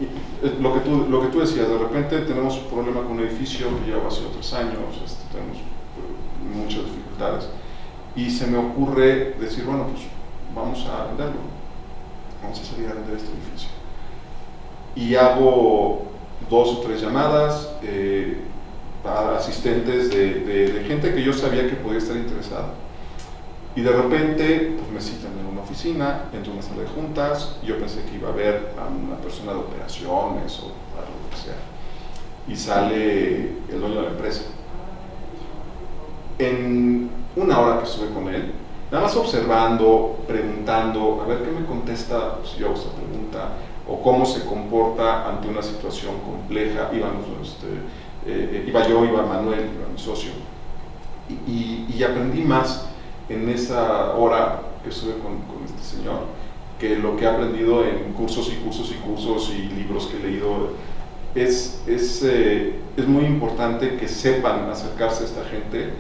Eh, 0.02 0.58
lo 0.60 0.74
que, 0.74 0.80
tú, 0.80 1.06
lo 1.10 1.22
que 1.22 1.28
tú 1.28 1.40
decías, 1.42 1.68
de 1.68 1.78
repente 1.78 2.20
tenemos 2.22 2.58
un 2.58 2.66
problema 2.66 3.02
con 3.04 3.12
un 3.12 3.20
edificio 3.20 3.68
que 3.80 3.92
lleva 3.92 4.08
hace 4.08 4.22
tres 4.34 4.54
años, 4.54 5.00
este, 5.06 5.24
tenemos 5.32 5.58
muchas 6.56 6.86
dificultades 6.86 7.50
y 8.16 8.30
se 8.30 8.48
me 8.48 8.58
ocurre 8.58 9.36
decir, 9.40 9.64
bueno, 9.66 9.86
pues 9.88 10.04
vamos 10.56 10.86
a 10.88 11.06
venderlo, 11.08 11.40
vamos 12.42 12.60
a 12.60 12.64
salir 12.64 12.90
a 12.90 12.94
vender 12.94 13.18
este 13.18 13.30
edificio. 13.32 13.70
Y 14.96 15.16
hago 15.16 16.04
dos 16.50 16.70
o 16.70 16.82
tres 16.82 17.02
llamadas 17.02 17.70
eh, 17.84 18.38
para 19.04 19.38
asistentes 19.38 20.10
de, 20.10 20.84
gente 20.88 21.14
que 21.14 21.24
yo 21.24 21.34
sabía 21.34 21.68
que 21.68 21.76
podía 21.76 22.00
estar 22.00 22.16
interesada. 22.16 22.74
Y 23.76 23.82
de 23.82 23.92
repente 23.92 24.76
pues 24.78 24.92
me 24.92 25.02
citan 25.02 25.40
en 25.40 25.46
una 25.46 25.62
oficina, 25.62 26.26
entro 26.34 26.52
en 26.52 26.60
una 26.60 26.68
sala 26.68 26.82
de 26.82 26.88
juntas, 26.90 27.58
yo 27.64 27.78
pensé 27.80 28.04
que 28.04 28.16
iba 28.16 28.30
a 28.30 28.34
ver 28.34 28.74
a 28.78 28.88
una 28.88 29.16
persona 29.18 29.54
de 29.54 29.60
operaciones 29.60 30.60
o 30.60 30.74
algo 30.98 31.30
que 31.30 31.38
sea. 31.38 31.56
Y 32.48 32.56
sale 32.56 33.52
el 33.70 33.80
dueño 33.80 33.96
de 33.96 34.02
la 34.02 34.10
empresa. 34.10 34.44
En 36.38 37.10
una 37.36 37.60
hora 37.60 37.80
que 37.80 37.86
estuve 37.86 38.10
con 38.10 38.28
él, 38.28 38.52
nada 38.92 39.06
más 39.06 39.16
observando, 39.16 40.20
preguntando, 40.28 41.22
a 41.24 41.28
ver 41.28 41.44
qué 41.44 41.52
me 41.52 41.66
contesta 41.66 42.40
si 42.44 42.60
yo 42.60 42.74
esta 42.74 42.92
pregunta, 42.92 43.54
o 43.88 44.02
cómo 44.02 44.26
se 44.26 44.46
comporta 44.46 45.30
ante 45.30 45.48
una 45.48 45.62
situación 45.62 46.16
compleja. 46.20 46.90
Íbamos, 46.94 47.26
este, 47.42 47.68
eh, 48.26 48.66
iba 48.68 48.88
yo, 48.88 49.06
iba 49.06 49.26
Manuel, 49.26 49.70
iba 49.76 49.88
mi 49.92 49.98
socio, 50.00 50.32
y, 51.48 51.86
y, 51.90 52.04
aprendí 52.04 52.42
más 52.42 52.88
en 53.30 53.48
esa 53.48 54.16
hora 54.16 54.62
que 54.84 54.90
estuve 54.90 55.14
con, 55.14 55.40
con, 55.44 55.64
este 55.64 55.82
señor 55.82 56.26
que 56.78 56.98
lo 56.98 57.16
que 57.16 57.24
he 57.24 57.28
aprendido 57.28 57.86
en 57.86 58.12
cursos 58.14 58.52
y 58.52 58.58
cursos 58.58 58.92
y 58.92 58.96
cursos 58.96 59.54
y 59.56 59.70
libros 59.74 60.08
que 60.08 60.18
he 60.18 60.32
leído. 60.32 60.72
Es, 61.34 61.82
es, 61.88 62.22
eh, 62.24 62.76
es 62.98 63.08
muy 63.08 63.24
importante 63.24 63.96
que 63.96 64.10
sepan 64.10 64.70
acercarse 64.70 65.24
a 65.24 65.28
esta 65.28 65.46
gente 65.46 65.94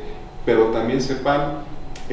pero 0.46 0.66
también 0.68 1.02
sepan 1.02 1.64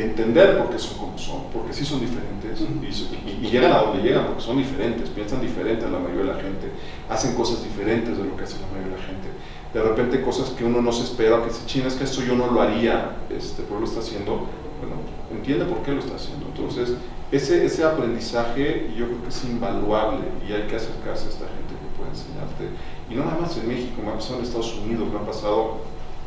entender 0.03 0.59
por 0.59 0.71
qué 0.71 0.79
son 0.79 0.99
como 0.99 1.19
son, 1.19 1.45
porque 1.53 1.73
sí 1.73 1.85
son 1.85 2.01
diferentes 2.01 2.61
y, 2.61 3.47
llegan 3.49 3.73
a 3.73 3.79
donde 3.79 4.03
llegan 4.03 4.27
porque 4.27 4.43
son 4.43 4.59
diferentes, 4.59 5.09
piensan 5.11 5.41
diferente 5.41 5.85
a 5.85 5.89
la 5.89 5.99
mayoría 5.99 6.33
de 6.33 6.37
la 6.37 6.43
gente, 6.43 6.71
hacen 7.09 7.35
cosas 7.35 7.63
diferentes 7.63 8.17
de 8.17 8.25
lo 8.25 8.37
que 8.37 8.45
hace 8.45 8.57
la 8.61 8.67
mayoría 8.69 8.97
de 8.97 9.01
la 9.01 9.07
gente. 9.07 9.29
De 9.73 9.83
repente 9.83 10.23
cosas 10.23 10.51
que 10.51 10.65
uno 10.65 10.81
no 10.81 10.93
se 10.93 11.05
espera, 11.05 11.43
que 11.45 11.51
si 11.51 11.67
china 11.67 11.89
es 11.89 11.95
que 11.95 12.05
esto 12.05 12.23
yo 12.23 12.35
no 12.35 12.51
lo 12.51 12.63
haría, 12.63 13.17
este, 13.31 13.63
pero 13.63 13.81
lo 13.81 13.87
está 13.87 14.01
haciendo, 14.01 14.47
bueno, 14.81 14.97
entiende 15.31 15.65
por 15.67 15.83
qué 15.83 15.93
lo 15.93 16.01
está 16.01 16.17
haciendo. 16.17 16.47
Entonces, 16.47 16.95
ese, 17.31 17.65
ese 17.67 17.85
aprendizaje 17.85 18.91
yo 18.97 19.07
creo 19.07 19.23
que 19.23 19.29
es 19.29 19.45
invaluable 19.45 20.25
y 20.49 20.53
hay 20.53 20.63
que 20.63 20.77
acercarse 20.77 21.27
a 21.27 21.31
esta 21.31 21.47
gente 21.47 21.75
que 21.75 21.99
puede 21.99 22.11
enseñarte. 22.11 22.65
Y 23.11 23.15
no 23.15 23.25
nada 23.25 23.39
más 23.41 23.57
en 23.59 23.69
México, 23.69 24.01
me 24.03 24.11
ha 24.11 24.15
pasado 24.15 24.39
en 24.39 24.45
Estados 24.45 24.75
Unidos, 24.79 25.09
me 25.13 25.19
ha 25.19 25.27
pasado 25.27 25.79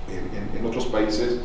en, 0.08 0.38
en, 0.38 0.60
en 0.60 0.66
otros 0.66 0.86
países 0.86 1.40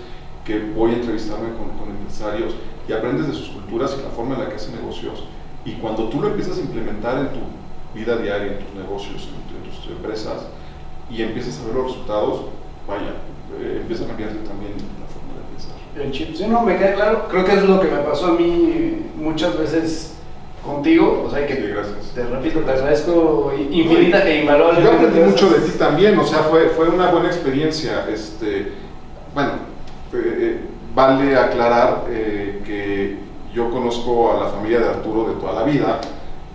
que 0.47 0.61
voy 0.61 0.93
a 0.93 0.95
entrevistarme 0.95 1.49
con, 1.57 1.67
empresarios 1.91 2.55
y 2.89 2.93
aprendes 2.93 3.27
de 3.27 3.35
sus 3.35 3.49
culturas 3.49 3.97
y 3.99 4.03
la 4.03 4.11
forma 4.11 4.35
en 4.35 4.43
la 4.43 4.49
que 4.49 4.55
hacen 4.55 4.77
negocios. 4.77 5.25
Y 5.65 5.73
cuando 5.73 6.09
tú 6.09 6.21
lo 6.21 6.29
empiezas 6.29 6.59
a 6.59 6.61
implementar 6.61 7.19
en 7.19 7.29
tu 7.31 7.41
vida 7.95 8.17
diaria, 8.17 8.53
en 8.53 8.59
tus 8.61 8.75
negocios, 8.75 9.29
en, 9.29 9.71
tus 9.71 9.91
empresas, 9.91 10.47
y 11.11 11.23
empiezas 11.23 11.61
a 11.61 11.67
ver 11.67 11.75
los 11.75 11.87
resultados, 11.87 12.43
vaya, 12.87 13.15
eh, 13.59 13.79
empieza 13.81 14.05
a 14.05 14.07
cambiar 14.09 14.31
también 14.31 14.73
la 15.01 15.07
forma 15.07 15.35
de 15.35 15.53
pensar. 15.53 15.75
El 16.01 16.13
chip, 16.13 16.37
sí, 16.37 16.47
no, 16.47 16.63
me 16.63 16.77
queda 16.77 16.95
claro. 16.95 17.27
Creo 17.29 17.45
que 17.45 17.55
es 17.55 17.65
lo 17.65 17.81
que 17.81 17.89
me 17.89 17.99
pasó 17.99 18.27
a 18.27 18.33
mí 18.33 19.07
muchas 19.17 19.59
veces 19.59 20.15
contigo, 20.65 21.25
o 21.27 21.31
sea 21.31 21.47
que 21.47 21.55
gracias. 21.55 22.13
te 22.15 22.25
repito, 22.25 22.61
te 22.61 22.71
agradezco 22.73 23.53
infinita 23.71 24.29
e 24.29 24.41
invaluable. 24.43 24.83
Yo 24.83 24.93
aprendí 24.93 25.21
mucho 25.21 25.51
de 25.51 25.61
ti 25.61 25.79
también, 25.79 26.19
o 26.19 26.25
sea, 26.25 26.41
fue, 26.45 26.69
fue 26.71 26.89
una 26.89 27.11
buena 27.11 27.29
experiencia. 27.29 28.07
Este, 28.09 28.73
bueno, 29.35 29.53
eh, 30.17 30.39
eh, 30.39 30.61
vale 30.95 31.37
aclarar 31.37 32.05
eh, 32.09 32.63
que 32.65 33.19
yo 33.55 33.71
conozco 33.71 34.33
a 34.33 34.45
la 34.45 34.51
familia 34.51 34.81
de 34.81 34.89
Arturo 34.89 35.29
de 35.29 35.35
toda 35.35 35.53
la 35.53 35.63
vida. 35.65 36.01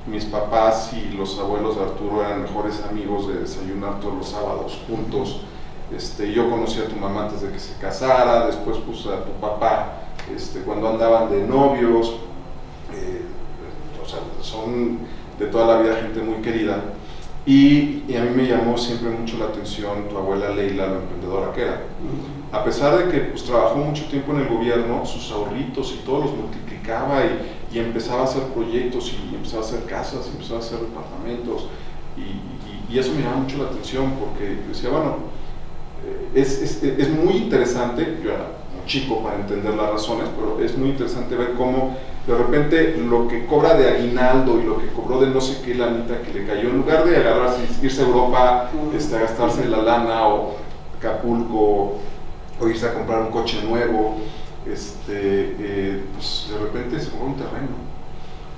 Mis 0.07 0.25
papás 0.25 0.91
y 0.93 1.15
los 1.15 1.37
abuelos 1.39 1.75
de 1.75 1.83
Arturo 1.83 2.23
eran 2.23 2.41
mejores 2.41 2.83
amigos 2.89 3.27
de 3.27 3.41
desayunar 3.41 3.99
todos 3.99 4.15
los 4.15 4.29
sábados 4.29 4.81
juntos. 4.87 5.41
Este, 5.95 6.31
yo 6.31 6.49
conocí 6.49 6.79
a 6.79 6.87
tu 6.87 6.95
mamá 6.95 7.23
antes 7.23 7.41
de 7.41 7.51
que 7.51 7.59
se 7.59 7.77
casara, 7.79 8.47
después 8.47 8.77
puse 8.77 9.09
a 9.09 9.23
tu 9.23 9.31
papá 9.39 9.93
este, 10.33 10.61
cuando 10.61 10.89
andaban 10.89 11.29
de 11.29 11.45
novios. 11.45 12.15
o 14.01 14.07
sea, 14.07 14.19
son 14.41 14.99
de 15.37 15.45
toda 15.47 15.75
la 15.75 15.81
vida 15.81 15.95
gente 15.95 16.21
muy 16.21 16.41
querida. 16.41 16.81
Y, 17.45 18.03
y, 18.07 18.15
a 18.17 18.23
mí 18.23 18.29
me 18.35 18.47
llamó 18.47 18.77
siempre 18.77 19.09
mucho 19.09 19.37
la 19.39 19.45
atención 19.45 20.07
tu 20.07 20.17
abuela 20.17 20.49
Leila, 20.49 20.85
la 20.87 20.97
emprendedora 20.97 21.51
que 21.53 21.61
era. 21.61 21.81
A 22.51 22.63
pesar 22.63 22.97
de 22.97 23.11
que 23.11 23.19
pues, 23.29 23.43
trabajó 23.43 23.77
mucho 23.77 24.05
tiempo 24.05 24.31
en 24.33 24.41
el 24.41 24.47
gobierno, 24.47 25.05
sus 25.05 25.31
ahorritos 25.31 25.95
y 25.97 26.05
todo 26.05 26.21
los 26.21 26.35
multiplicaba 26.35 27.23
y, 27.25 27.79
empezaba 27.79 28.21
a 28.21 28.23
hacer 28.25 28.43
proyectos 28.53 29.13
y 29.13 29.33
empezaba 29.33 29.63
a 29.63 29.65
hacer 29.65 29.85
casas, 29.85 30.27
y 30.27 30.31
empezaba 30.31 30.59
a 30.59 30.63
hacer 30.63 30.79
departamentos. 30.79 31.67
Y, 32.17 32.99
eso 32.99 33.13
me 33.13 33.21
llama 33.21 33.37
mucho 33.37 33.57
la 33.57 33.69
atención 33.69 34.11
porque 34.19 34.57
decía, 34.67 34.89
bueno, 34.89 35.15
eh, 36.05 36.41
es, 36.41 36.83
es, 36.83 37.09
muy 37.09 37.37
interesante, 37.37 38.19
yo 38.21 38.31
era 38.31 38.47
chico 38.85 39.21
para 39.23 39.37
entender 39.37 39.73
las 39.73 39.91
razones, 39.91 40.27
pero 40.35 40.63
es 40.63 40.77
muy 40.77 40.89
interesante 40.89 41.35
ver 41.35 41.53
cómo 41.53 41.97
de 42.27 42.37
repente 42.37 42.97
lo 42.97 43.27
que 43.27 43.45
cobra 43.45 43.73
de 43.73 43.89
aguinaldo 43.89 44.59
y 44.59 44.63
lo 44.63 44.77
que 44.77 44.87
cobró 44.87 45.19
de 45.19 45.27
no 45.27 45.41
sé 45.41 45.61
qué 45.65 45.73
lanita 45.73 46.21
que 46.21 46.33
le 46.33 46.45
cayó, 46.45 46.69
en 46.69 46.77
lugar 46.77 47.03
de 47.03 47.17
agarrarse, 47.17 47.61
irse 47.81 48.01
a 48.01 48.05
Europa, 48.05 48.69
este, 48.95 49.15
a 49.15 49.21
gastarse 49.21 49.65
la 49.67 49.81
lana 49.81 50.27
o 50.27 50.55
Acapulco, 50.97 51.97
o 52.59 52.67
irse 52.67 52.85
a 52.85 52.93
comprar 52.93 53.21
un 53.21 53.31
coche 53.31 53.61
nuevo, 53.63 54.17
este, 54.71 55.55
eh, 55.59 56.03
pues 56.13 56.47
de 56.51 56.59
repente 56.59 56.99
se 56.99 57.09
compró 57.09 57.27
un 57.27 57.35
terreno. 57.35 57.91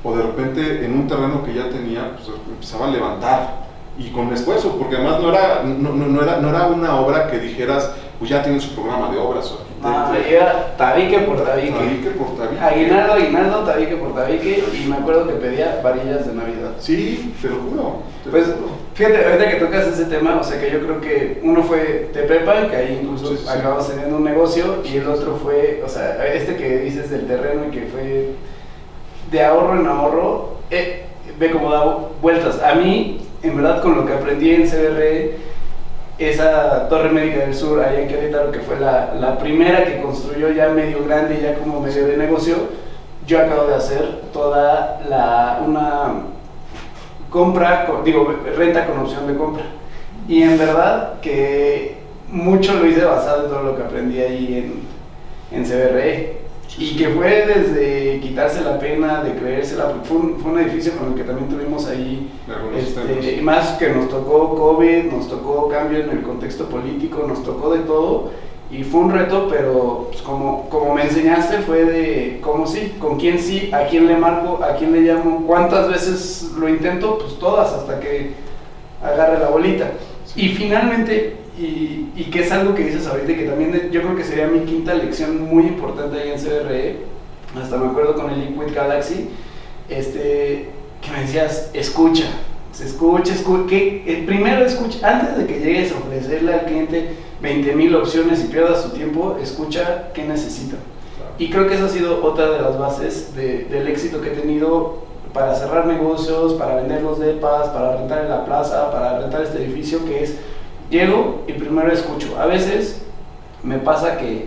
O 0.03 0.13
de 0.13 0.23
repente 0.23 0.85
en 0.85 0.93
un 0.99 1.07
terreno 1.07 1.43
que 1.45 1.53
ya 1.53 1.69
tenía, 1.69 2.17
pues 2.17 2.27
empezaba 2.49 2.87
a 2.87 2.91
levantar 2.91 3.63
y 3.97 4.09
con 4.09 4.33
esfuerzo, 4.33 4.75
porque 4.77 4.97
además 4.97 5.21
no 5.21 5.29
era, 5.29 5.63
no, 5.63 5.93
no, 5.93 6.21
era, 6.21 6.39
no 6.41 6.49
era 6.49 6.67
una 6.67 6.99
obra 6.99 7.31
que 7.31 7.39
dijeras, 7.39 7.91
pues 8.19 8.29
ya 8.29 8.43
tiene 8.43 8.59
su 8.59 8.75
programa 8.75 9.09
de 9.09 9.17
obras. 9.19 9.53
No, 9.83 10.15
era 10.15 10.75
tabique 10.77 11.19
por 11.19 11.43
tabique. 11.43 11.71
Tabique 11.71 12.09
por 12.11 12.37
tabique. 12.37 12.61
Aguinaldo, 12.61 13.13
aguinaldo, 13.13 13.59
tabique 13.63 13.95
por 13.97 14.15
tabique. 14.15 14.63
Y 14.73 14.87
me 14.87 14.95
acuerdo 14.95 15.27
que 15.27 15.33
pedía 15.33 15.81
varillas 15.83 16.25
de 16.25 16.33
Navidad. 16.33 16.71
Sí, 16.79 17.35
te 17.41 17.49
lo 17.49 17.55
juro. 17.57 18.03
pues, 18.31 18.45
fíjate, 18.93 19.25
ahorita 19.25 19.49
que 19.49 19.55
tocas 19.57 19.87
ese 19.87 20.05
tema, 20.05 20.39
o 20.39 20.43
sea 20.43 20.59
que 20.59 20.71
yo 20.71 20.79
creo 20.79 21.01
que 21.01 21.41
uno 21.43 21.63
fue 21.63 22.09
de 22.13 22.23
prepa, 22.23 22.69
que 22.69 22.75
ahí 22.75 22.99
incluso 23.03 23.35
acabamos 23.49 23.89
teniendo 23.89 24.17
un 24.17 24.23
negocio, 24.23 24.77
y 24.85 24.97
el 24.97 25.07
otro 25.07 25.35
fue, 25.35 25.83
o 25.85 25.89
sea, 25.89 26.25
este 26.33 26.55
que 26.55 26.79
dices 26.79 27.09
del 27.09 27.27
terreno 27.27 27.65
y 27.67 27.71
que 27.71 27.87
fue 27.87 28.31
de 29.31 29.43
ahorro 29.43 29.79
en 29.79 29.87
ahorro, 29.87 30.57
eh, 30.71 31.05
ve 31.37 31.51
cómo 31.51 31.71
da 31.71 31.97
vueltas. 32.21 32.61
A 32.61 32.75
mí, 32.75 33.19
en 33.41 33.57
verdad, 33.57 33.81
con 33.81 33.95
lo 33.95 34.05
que 34.05 34.13
aprendí 34.13 34.51
en 34.51 34.67
CBR 34.67 35.52
esa 36.17 36.87
Torre 36.89 37.09
Médica 37.09 37.39
del 37.39 37.55
Sur, 37.55 37.81
ahí 37.81 38.03
en 38.03 38.07
Querétaro, 38.07 38.51
que 38.51 38.59
fue 38.59 38.79
la, 38.79 39.13
la, 39.19 39.37
primera 39.37 39.83
que 39.85 40.01
construyó 40.01 40.51
ya 40.51 40.69
medio 40.69 41.03
grande, 41.05 41.41
ya 41.41 41.55
como 41.55 41.79
medio 41.79 42.05
de 42.05 42.17
negocio, 42.17 42.55
yo 43.25 43.39
acabo 43.39 43.67
de 43.67 43.75
hacer 43.75 44.21
toda 44.31 45.01
la, 45.09 45.61
una 45.65 46.13
compra, 47.29 47.87
digo, 48.05 48.33
renta 48.55 48.85
con 48.85 48.99
opción 48.99 49.27
de 49.27 49.35
compra. 49.35 49.63
Y 50.27 50.43
en 50.43 50.57
verdad 50.57 51.19
que 51.21 51.97
mucho 52.29 52.73
lo 52.75 52.85
hice 52.85 53.03
basado 53.03 53.45
en 53.45 53.49
todo 53.49 53.63
lo 53.63 53.75
que 53.75 53.83
aprendí 53.83 54.19
ahí 54.19 54.85
en, 55.51 55.57
en 55.57 55.65
CBRE. 55.65 56.42
Y 56.77 56.95
que 56.95 57.09
fue 57.09 57.45
desde 57.45 58.19
quitarse 58.19 58.61
la 58.61 58.79
pena 58.79 59.23
de 59.23 59.35
creérsela, 59.35 59.93
fue 60.03 60.17
un, 60.17 60.39
fue 60.39 60.51
un 60.53 60.59
edificio 60.59 60.93
con 60.93 61.09
el 61.09 61.15
que 61.15 61.23
también 61.23 61.47
tuvimos 61.47 61.87
ahí, 61.87 62.31
este, 62.75 63.41
más 63.41 63.77
que 63.77 63.89
nos 63.89 64.09
tocó 64.09 64.55
COVID, 64.55 65.11
nos 65.11 65.29
tocó 65.29 65.69
cambio 65.69 65.99
en 65.99 66.09
el 66.09 66.23
contexto 66.23 66.65
político, 66.65 67.25
nos 67.27 67.43
tocó 67.43 67.73
de 67.73 67.81
todo, 67.81 68.31
y 68.71 68.83
fue 68.83 69.01
un 69.01 69.11
reto, 69.11 69.47
pero 69.51 70.07
pues, 70.09 70.23
como, 70.23 70.67
como 70.67 70.95
me 70.95 71.03
enseñaste 71.03 71.59
fue 71.59 71.85
de 71.85 72.39
cómo 72.41 72.65
sí, 72.65 72.95
con 72.99 73.19
quién 73.19 73.37
sí, 73.37 73.69
a 73.71 73.85
quién 73.85 74.07
le 74.07 74.17
marco, 74.17 74.63
a 74.63 74.75
quién 74.75 74.93
le 74.93 75.01
llamo, 75.01 75.45
cuántas 75.45 75.89
veces 75.89 76.53
lo 76.57 76.67
intento, 76.67 77.19
pues 77.19 77.37
todas, 77.37 77.71
hasta 77.71 77.99
que 77.99 78.31
agarre 79.03 79.39
la 79.39 79.49
bolita. 79.49 79.91
Y 80.35 80.49
finalmente 80.49 81.42
y, 81.57 82.09
y, 82.15 82.29
que 82.31 82.41
es 82.41 82.51
algo 82.51 82.73
que 82.73 82.85
dices 82.85 83.07
ahorita 83.07 83.31
y 83.31 83.35
que 83.35 83.45
también 83.45 83.89
yo 83.91 84.01
creo 84.01 84.15
que 84.15 84.23
sería 84.23 84.47
mi 84.47 84.61
quinta 84.61 84.93
lección 84.93 85.41
muy 85.41 85.63
importante 85.63 86.19
ahí 86.19 86.31
en 86.31 86.39
CRE, 86.39 86.97
hasta 87.61 87.77
me 87.77 87.87
acuerdo 87.87 88.15
con 88.15 88.31
el 88.31 88.39
Liquid 88.39 88.73
Galaxy, 88.73 89.29
este, 89.89 90.69
que 91.01 91.11
me 91.11 91.21
decías, 91.21 91.69
escucha, 91.73 92.25
se 92.71 92.85
escucha, 92.85 93.33
escucha, 93.33 93.67
que 93.67 94.03
el 94.07 94.25
primero 94.25 94.65
escucha, 94.65 95.07
antes 95.07 95.37
de 95.37 95.45
que 95.45 95.59
llegues 95.59 95.91
a 95.91 95.97
ofrecerle 95.97 96.53
al 96.53 96.65
cliente 96.65 97.09
20 97.41 97.75
mil 97.75 97.95
opciones 97.95 98.43
y 98.43 98.47
pierdas 98.47 98.81
su 98.81 98.89
tiempo, 98.89 99.37
escucha 99.41 100.11
qué 100.13 100.23
necesita. 100.23 100.77
Y 101.37 101.49
creo 101.49 101.67
que 101.67 101.75
esa 101.75 101.85
ha 101.85 101.89
sido 101.89 102.23
otra 102.23 102.49
de 102.49 102.61
las 102.61 102.79
bases 102.79 103.35
de, 103.35 103.65
del 103.65 103.87
éxito 103.87 104.21
que 104.21 104.29
he 104.29 104.35
tenido 104.35 105.03
para 105.33 105.55
cerrar 105.55 105.87
negocios, 105.87 106.53
para 106.53 106.75
vender 106.75 107.01
los 107.01 107.19
depas, 107.19 107.69
para 107.69 107.97
rentar 107.97 108.23
en 108.23 108.29
la 108.29 108.45
plaza, 108.45 108.91
para 108.91 109.19
rentar 109.19 109.43
este 109.43 109.63
edificio, 109.63 110.05
que 110.05 110.23
es 110.23 110.35
Llego 110.93 111.43
y 111.47 111.53
primero 111.53 111.91
escucho. 111.91 112.39
A 112.39 112.45
veces 112.45 113.01
me 113.63 113.79
pasa 113.79 114.15
que 114.15 114.45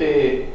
eh, 0.00 0.48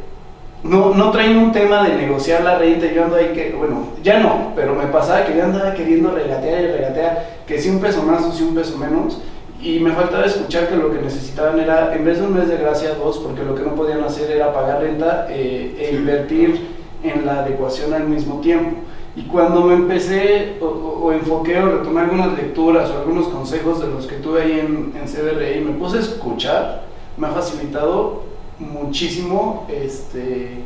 no, 0.63 0.93
no 0.93 1.11
traen 1.11 1.37
un 1.37 1.53
tema 1.53 1.87
de 1.87 1.95
negociar 1.95 2.43
la 2.43 2.57
renta. 2.57 2.85
Yo 2.87 3.05
ando 3.05 3.15
ahí 3.15 3.31
que, 3.33 3.55
bueno, 3.57 3.87
ya 4.03 4.19
no, 4.19 4.51
pero 4.57 4.75
me 4.75 4.87
pasaba 4.87 5.23
que 5.23 5.37
yo 5.37 5.45
andaba 5.45 5.73
queriendo 5.73 6.11
regatear 6.11 6.61
y 6.61 6.67
regatear, 6.67 7.39
que 7.47 7.57
si 7.57 7.69
un 7.69 7.79
peso 7.79 8.03
más 8.03 8.21
o 8.25 8.33
si 8.33 8.43
un 8.43 8.53
peso 8.53 8.77
menos. 8.77 9.21
Y 9.61 9.79
me 9.79 9.93
faltaba 9.93 10.25
escuchar 10.25 10.67
que 10.67 10.75
lo 10.75 10.91
que 10.91 11.01
necesitaban 11.03 11.57
era, 11.57 11.95
en 11.95 12.03
vez 12.03 12.19
de 12.19 12.25
un 12.25 12.33
mes 12.33 12.49
de 12.49 12.57
gracia, 12.57 12.95
dos, 12.95 13.17
porque 13.19 13.45
lo 13.45 13.55
que 13.55 13.63
no 13.63 13.75
podían 13.75 14.03
hacer 14.03 14.29
era 14.29 14.51
pagar 14.51 14.81
renta 14.81 15.27
eh, 15.29 15.87
e 15.89 15.95
invertir 15.95 16.67
en 17.01 17.25
la 17.25 17.43
adecuación 17.43 17.93
al 17.93 18.09
mismo 18.09 18.41
tiempo. 18.41 18.75
Y 19.15 19.23
cuando 19.23 19.61
me 19.63 19.73
empecé 19.73 20.57
o, 20.61 21.11
enfoqué 21.11 21.59
o 21.59 21.77
retomé 21.77 22.01
algunas 22.01 22.37
lecturas 22.37 22.89
o 22.89 22.99
algunos 22.99 23.27
consejos 23.27 23.81
de 23.81 23.87
los 23.87 24.05
que 24.05 24.17
tuve 24.17 24.41
ahí 24.43 24.59
en, 24.59 24.93
en 24.95 25.07
CBRI 25.07 25.59
y 25.59 25.65
me 25.65 25.71
puse 25.71 25.97
a 25.97 26.01
escuchar, 26.01 26.83
me 27.17 27.27
ha 27.27 27.31
facilitado 27.31 28.23
muchísimo 28.59 29.65
este, 29.69 30.63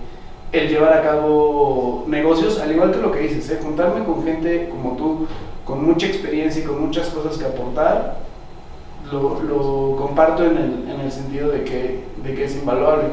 el 0.51 0.69
llevar 0.69 0.93
a 0.93 1.01
cabo 1.01 2.05
negocios, 2.07 2.59
al 2.59 2.71
igual 2.71 2.91
que 2.91 2.99
lo 2.99 3.11
que 3.11 3.19
dices, 3.19 3.49
¿eh? 3.49 3.59
juntarme 3.61 4.05
con 4.05 4.23
gente 4.23 4.69
como 4.69 4.95
tú, 4.95 5.27
con 5.65 5.83
mucha 5.85 6.07
experiencia 6.07 6.61
y 6.61 6.65
con 6.65 6.79
muchas 6.85 7.09
cosas 7.09 7.37
que 7.37 7.45
aportar, 7.45 8.17
lo, 9.11 9.41
lo 9.41 9.95
comparto 9.95 10.45
en 10.45 10.57
el, 10.57 10.89
en 10.89 10.99
el, 11.01 11.11
sentido 11.11 11.49
de 11.49 11.63
que, 11.63 12.03
de 12.23 12.35
que 12.35 12.45
es 12.45 12.55
invaluable. 12.55 13.05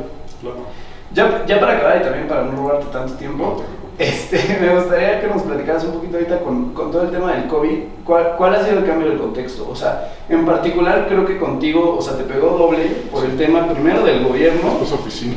Ya, 1.13 1.45
ya 1.47 1.59
para 1.59 1.77
acabar 1.77 1.99
y 2.01 2.05
también 2.05 2.29
para 2.29 2.43
no 2.45 2.53
robarte 2.53 2.87
tanto 2.93 3.15
tiempo, 3.15 3.63
este, 3.99 4.59
me 4.61 4.75
gustaría 4.75 5.21
que 5.21 5.27
nos 5.27 5.43
platicaras 5.43 5.85
un 5.85 5.93
poquito 5.93 6.17
ahorita 6.17 6.41
con, 6.41 6.73
con 6.73 6.91
todo 6.91 7.03
el 7.03 7.11
tema 7.11 7.33
del 7.33 7.47
COVID. 7.49 7.79
¿Cuál, 8.05 8.35
¿Cuál, 8.39 8.55
ha 8.55 8.65
sido 8.65 8.79
el 8.79 8.87
cambio 8.87 9.11
del 9.11 9.19
contexto? 9.19 9.69
O 9.69 9.77
sea, 9.77 10.13
en 10.29 10.47
particular 10.47 11.07
creo 11.07 11.27
que 11.27 11.39
contigo, 11.39 11.97
o 11.99 12.01
sea, 12.01 12.17
te 12.17 12.25
pegó 12.25 12.57
doble 12.57 12.87
por 13.13 13.25
el 13.25 13.37
tema 13.37 13.69
primero 13.69 14.03
del 14.05 14.25
gobierno 14.25 14.79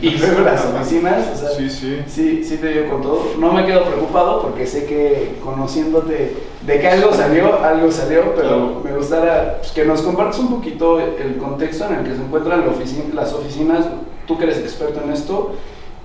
y 0.01 0.11
luego 0.11 0.41
las 0.41 0.65
oficinas. 0.65 1.29
O 1.33 1.37
sea, 1.37 1.49
sí, 1.49 1.69
sí. 1.69 2.03
Sí, 2.07 2.43
sí 2.43 2.57
te 2.57 2.69
dio 2.69 2.89
con 2.89 3.01
todo. 3.01 3.33
No 3.37 3.51
me 3.51 3.65
quedo 3.65 3.83
preocupado 3.83 4.41
porque 4.41 4.65
sé 4.65 4.85
que 4.85 5.39
conociéndote 5.43 6.33
de 6.65 6.79
que 6.79 6.87
algo 6.87 7.11
salió, 7.13 7.61
algo 7.61 7.91
salió, 7.91 8.33
pero 8.35 8.81
me 8.83 8.95
gustaría 8.95 9.57
pues, 9.57 9.71
que 9.71 9.83
nos 9.83 10.01
compartas 10.01 10.39
un 10.39 10.49
poquito 10.49 10.99
el 10.99 11.35
contexto 11.37 11.85
en 11.87 11.95
el 11.95 12.03
que 12.05 12.15
se 12.15 12.21
encuentran 12.21 12.63
las 13.13 13.33
oficinas, 13.33 13.85
tú 14.27 14.37
que 14.37 14.45
eres 14.45 14.57
experto 14.57 15.01
en 15.03 15.11
esto, 15.11 15.55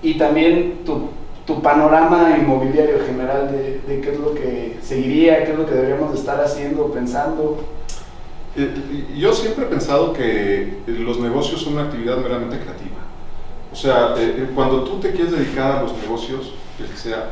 y 0.03 0.15
también 0.15 0.85
tu 0.85 1.09
tu 1.49 1.63
panorama 1.63 2.37
inmobiliario 2.39 2.99
general 3.07 3.51
de, 3.51 3.81
de, 3.89 4.03
qué 4.03 4.11
es 4.11 4.21
lo 4.21 4.35
que 4.35 4.77
seguiría, 4.83 5.45
qué 5.47 5.53
es 5.53 5.59
lo 5.59 5.65
que 5.65 5.73
deberíamos 5.73 6.15
estar 6.15 6.39
haciendo, 6.45 6.93
pensando. 6.93 7.65
Eh, 8.55 8.71
yo 9.17 9.33
siempre 9.33 9.65
he 9.65 9.69
pensado 9.69 10.13
que 10.13 10.75
los 10.87 11.19
negocios 11.19 11.63
son 11.63 11.73
una 11.73 11.85
actividad 11.85 12.19
meramente 12.19 12.59
creativa. 12.59 12.99
O 13.73 13.77
sea, 13.77 14.15
eh, 14.19 14.35
eh, 14.37 14.51
cuando 14.55 14.85
tú 14.85 14.99
te 14.99 15.11
quieres 15.13 15.33
dedicar 15.33 15.73
a 15.73 15.83
los 15.83 15.97
negocios, 15.97 16.53
el 16.79 16.87
que 16.87 16.97
sea, 16.99 17.31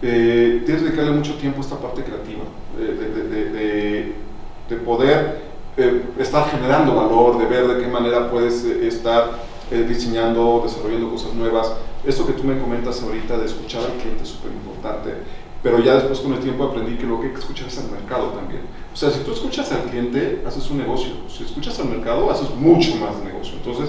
eh, 0.00 0.62
tienes 0.64 0.82
que 0.82 0.88
dedicarle 0.90 1.12
mucho 1.12 1.34
tiempo 1.34 1.58
a 1.58 1.62
esta 1.62 1.78
parte 1.78 2.04
creativa, 2.04 2.44
de, 2.78 4.14
poder 4.84 5.38
estar 6.18 6.48
generando 6.50 6.94
valor, 6.94 7.38
de 7.38 7.46
ver 7.46 7.66
de 7.66 7.82
qué 7.82 7.88
manera 7.88 8.30
puedes 8.30 8.64
estar 8.64 9.30
diseñando, 9.70 10.62
desarrollando 10.64 11.10
cosas 11.10 11.34
nuevas. 11.34 11.72
Esto 12.04 12.26
que 12.26 12.34
tú 12.34 12.44
me 12.44 12.58
comentas 12.58 13.02
ahorita 13.02 13.38
de 13.38 13.46
escuchar 13.46 13.82
al 13.82 13.92
cliente 13.98 14.22
es 14.22 14.28
súper 14.28 14.52
importante 14.52 15.14
pero 15.64 15.80
ya 15.80 15.94
después 15.94 16.20
con 16.20 16.34
el 16.34 16.40
tiempo 16.40 16.64
aprendí 16.64 16.98
que 16.98 17.06
lo 17.06 17.18
que 17.18 17.28
hay 17.28 17.32
que 17.32 17.40
escuchar 17.40 17.68
es 17.68 17.78
al 17.78 17.90
mercado 17.90 18.28
también. 18.28 18.60
O 18.92 18.96
sea, 18.96 19.10
si 19.10 19.20
tú 19.20 19.32
escuchas 19.32 19.72
al 19.72 19.84
cliente, 19.84 20.42
haces 20.46 20.70
un 20.70 20.76
negocio. 20.76 21.12
Si 21.26 21.42
escuchas 21.42 21.80
al 21.80 21.88
mercado, 21.88 22.30
haces 22.30 22.50
mucho 22.50 22.94
más 22.96 23.16
negocio. 23.24 23.54
Entonces, 23.56 23.88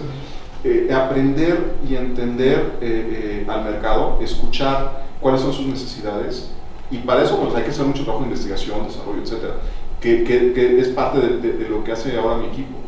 eh, 0.63 0.89
aprender 0.93 1.76
y 1.88 1.95
entender 1.95 2.78
eh, 2.80 3.43
eh, 3.45 3.45
al 3.49 3.65
mercado, 3.65 4.19
escuchar 4.21 5.05
cuáles 5.19 5.41
son 5.41 5.51
sus 5.51 5.65
necesidades, 5.65 6.51
y 6.89 6.99
para 6.99 7.23
eso 7.23 7.38
pues, 7.38 7.53
hay 7.53 7.63
que 7.63 7.71
hacer 7.71 7.86
mucho 7.86 8.03
trabajo 8.03 8.23
de 8.23 8.30
investigación, 8.30 8.88
desarrollo, 8.88 9.21
etcétera, 9.21 9.55
que, 9.99 10.80
es 10.80 10.88
parte 10.89 11.19
de, 11.19 11.67
lo 11.69 11.84
que 11.84 11.91
hace 11.91 12.17
ahora 12.17 12.38
mi 12.38 12.47
equipo. 12.47 12.84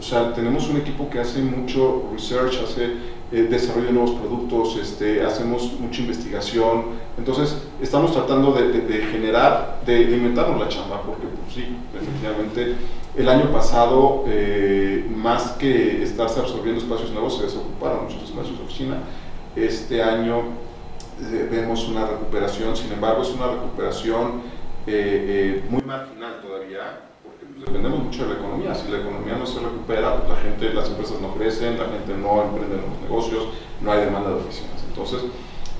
O 0.00 0.02
sea, 0.02 0.32
tenemos 0.32 0.66
un 0.70 0.78
equipo 0.78 1.10
que 1.10 1.20
hace 1.20 1.42
mucho 1.42 2.08
research, 2.10 2.58
hace 2.64 2.94
eh, 3.30 3.42
desarrollo 3.50 3.88
de 3.88 3.92
nuevos 3.92 4.12
productos, 4.12 4.78
este, 4.80 5.22
hacemos 5.22 5.78
mucha 5.78 6.00
investigación. 6.00 6.84
Entonces, 7.18 7.58
estamos 7.82 8.14
tratando 8.14 8.52
de, 8.52 9.02
generar, 9.12 9.82
de, 9.84 10.00
inventarnos 10.00 10.58
la 10.58 10.68
chamba, 10.68 11.02
porque 11.02 11.26
pues, 11.26 11.52
sí, 11.52 11.76
efectivamente, 11.94 12.76
el 13.14 13.28
año 13.28 13.52
pasado, 13.52 14.24
eh, 14.26 15.06
más 15.14 15.50
que 15.52 16.02
estarse 16.02 16.40
absorbiendo 16.40 16.80
espacios 16.80 17.10
nuevos, 17.10 17.36
se 17.36 17.42
desocuparon 17.42 18.04
muchos 18.04 18.22
espacios 18.22 18.56
de 18.56 18.64
oficina. 18.64 19.02
Este 19.54 20.02
año 20.02 20.44
eh, 21.30 21.46
vemos 21.50 21.86
una 21.88 22.06
recuperación, 22.06 22.74
sin 22.74 22.90
embargo, 22.90 23.20
es 23.20 23.28
una 23.34 23.48
recuperación 23.48 24.60
muy 25.68 25.82
marginal 25.82 26.40
todavía 26.40 27.09
dependemos 27.64 28.04
mucho 28.04 28.22
de 28.24 28.34
la 28.34 28.40
economía. 28.40 28.74
Si 28.74 28.90
la 28.90 28.98
economía 28.98 29.36
no 29.36 29.46
se 29.46 29.60
recupera, 29.60 30.16
pues 30.16 30.28
la 30.30 30.36
gente, 30.36 30.72
las 30.72 30.88
empresas 30.88 31.20
no 31.20 31.34
crecen, 31.34 31.78
la 31.78 31.84
gente 31.84 32.14
no 32.16 32.42
emprende 32.42 32.76
los 32.76 33.00
negocios, 33.02 33.48
no 33.80 33.92
hay 33.92 34.00
demanda 34.00 34.30
de 34.30 34.36
oficinas. 34.36 34.82
Entonces, 34.88 35.22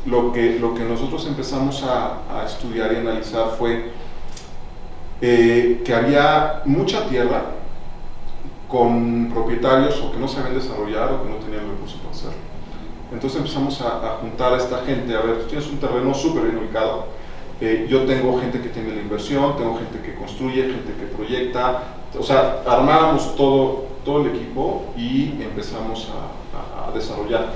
lo 0.06 0.32
que, 0.32 0.58
lo 0.58 0.74
que 0.74 0.84
nosotros 0.84 1.26
empezamos 1.26 1.82
a, 1.84 2.44
estudiar 2.46 2.92
y 2.92 2.96
analizar 2.96 3.50
fue 3.58 3.92
eh, 5.20 5.82
que 5.84 5.94
había 5.94 6.62
mucha 6.64 7.06
tierra 7.06 7.42
con 8.68 9.30
propietarios 9.32 10.00
o 10.00 10.12
que 10.12 10.18
no 10.18 10.28
sabían 10.28 10.54
desarrollar 10.54 11.12
o 11.12 11.22
que 11.22 11.28
no 11.28 11.36
tenían 11.36 11.68
recursos 11.70 11.98
para 11.98 12.10
hacerlo. 12.12 12.50
Entonces 13.12 13.38
empezamos 13.38 13.80
a, 13.80 13.96
a, 13.96 14.16
juntar 14.20 14.54
a 14.54 14.56
esta 14.56 14.78
gente, 14.84 15.14
a 15.14 15.20
ver, 15.20 15.40
tú 15.40 15.48
tienes 15.48 15.68
un 15.68 15.78
terreno 15.78 16.14
súper 16.14 16.44
bien 16.44 16.58
ubicado, 16.58 17.06
eh, 17.60 17.86
yo 17.88 18.04
tengo 18.04 18.40
gente 18.40 18.60
que 18.60 18.70
tiene 18.70 18.94
la 18.94 19.02
inversión, 19.02 19.56
tengo 19.56 19.76
gente 19.76 20.00
que 20.00 20.14
construye, 20.14 20.62
gente 20.62 20.94
que 20.98 21.06
proyecta, 21.14 21.96
o 22.18 22.22
sea, 22.22 22.62
armábamos 22.66 23.36
todo, 23.36 23.84
todo 24.04 24.22
el 24.24 24.34
equipo 24.34 24.86
y 24.96 25.42
empezamos 25.42 26.08
a, 26.10 26.36
desarrollar. 26.94 27.52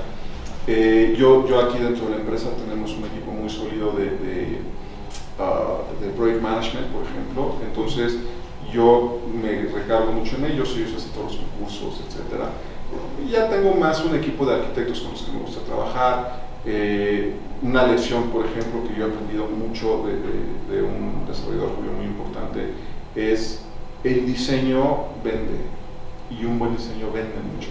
Eh, 0.65 1.13
yo, 1.19 1.45
yo 1.45 1.59
aquí 1.59 1.77
dentro 1.77 2.05
de 2.05 2.11
la 2.11 2.21
empresa 2.21 2.47
tenemos 2.55 2.93
un 2.93 3.03
equipo 3.03 3.31
muy 3.31 3.49
sólido 3.49 3.91
de, 3.91 4.61
uh, 5.37 6.01
de 6.01 6.09
project 6.15 6.41
management, 6.41 6.87
por 6.87 7.03
ejemplo, 7.03 7.55
entonces 7.67 8.17
yo 8.71 9.19
me 9.33 9.63
recargo 9.63 10.13
mucho 10.13 10.37
en 10.37 10.45
ellos, 10.45 10.73
ellos 10.77 10.93
hacen 10.95 11.11
todos 11.11 11.33
los 11.33 11.41
concursos, 11.41 12.01
etc. 12.07 12.43
Ya 13.29 13.49
tengo 13.49 13.73
más 13.75 14.03
un 14.05 14.15
equipo 14.15 14.45
de 14.45 14.55
arquitectos 14.55 15.01
con 15.01 15.11
los 15.11 15.21
que 15.23 15.31
me 15.33 15.39
gusta 15.39 15.59
trabajar, 15.65 16.45
eh, 16.65 17.33
una 17.61 17.85
lección, 17.87 18.29
por 18.29 18.45
ejemplo, 18.45 18.87
que 18.87 18.99
yo 18.99 19.05
he 19.05 19.09
aprendido 19.09 19.47
mucho 19.47 20.05
de, 20.05 20.81
un 20.81 21.25
desarrollador 21.27 21.71
muy 21.79 22.05
importante 22.05 22.71
es 23.15 23.61
el 24.03 24.25
diseño 24.25 25.05
vende 25.23 25.61
y 26.29 26.45
un 26.45 26.59
buen 26.59 26.75
diseño 26.75 27.11
vende 27.13 27.35
mucho. 27.53 27.69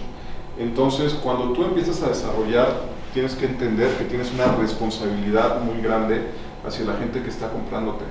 Entonces, 0.57 1.13
cuando 1.13 1.51
tú 1.51 1.63
empiezas 1.63 2.01
a 2.03 2.09
desarrollar, 2.09 2.95
tienes 3.13 3.35
que 3.35 3.45
entender 3.45 3.95
que 3.97 4.05
tienes 4.05 4.31
una 4.33 4.47
responsabilidad 4.55 5.61
muy 5.61 5.81
grande 5.81 6.21
hacia 6.65 6.85
la 6.85 6.95
gente 6.95 7.21
que 7.21 7.29
está 7.29 7.49
comprándote. 7.49 8.05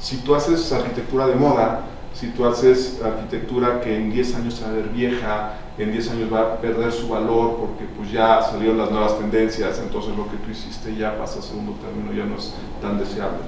Si 0.00 0.18
tú 0.18 0.34
haces 0.34 0.72
arquitectura 0.72 1.26
de 1.26 1.34
moda, 1.34 1.82
si 2.14 2.28
tú 2.28 2.44
haces 2.44 3.00
arquitectura 3.02 3.80
que 3.80 3.96
en 3.96 4.10
10 4.10 4.34
años 4.36 4.62
va 4.62 4.68
a 4.68 4.72
ver 4.72 4.88
vieja, 4.88 5.54
en 5.78 5.92
10 5.92 6.10
años 6.10 6.32
va 6.32 6.40
a 6.40 6.56
perder 6.60 6.92
su 6.92 7.08
valor 7.08 7.56
porque 7.58 7.84
pues 7.96 8.12
ya 8.12 8.42
salieron 8.42 8.78
las 8.78 8.90
nuevas 8.90 9.18
tendencias, 9.18 9.78
entonces 9.78 10.16
lo 10.16 10.24
que 10.24 10.36
tú 10.36 10.50
hiciste 10.50 10.94
ya 10.94 11.18
pasa 11.18 11.40
a 11.40 11.42
segundo 11.42 11.72
término, 11.72 12.12
ya 12.12 12.26
no 12.26 12.36
es 12.36 12.54
tan 12.80 12.98
deseable. 12.98 13.40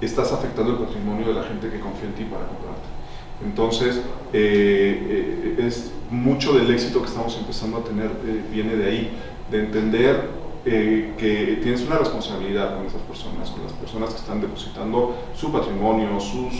Estás 0.00 0.32
afectando 0.32 0.72
el 0.72 0.78
patrimonio 0.78 1.28
de 1.28 1.34
la 1.34 1.42
gente 1.42 1.70
que 1.70 1.80
confía 1.80 2.08
en 2.08 2.14
ti 2.14 2.24
para 2.24 2.46
comprarte. 2.46 2.96
Entonces, 3.44 4.00
eh, 4.32 5.56
eh, 5.58 5.66
es 5.66 5.92
mucho 6.10 6.52
del 6.52 6.70
éxito 6.70 7.00
que 7.00 7.08
estamos 7.08 7.36
empezando 7.38 7.78
a 7.78 7.84
tener 7.84 8.06
eh, 8.26 8.42
viene 8.50 8.76
de 8.76 8.86
ahí, 8.86 9.10
de 9.50 9.60
entender 9.60 10.45
que 10.66 11.60
tienes 11.62 11.86
una 11.86 11.98
responsabilidad 11.98 12.76
con 12.76 12.86
esas 12.86 13.02
personas, 13.02 13.50
con 13.50 13.62
las 13.62 13.72
personas 13.72 14.10
que 14.10 14.16
están 14.16 14.40
depositando 14.40 15.14
su 15.34 15.52
patrimonio, 15.52 16.18
sus, 16.18 16.52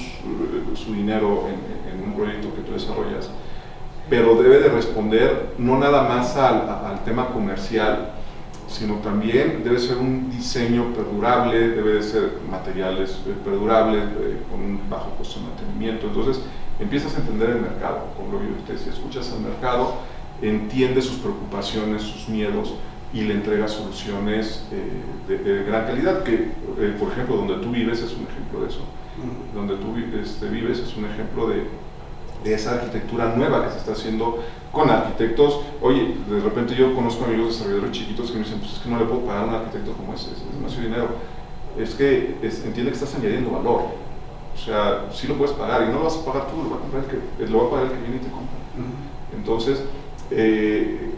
su 0.78 0.94
dinero 0.94 1.48
en, 1.48 1.92
en 1.92 2.08
un 2.08 2.14
proyecto 2.14 2.54
que 2.54 2.62
tú 2.62 2.72
desarrollas 2.72 3.30
pero 4.08 4.40
debe 4.40 4.60
de 4.60 4.68
responder 4.68 5.54
no 5.58 5.78
nada 5.78 6.02
más 6.02 6.36
al, 6.36 6.68
al, 6.68 7.04
tema 7.04 7.28
comercial, 7.28 8.12
sino 8.68 8.96
también 8.96 9.62
debe 9.64 9.78
ser 9.78 9.96
un 9.96 10.30
diseño 10.30 10.92
perdurable, 10.92 11.70
debe 11.70 11.94
de 11.94 12.02
ser 12.02 12.38
materiales 12.48 13.20
eh, 13.26 13.34
perdurables, 13.44 14.04
eh, 14.04 14.42
con 14.50 14.60
un 14.60 14.80
bajo 14.88 15.10
costo 15.18 15.40
de 15.40 15.46
mantenimiento. 15.46 16.06
Entonces 16.06 16.42
empiezas 16.78 17.16
a 17.16 17.20
entender 17.20 17.50
el 17.50 17.60
mercado, 17.62 18.06
como 18.16 18.32
lo 18.32 18.38
vio 18.38 18.50
usted, 18.56 18.78
si 18.78 18.90
escuchas 18.90 19.32
al 19.32 19.40
mercado, 19.40 19.94
entiendes 20.40 21.06
sus 21.06 21.16
preocupaciones, 21.16 22.02
sus 22.02 22.28
miedos 22.28 22.74
y 23.12 23.22
le 23.22 23.34
entregas 23.34 23.72
soluciones 23.72 24.66
eh, 24.72 25.42
de, 25.44 25.64
gran 25.64 25.86
calidad, 25.86 26.22
que 26.22 26.50
por 26.98 27.12
ejemplo 27.12 27.36
donde 27.36 27.56
tú 27.56 27.70
vives 27.70 28.02
es 28.02 28.12
un 28.14 28.26
ejemplo 28.26 28.60
de 28.60 28.68
eso, 28.68 28.80
donde 29.54 29.76
tú 29.76 29.94
este, 30.20 30.48
vives 30.48 30.78
es 30.80 30.96
un 30.96 31.06
ejemplo 31.06 31.48
de 31.48 31.64
de 32.46 32.54
esa 32.54 32.74
arquitectura 32.74 33.34
nueva 33.36 33.64
que 33.64 33.72
se 33.72 33.78
está 33.78 33.92
haciendo 33.92 34.42
con 34.72 34.88
arquitectos. 34.88 35.60
Oye, 35.80 36.14
de 36.28 36.40
repente 36.40 36.74
yo 36.74 36.94
conozco 36.94 37.24
amigos 37.24 37.48
desarrolladores 37.48 37.92
chiquitos 37.92 38.30
que 38.30 38.38
me 38.38 38.44
dicen, 38.44 38.60
pues 38.60 38.74
es 38.74 38.78
que 38.78 38.88
no 38.88 38.98
le 38.98 39.04
puedo 39.04 39.22
pagar 39.22 39.44
a 39.44 39.46
un 39.46 39.54
arquitecto 39.54 39.92
como 39.92 40.14
ese, 40.14 40.30
es 40.30 40.54
demasiado 40.54 40.84
dinero. 40.84 41.08
Es 41.78 41.94
que 41.94 42.36
entiende 42.42 42.90
que 42.90 42.98
estás 42.98 43.14
añadiendo 43.14 43.50
valor. 43.50 43.82
O 44.54 44.58
sea, 44.58 45.06
sí 45.12 45.26
lo 45.26 45.34
puedes 45.34 45.54
pagar 45.54 45.82
y 45.82 45.86
no 45.86 45.98
lo 45.98 46.04
vas 46.04 46.16
a 46.16 46.24
pagar 46.24 46.50
tú, 46.50 46.62
lo 46.62 46.70
va 46.70 46.76
a, 46.76 46.80
comprar 46.80 47.04
el 47.04 47.10
que, 47.10 47.52
lo 47.52 47.58
va 47.58 47.66
a 47.66 47.70
pagar 47.70 47.86
el 47.86 47.92
que 47.92 48.00
viene 48.00 48.16
y 48.16 48.20
te 48.20 48.30
compra. 48.30 48.56
Entonces, 49.36 49.82
eh, 50.30 51.10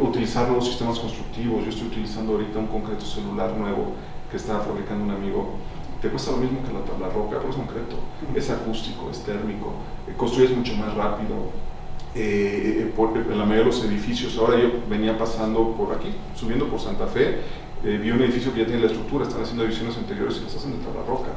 utilizar 0.00 0.46
nuevos 0.46 0.66
sistemas 0.66 0.98
constructivos. 0.98 1.64
Yo 1.64 1.70
estoy 1.70 1.88
utilizando 1.88 2.32
ahorita 2.32 2.58
un 2.58 2.66
concreto 2.66 3.04
celular 3.04 3.56
nuevo 3.56 3.92
que 4.30 4.36
está 4.36 4.58
fabricando 4.60 5.04
un 5.04 5.10
amigo 5.10 5.54
te 6.00 6.08
cuesta 6.08 6.30
lo 6.30 6.36
mismo 6.38 6.60
que 6.62 6.72
la 6.72 6.80
tabla 6.80 7.08
roca, 7.08 7.38
pero 7.38 7.50
es 7.50 7.56
concreto, 7.56 7.96
es 8.34 8.50
acústico, 8.50 9.10
es 9.10 9.24
térmico, 9.24 9.72
eh, 10.06 10.14
construyes 10.16 10.56
mucho 10.56 10.74
más 10.76 10.94
rápido. 10.94 11.50
Eh, 12.14 12.92
eh, 12.96 13.22
en 13.30 13.38
la 13.38 13.44
mayoría 13.44 13.64
de 13.64 13.64
los 13.64 13.84
edificios, 13.84 14.38
ahora 14.38 14.58
yo 14.58 14.70
venía 14.88 15.18
pasando 15.18 15.72
por 15.72 15.94
aquí, 15.94 16.14
subiendo 16.34 16.68
por 16.68 16.80
Santa 16.80 17.06
Fe, 17.06 17.40
vi 17.82 18.10
un 18.10 18.20
edificio 18.22 18.52
que 18.52 18.60
ya 18.60 18.66
tiene 18.66 18.80
la 18.80 18.86
estructura, 18.86 19.24
están 19.24 19.42
haciendo 19.42 19.62
divisiones 19.62 19.96
anteriores 19.96 20.38
y 20.38 20.44
las 20.44 20.54
hacen 20.56 20.78
de 20.78 20.84
tabla 20.84 21.02
roca. 21.06 21.30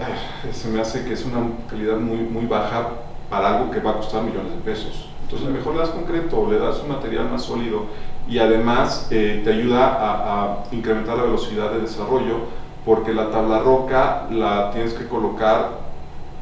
Ah, 0.00 0.52
se 0.52 0.68
me 0.68 0.80
hace 0.80 1.04
que 1.04 1.12
es 1.12 1.24
una 1.26 1.42
calidad 1.68 1.98
muy, 1.98 2.18
muy 2.18 2.46
baja 2.46 2.88
para 3.28 3.58
algo 3.58 3.70
que 3.70 3.80
va 3.80 3.90
a 3.90 3.96
costar 3.96 4.22
millones 4.22 4.52
de 4.52 4.60
pesos. 4.60 5.09
Entonces 5.30 5.48
mejor 5.48 5.74
le 5.74 5.80
das 5.80 5.90
concreto, 5.90 6.50
le 6.50 6.58
das 6.58 6.80
un 6.82 6.88
material 6.88 7.30
más 7.30 7.42
sólido 7.42 7.84
y 8.28 8.38
además 8.38 9.06
te 9.08 9.48
ayuda 9.48 9.86
a, 9.86 10.44
a 10.44 10.64
incrementar 10.72 11.16
la 11.16 11.24
velocidad 11.24 11.70
de 11.70 11.80
desarrollo 11.80 12.40
porque 12.84 13.12
la 13.12 13.30
tabla 13.30 13.60
roca 13.60 14.26
la 14.30 14.70
tienes 14.72 14.94
que 14.94 15.06
colocar 15.06 15.90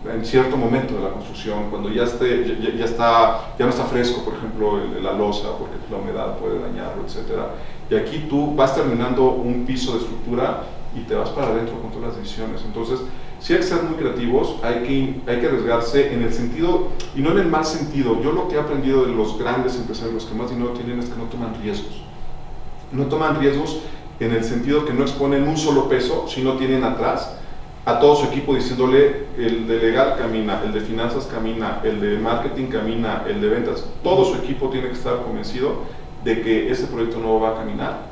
en 0.07 0.25
cierto 0.25 0.57
momento 0.57 0.95
de 0.95 1.01
la 1.01 1.11
construcción, 1.11 1.71
cuando 1.71 1.91
ya, 1.91 2.05
esté, 2.05 2.59
ya, 2.79 2.85
está, 2.85 3.55
ya 3.59 3.65
no 3.65 3.71
está 3.71 3.85
fresco, 3.85 4.25
por 4.25 4.35
ejemplo, 4.35 4.79
la 5.03 5.13
losa, 5.13 5.49
porque 5.59 5.75
la 5.91 5.97
humedad 5.97 6.39
puede 6.39 6.61
dañarlo, 6.61 7.03
etc. 7.03 7.33
Y 7.91 7.97
aquí 7.97 8.27
tú 8.29 8.55
vas 8.55 8.75
terminando 8.75 9.33
un 9.33 9.67
piso 9.67 9.93
de 9.93 9.99
estructura 9.99 10.63
y 10.95 11.01
te 11.01 11.15
vas 11.15 11.31
para 11.31 11.49
adentro 11.49 11.81
con 11.81 11.91
todas 11.91 12.09
las 12.09 12.17
decisiones. 12.17 12.63
Entonces, 12.65 13.01
sí 13.41 13.53
hay 13.53 13.61
que 13.61 13.65
ser 13.65 13.83
muy 13.83 13.95
creativos, 13.97 14.57
hay 14.63 14.83
que, 14.83 15.31
hay 15.31 15.41
que 15.41 15.47
arriesgarse 15.47 16.13
en 16.13 16.23
el 16.23 16.33
sentido, 16.33 16.89
y 17.15 17.21
no 17.21 17.31
en 17.33 17.39
el 17.39 17.47
mal 17.49 17.65
sentido. 17.65 18.21
Yo 18.23 18.33
lo 18.33 18.49
que 18.49 18.57
he 18.57 18.59
aprendido 18.59 19.05
de 19.05 19.13
los 19.13 19.39
grandes 19.39 19.77
empresarios, 19.77 20.15
los 20.15 20.25
que 20.27 20.35
más 20.35 20.51
dinero 20.51 20.71
tienen, 20.71 20.99
es 20.99 21.07
que 21.07 21.17
no 21.17 21.25
toman 21.25 21.55
riesgos. 21.63 22.03
No 22.93 23.05
toman 23.07 23.39
riesgos 23.39 23.81
en 24.21 24.33
el 24.33 24.45
sentido 24.45 24.85
que 24.85 24.93
no 24.93 25.03
exponen 25.03 25.47
un 25.47 25.57
solo 25.57 25.89
peso, 25.89 26.27
sino 26.29 26.55
tienen 26.55 26.85
atrás 26.85 27.37
a 27.85 28.01
todo 28.01 28.17
su 28.17 28.27
equipo 28.27 28.55
diciéndole 28.55 29.29
el 29.39 29.67
de 29.67 29.79
legal 29.79 30.17
camina, 30.19 30.61
el 30.63 30.73
de 30.73 30.81
finanzas 30.81 31.27
camina, 31.27 31.81
el 31.85 32.01
de 32.01 32.19
marketing 32.19 32.67
camina, 32.67 33.25
el 33.27 33.41
de 33.41 33.49
ventas, 33.49 33.85
todo 34.03 34.27
su 34.27 34.35
equipo 34.43 34.69
tiene 34.69 34.89
que 34.89 34.95
estar 34.95 35.23
convencido 35.23 35.85
de 36.23 36.43
que 36.43 36.71
ese 36.71 36.87
proyecto 36.89 37.19
no 37.19 37.41
va 37.41 37.51
a 37.51 37.55
caminar 37.55 38.09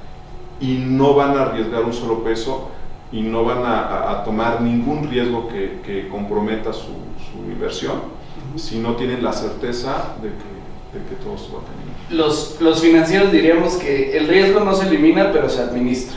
y 0.61 0.79
no 0.79 1.15
van 1.15 1.37
a 1.37 1.43
arriesgar 1.43 1.85
un 1.85 1.93
solo 1.93 2.23
peso 2.23 2.71
y 3.13 3.23
no 3.23 3.45
van 3.45 3.63
a, 3.65 4.23
tomar 4.25 4.61
ningún 4.61 5.09
riesgo 5.09 5.49
que, 5.49 6.09
comprometa 6.11 6.73
su, 6.73 7.07
inversión 7.49 8.17
si 8.57 8.79
no 8.79 8.97
tienen 8.97 9.23
la 9.23 9.33
certeza 9.33 10.17
de 10.23 10.29
que, 10.29 10.99
de 10.99 11.05
que 11.09 11.23
todo 11.23 11.35
esto 11.35 11.55
va 11.55 11.63
a 11.63 11.67
caminar. 11.67 11.97
Los, 12.11 12.57
los 12.61 12.81
financieros 12.81 13.31
diríamos 13.31 13.75
que 13.75 14.17
el 14.17 14.27
riesgo 14.27 14.61
no 14.61 14.75
se 14.75 14.87
elimina, 14.87 15.31
pero 15.33 15.49
se 15.49 15.61
administra. 15.61 16.17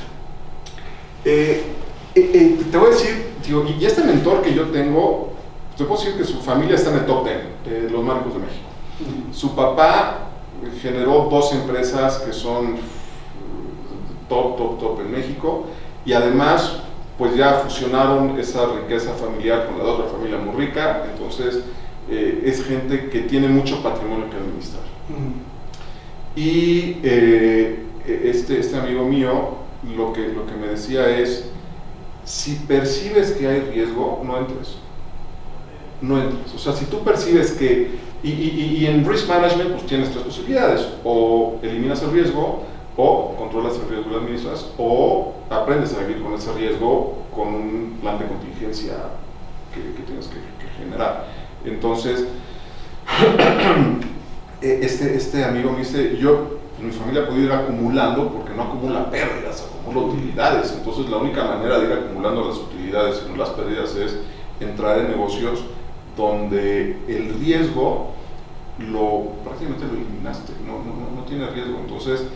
Eh, 1.25 1.63
eh, 2.15 2.31
eh, 2.33 2.59
te 2.71 2.77
voy 2.77 2.87
a 2.87 2.91
decir, 2.91 3.29
y 3.79 3.85
este 3.85 4.03
mentor 4.03 4.41
que 4.41 4.53
yo 4.53 4.67
tengo, 4.69 5.33
te 5.77 5.83
puedo 5.83 5.99
decir 5.99 6.17
que 6.17 6.23
su 6.23 6.39
familia 6.39 6.75
está 6.75 6.91
en 6.91 6.99
el 6.99 7.05
top 7.05 7.27
10 7.65 7.83
de 7.83 7.89
los 7.89 8.03
marcos 8.03 8.33
de 8.33 8.39
México. 8.39 8.67
Su 9.31 9.55
papá 9.55 10.29
generó 10.81 11.27
dos 11.29 11.53
empresas 11.53 12.19
que 12.19 12.33
son 12.33 12.75
top, 14.27 14.57
top, 14.57 14.79
top 14.79 15.01
en 15.01 15.11
México 15.11 15.65
y 16.05 16.13
además 16.13 16.77
pues 17.17 17.35
ya 17.35 17.55
fusionaron 17.55 18.39
esa 18.39 18.65
riqueza 18.67 19.13
familiar 19.13 19.67
con 19.67 19.77
la 19.77 19.83
otra 19.83 20.05
familia 20.05 20.37
muy 20.37 20.55
rica, 20.55 21.03
entonces 21.11 21.63
es 22.09 22.63
gente 22.65 23.09
que 23.09 23.19
tiene 23.21 23.49
mucho 23.49 23.83
patrimonio 23.83 24.29
que 24.29 24.37
administrar. 24.37 24.83
Y 26.35 26.97
este, 27.03 28.59
este 28.59 28.77
amigo 28.77 29.03
mío 29.03 29.59
lo 29.95 30.13
que, 30.13 30.29
lo 30.29 30.45
que 30.45 30.53
me 30.53 30.67
decía 30.67 31.09
es, 31.09 31.45
si 32.25 32.55
percibes 32.55 33.31
que 33.31 33.47
hay 33.47 33.59
riesgo, 33.61 34.21
no 34.25 34.37
entres. 34.37 34.75
No 36.01 36.21
entres. 36.21 36.53
O 36.53 36.57
sea, 36.57 36.73
si 36.73 36.85
tú 36.85 37.03
percibes 37.03 37.51
que, 37.51 37.91
y, 38.23 38.29
y, 38.29 38.85
en 38.85 39.07
risk 39.07 39.27
management 39.27 39.71
pues 39.71 39.85
tienes 39.85 40.11
tres 40.11 40.23
posibilidades, 40.23 40.87
o 41.03 41.57
eliminas 41.61 42.01
el 42.03 42.11
riesgo, 42.11 42.63
o 43.01 43.33
controlas 43.37 43.75
el 43.75 43.87
riesgo 43.87 44.09
y 44.09 44.13
lo 44.13 44.19
administras, 44.19 44.71
o 44.77 45.33
aprendes 45.49 45.95
a 45.95 45.99
vivir 45.99 46.21
con 46.21 46.33
ese 46.33 46.51
riesgo 46.51 47.19
con 47.33 47.47
un 47.47 47.97
plan 48.01 48.19
de 48.19 48.27
contingencia 48.27 48.93
que, 49.73 50.03
tienes 50.03 50.27
que, 50.27 50.67
generar. 50.77 51.27
Entonces, 51.63 52.27
e, 54.61 54.79
este, 54.85 55.15
este 55.15 55.45
amigo 55.45 55.71
me 55.71 55.79
dice, 55.79 56.17
yo 56.17 56.59
mi 56.81 56.91
familia 56.91 57.25
puede 57.25 57.43
ir 57.43 57.51
acumulando 57.53 58.33
porque 58.33 58.53
no 58.53 58.63
acumula 58.63 59.09
pérdidas, 59.09 59.65
acumula 59.65 60.07
utilidades. 60.07 60.73
Entonces 60.77 61.09
la 61.09 61.17
única 61.17 61.45
manera 61.45 61.79
de 61.79 61.85
ir 61.85 61.93
acumulando 61.93 62.49
las 62.49 62.57
utilidades 62.57 63.23
y 63.33 63.37
las 63.37 63.49
pérdidas 63.51 63.95
es 63.95 64.17
entrar 64.59 64.99
en 64.99 65.09
negocios 65.09 65.63
donde 66.17 66.97
el 67.07 67.33
riesgo 67.39 68.11
lo 68.77 69.31
prácticamente 69.43 69.85
lo 69.85 69.93
eliminaste, 69.93 70.53
no, 70.65 70.79
no, 70.79 71.15
no 71.15 71.25
tiene 71.25 71.47
riesgo. 71.47 71.77
Entonces 71.79 72.27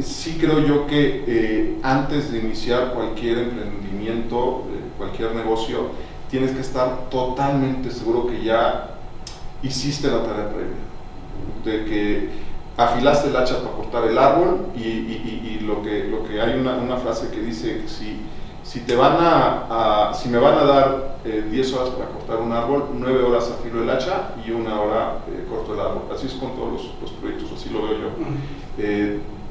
sí 0.00 0.38
creo 0.40 0.60
yo 0.60 0.86
que 0.86 1.24
eh, 1.26 1.78
antes 1.82 2.32
de 2.32 2.38
iniciar 2.38 2.92
cualquier 2.94 3.38
emprendimiento, 3.38 4.64
eh, 4.70 4.80
cualquier 4.96 5.34
negocio, 5.34 5.90
tienes 6.30 6.52
que 6.52 6.60
estar 6.60 7.10
totalmente 7.10 7.90
seguro 7.90 8.26
que 8.26 8.42
ya 8.42 8.90
hiciste 9.62 10.08
la 10.08 10.22
tarea 10.22 10.48
previa, 10.48 10.76
de 11.64 11.84
que 11.84 12.30
afilaste 12.76 13.28
el 13.28 13.36
hacha 13.36 13.58
para 13.58 13.76
cortar 13.76 14.04
el 14.04 14.16
árbol 14.16 14.66
y, 14.74 14.80
y, 14.80 15.58
y 15.60 15.64
lo, 15.64 15.82
que, 15.82 16.04
lo 16.04 16.24
que 16.24 16.40
hay 16.40 16.58
una, 16.58 16.76
una, 16.76 16.96
frase 16.96 17.28
que 17.30 17.40
dice 17.40 17.82
que 17.82 17.88
si, 17.88 18.22
si, 18.62 18.80
te 18.80 18.96
van 18.96 19.18
a, 19.20 20.12
si 20.14 20.30
me 20.30 20.38
van 20.38 20.54
a 20.54 20.64
dar 20.64 21.16
10 21.24 21.70
eh, 21.70 21.74
horas 21.76 21.90
para 21.90 22.08
cortar 22.08 22.38
un 22.38 22.52
árbol, 22.52 22.88
9 22.94 23.22
horas 23.24 23.50
afilo 23.50 23.82
el 23.82 23.90
hacha 23.90 24.30
y 24.44 24.52
una 24.52 24.80
hora 24.80 25.18
corto 25.50 25.74
el 25.74 25.80
árbol. 25.80 26.02
Así 26.14 26.26
es 26.26 26.32
con 26.32 26.56
todos 26.56 26.72
los, 26.72 26.90
los 27.02 27.10
proyectos, 27.12 27.52
así 27.54 27.68
lo 27.68 27.82
veo 27.82 27.98
yo. 27.98 28.08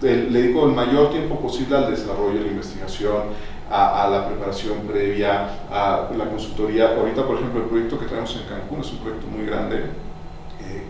Eh, 0.04 0.28
le 0.30 0.42
dedico 0.42 0.66
el 0.66 0.74
mayor 0.74 1.12
tiempo 1.12 1.40
posible 1.40 1.78
al 1.78 1.92
desarrollo, 1.92 2.40
a 2.40 2.44
la 2.44 2.48
investigación, 2.48 3.24
a, 3.70 4.04
a, 4.04 4.10
la 4.10 4.28
preparación 4.28 4.80
previa, 4.88 5.48
a 5.72 6.10
la 6.18 6.30
consultoría. 6.30 6.96
Ahorita, 6.98 7.26
por 7.26 7.38
ejemplo, 7.38 7.62
el 7.62 7.70
proyecto 7.70 8.00
que 8.00 8.06
tenemos 8.06 8.36
en 8.36 8.48
Cancún 8.48 8.82
es 8.82 8.92
un 8.92 8.98
proyecto 8.98 9.28
muy 9.28 9.46
grande 9.46 9.84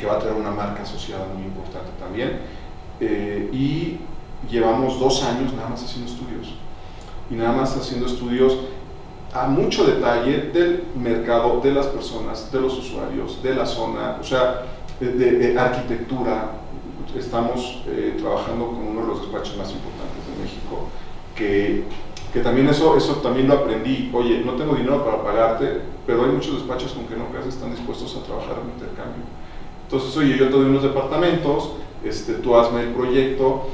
que 0.01 0.07
va 0.07 0.13
a 0.13 0.19
traer 0.19 0.35
una 0.35 0.51
marca 0.51 0.81
asociada 0.81 1.27
muy 1.33 1.43
importante 1.43 1.91
también. 1.99 2.39
Eh, 2.99 3.49
y 3.53 3.99
llevamos 4.49 4.99
dos 4.99 5.23
años 5.23 5.53
nada 5.53 5.69
más 5.69 5.83
haciendo 5.83 6.11
estudios. 6.11 6.55
Y 7.29 7.35
nada 7.35 7.53
más 7.53 7.75
haciendo 7.77 8.07
estudios 8.07 8.57
a 9.33 9.47
mucho 9.47 9.85
detalle 9.85 10.49
del 10.51 10.83
mercado, 10.95 11.61
de 11.61 11.71
las 11.71 11.85
personas, 11.85 12.51
de 12.51 12.59
los 12.59 12.77
usuarios, 12.77 13.41
de 13.41 13.53
la 13.53 13.65
zona, 13.65 14.17
o 14.19 14.23
sea, 14.23 14.63
de, 14.99 15.57
arquitectura. 15.57 16.51
Estamos 17.15 17.83
eh, 17.87 18.15
trabajando 18.19 18.67
con 18.67 18.87
uno 18.87 19.01
de 19.01 19.07
los 19.07 19.21
despachos 19.21 19.57
más 19.57 19.71
importantes 19.71 20.21
de 20.27 20.43
México, 20.43 20.89
que, 21.35 21.83
que, 22.33 22.39
también 22.39 22.67
eso, 22.69 22.95
eso 22.97 23.15
también 23.15 23.47
lo 23.47 23.55
aprendí. 23.55 24.09
Oye, 24.13 24.41
no 24.45 24.53
tengo 24.53 24.75
dinero 24.75 25.03
para 25.03 25.23
pagarte, 25.23 25.81
pero 26.05 26.23
hay 26.25 26.31
muchos 26.31 26.55
despachos 26.55 26.93
con 26.93 27.05
que 27.05 27.15
no 27.15 27.27
creas 27.29 27.47
están 27.47 27.71
dispuestos 27.71 28.15
a 28.15 28.23
trabajar 28.23 28.57
en 28.63 28.71
intercambio. 28.71 29.23
Entonces, 29.83 30.15
oye, 30.15 30.37
yo 30.37 30.45
te 30.45 30.51
doy 30.51 30.65
unos 30.65 30.83
departamentos, 30.83 31.71
este, 32.03 32.33
tú 32.35 32.55
hazme 32.55 32.81
el 32.81 32.89
proyecto, 32.89 33.67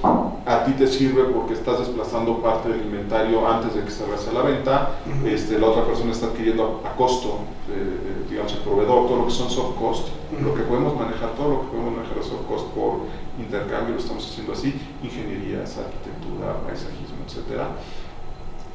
a 0.46 0.64
ti 0.66 0.74
te 0.74 0.88
sirve 0.88 1.24
porque 1.26 1.54
estás 1.54 1.80
desplazando 1.80 2.42
parte 2.42 2.70
del 2.70 2.82
inventario 2.82 3.48
antes 3.48 3.74
de 3.76 3.84
que 3.84 3.92
se 3.92 4.04
a 4.04 4.34
la 4.34 4.42
venta, 4.42 4.92
este, 5.26 5.60
la 5.60 5.68
otra 5.68 5.86
persona 5.86 6.12
está 6.12 6.28
adquiriendo 6.28 6.82
a, 6.86 6.96
costo, 6.96 7.40
eh, 7.70 8.26
digamos, 8.30 8.52
el 8.54 8.60
proveedor, 8.60 9.08
todo 9.08 9.18
lo 9.18 9.26
que 9.26 9.32
son 9.32 9.50
soft 9.50 9.78
cost, 9.78 10.08
lo 10.42 10.54
que 10.54 10.64
podemos 10.64 10.96
manejar, 10.96 11.32
todo 11.36 11.50
lo 11.50 11.62
que 11.62 11.68
podemos 11.68 11.96
manejar 11.96 12.24
soft 12.24 12.46
cost 12.48 12.68
por 12.68 13.00
intercambio, 13.40 13.96
lo 13.96 14.00
estamos 14.00 14.26
haciendo 14.26 14.54
así, 14.54 14.74
ingenierías, 15.04 15.78
arquitectura, 15.78 16.58
paisajismo, 16.66 17.24
etc. 17.26 17.62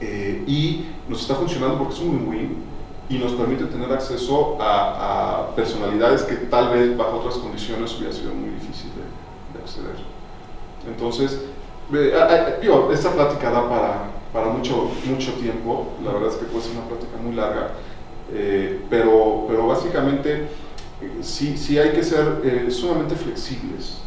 Eh, 0.01 0.45
y 0.47 0.87
nos 1.09 1.21
está 1.21 1.35
funcionando 1.35 1.79
porque 1.79 1.95
es 1.95 2.01
un 2.01 2.29
win-win, 2.29 2.73
y 3.13 3.19
nos 3.19 3.33
permite 3.33 3.65
tener 3.65 3.93
acceso 3.93 4.57
a, 4.59 5.51
personalidades 5.55 6.23
que 6.23 6.37
tal 6.37 6.71
vez 6.71 6.97
bajo 6.97 7.19
otras 7.19 7.37
condiciones 7.37 7.95
hubiera 7.99 8.13
sido 8.13 8.33
muy 8.33 8.51
de, 9.77 9.91
acceder. 9.91 10.05
Entonces, 10.87 11.43
esta 12.93 13.13
plática 13.13 13.51
da 13.51 13.69
para, 13.69 14.11
para 14.33 14.47
mucho, 14.47 14.91
mucho 15.05 15.33
tiempo, 15.35 15.89
la 16.05 16.13
verdad 16.13 16.31
es 16.31 16.37
que 16.37 16.47
puede 16.47 16.65
ser 16.65 16.77
una 16.77 16.87
plática 16.87 17.17
muy 17.23 17.35
larga, 17.35 17.73
eh, 18.33 18.81
pero, 18.89 19.45
pero 19.49 19.67
básicamente 19.67 20.49
sí, 21.21 21.57
sí 21.57 21.79
hay 21.79 21.91
que 21.91 22.03
ser 22.03 22.41
eh, 22.45 22.71
sumamente 22.71 23.15
flexibles 23.15 23.99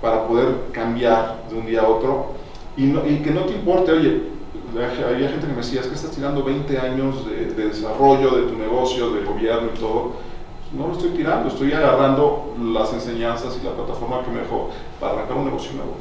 para 0.00 0.26
poder 0.26 0.54
cambiar 0.72 1.44
de 1.48 1.56
un 1.56 1.66
día 1.66 1.82
a 1.82 1.88
otro 1.88 2.32
y, 2.76 2.84
y 2.84 3.22
que 3.22 3.30
no 3.30 3.42
te 3.44 3.54
importe, 3.54 3.92
oye, 3.92 4.32
había 4.80 5.28
gente 5.28 5.46
que 5.46 5.52
me 5.52 5.58
decía, 5.58 5.80
es 5.80 5.86
que 5.86 5.94
estás 5.94 6.12
tirando 6.12 6.42
20 6.42 6.78
años 6.78 7.26
de, 7.26 7.46
desarrollo 7.54 8.30
de 8.36 8.42
tu 8.50 8.56
negocio, 8.56 9.10
de 9.12 9.24
gobierno 9.24 9.70
y 9.74 9.78
todo. 9.78 10.12
No 10.76 10.88
lo 10.88 10.92
estoy 10.94 11.10
tirando, 11.10 11.48
estoy 11.48 11.72
agarrando 11.72 12.54
las 12.72 12.92
enseñanzas 12.92 13.58
y 13.60 13.64
la 13.64 13.72
plataforma 13.72 14.22
que 14.24 14.30
me 14.30 14.40
dejó 14.40 14.70
para 14.98 15.14
arrancar 15.14 15.36
un 15.36 15.44
negocio 15.46 15.72
nuevo. 15.72 15.96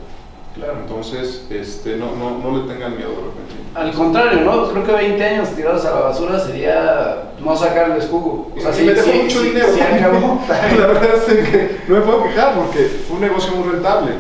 Claro. 0.56 0.80
Entonces, 0.82 1.48
este, 1.50 1.96
no, 1.96 2.08
no, 2.16 2.38
no 2.38 2.58
le 2.58 2.74
tengan 2.74 2.96
miedo 2.96 3.10
de 3.10 3.16
repente. 3.16 3.56
Al 3.74 3.94
contrario, 3.94 4.42
¿no? 4.42 4.70
Creo 4.70 4.84
que 4.86 4.92
20 4.92 5.24
años 5.24 5.50
tirados 5.50 5.86
a 5.86 5.96
la 5.96 6.02
basura 6.02 6.40
sería 6.40 7.32
no 7.40 7.56
sacarles 7.56 8.08
jugo. 8.10 8.52
O 8.56 8.60
sea, 8.60 8.74
si 8.74 8.84
me 8.84 8.94
dejó 8.94 9.12
mucho 9.12 9.42
dinero. 9.42 9.68
la 10.50 10.88
verdad 10.88 11.16
es 11.16 11.50
que 11.50 11.80
no 11.88 11.96
me 11.96 12.02
puedo 12.02 12.24
quejar 12.24 12.56
porque 12.56 12.86
fue 13.08 13.16
un 13.16 13.22
negocio 13.22 13.56
muy 13.56 13.70
rentable. 13.70 14.12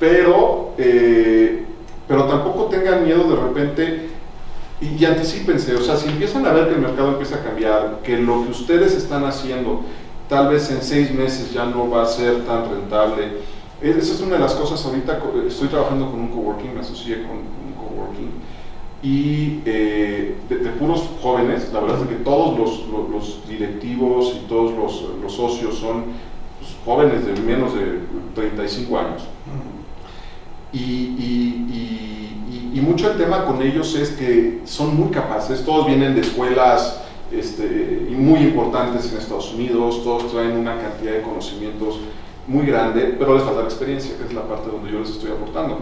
Pero 0.00 0.72
eh, 0.78 1.64
pero 2.08 2.24
tampoco 2.24 2.64
tengan 2.64 3.04
miedo 3.04 3.28
de 3.28 3.36
repente 3.36 4.07
y, 4.80 5.04
anticipense, 5.04 5.74
o 5.74 5.80
sea, 5.80 5.96
si 5.96 6.08
empiezan 6.08 6.46
a 6.46 6.52
ver 6.52 6.68
que 6.68 6.74
el 6.74 6.80
mercado 6.80 7.10
empieza 7.10 7.36
a 7.36 7.42
cambiar, 7.42 8.00
que 8.02 8.16
lo 8.18 8.44
que 8.44 8.50
ustedes 8.50 8.94
están 8.94 9.24
haciendo 9.24 9.82
tal 10.28 10.48
vez 10.48 10.70
en 10.70 10.82
seis 10.82 11.12
meses 11.12 11.52
ya 11.52 11.64
no 11.64 11.90
va 11.90 12.02
a 12.02 12.06
ser 12.06 12.44
tan 12.44 12.70
rentable, 12.70 13.38
esa 13.80 14.12
es 14.12 14.20
una 14.20 14.34
de 14.34 14.40
las 14.40 14.54
cosas, 14.54 14.84
ahorita 14.84 15.20
estoy 15.46 15.68
trabajando 15.68 16.10
con 16.10 16.20
un 16.20 16.28
coworking, 16.28 16.74
me 16.74 16.80
asocié 16.80 17.22
con, 17.22 17.38
un 17.38 17.72
coworking, 17.76 18.30
y 19.02 19.60
eh, 19.64 20.36
de, 20.48 20.56
puros 20.70 21.08
jóvenes, 21.22 21.72
la 21.72 21.80
verdad 21.80 22.02
es 22.02 22.08
que 22.08 22.24
todos 22.24 22.58
los, 22.58 22.86
los, 23.10 23.48
directivos 23.48 24.34
y 24.36 24.48
todos 24.48 24.72
los, 25.22 25.32
socios 25.32 25.78
son 25.78 26.04
pues, 26.58 26.76
jóvenes 26.84 27.24
de 27.24 27.40
menos 27.40 27.74
de 27.74 28.00
35 28.34 28.98
años. 28.98 29.22
Y, 30.72 30.78
y, 30.78 31.64
y, 32.74 32.80
mucho 32.80 33.10
el 33.10 33.18
tema 33.18 33.44
con 33.44 33.60
ellos 33.60 33.94
es 33.96 34.10
que 34.10 34.60
son 34.64 34.96
muy 34.96 35.10
capaces, 35.10 35.64
todos 35.64 35.86
vienen 35.86 36.14
de 36.14 36.22
escuelas 36.22 37.02
este, 37.30 38.06
muy 38.10 38.40
importantes 38.40 39.12
en 39.12 39.18
Estados 39.18 39.52
Unidos, 39.52 40.02
todos 40.02 40.32
traen 40.32 40.52
una 40.52 40.80
cantidad 40.80 41.12
de 41.12 41.22
conocimientos 41.22 42.00
muy 42.46 42.64
grande, 42.64 43.14
pero 43.18 43.34
les 43.34 43.42
falta 43.42 43.60
la 43.60 43.66
experiencia, 43.66 44.16
que 44.16 44.24
es 44.24 44.32
la 44.32 44.42
parte 44.42 44.70
donde 44.70 44.90
yo 44.90 45.00
les 45.00 45.10
estoy 45.10 45.30
aportando. 45.30 45.80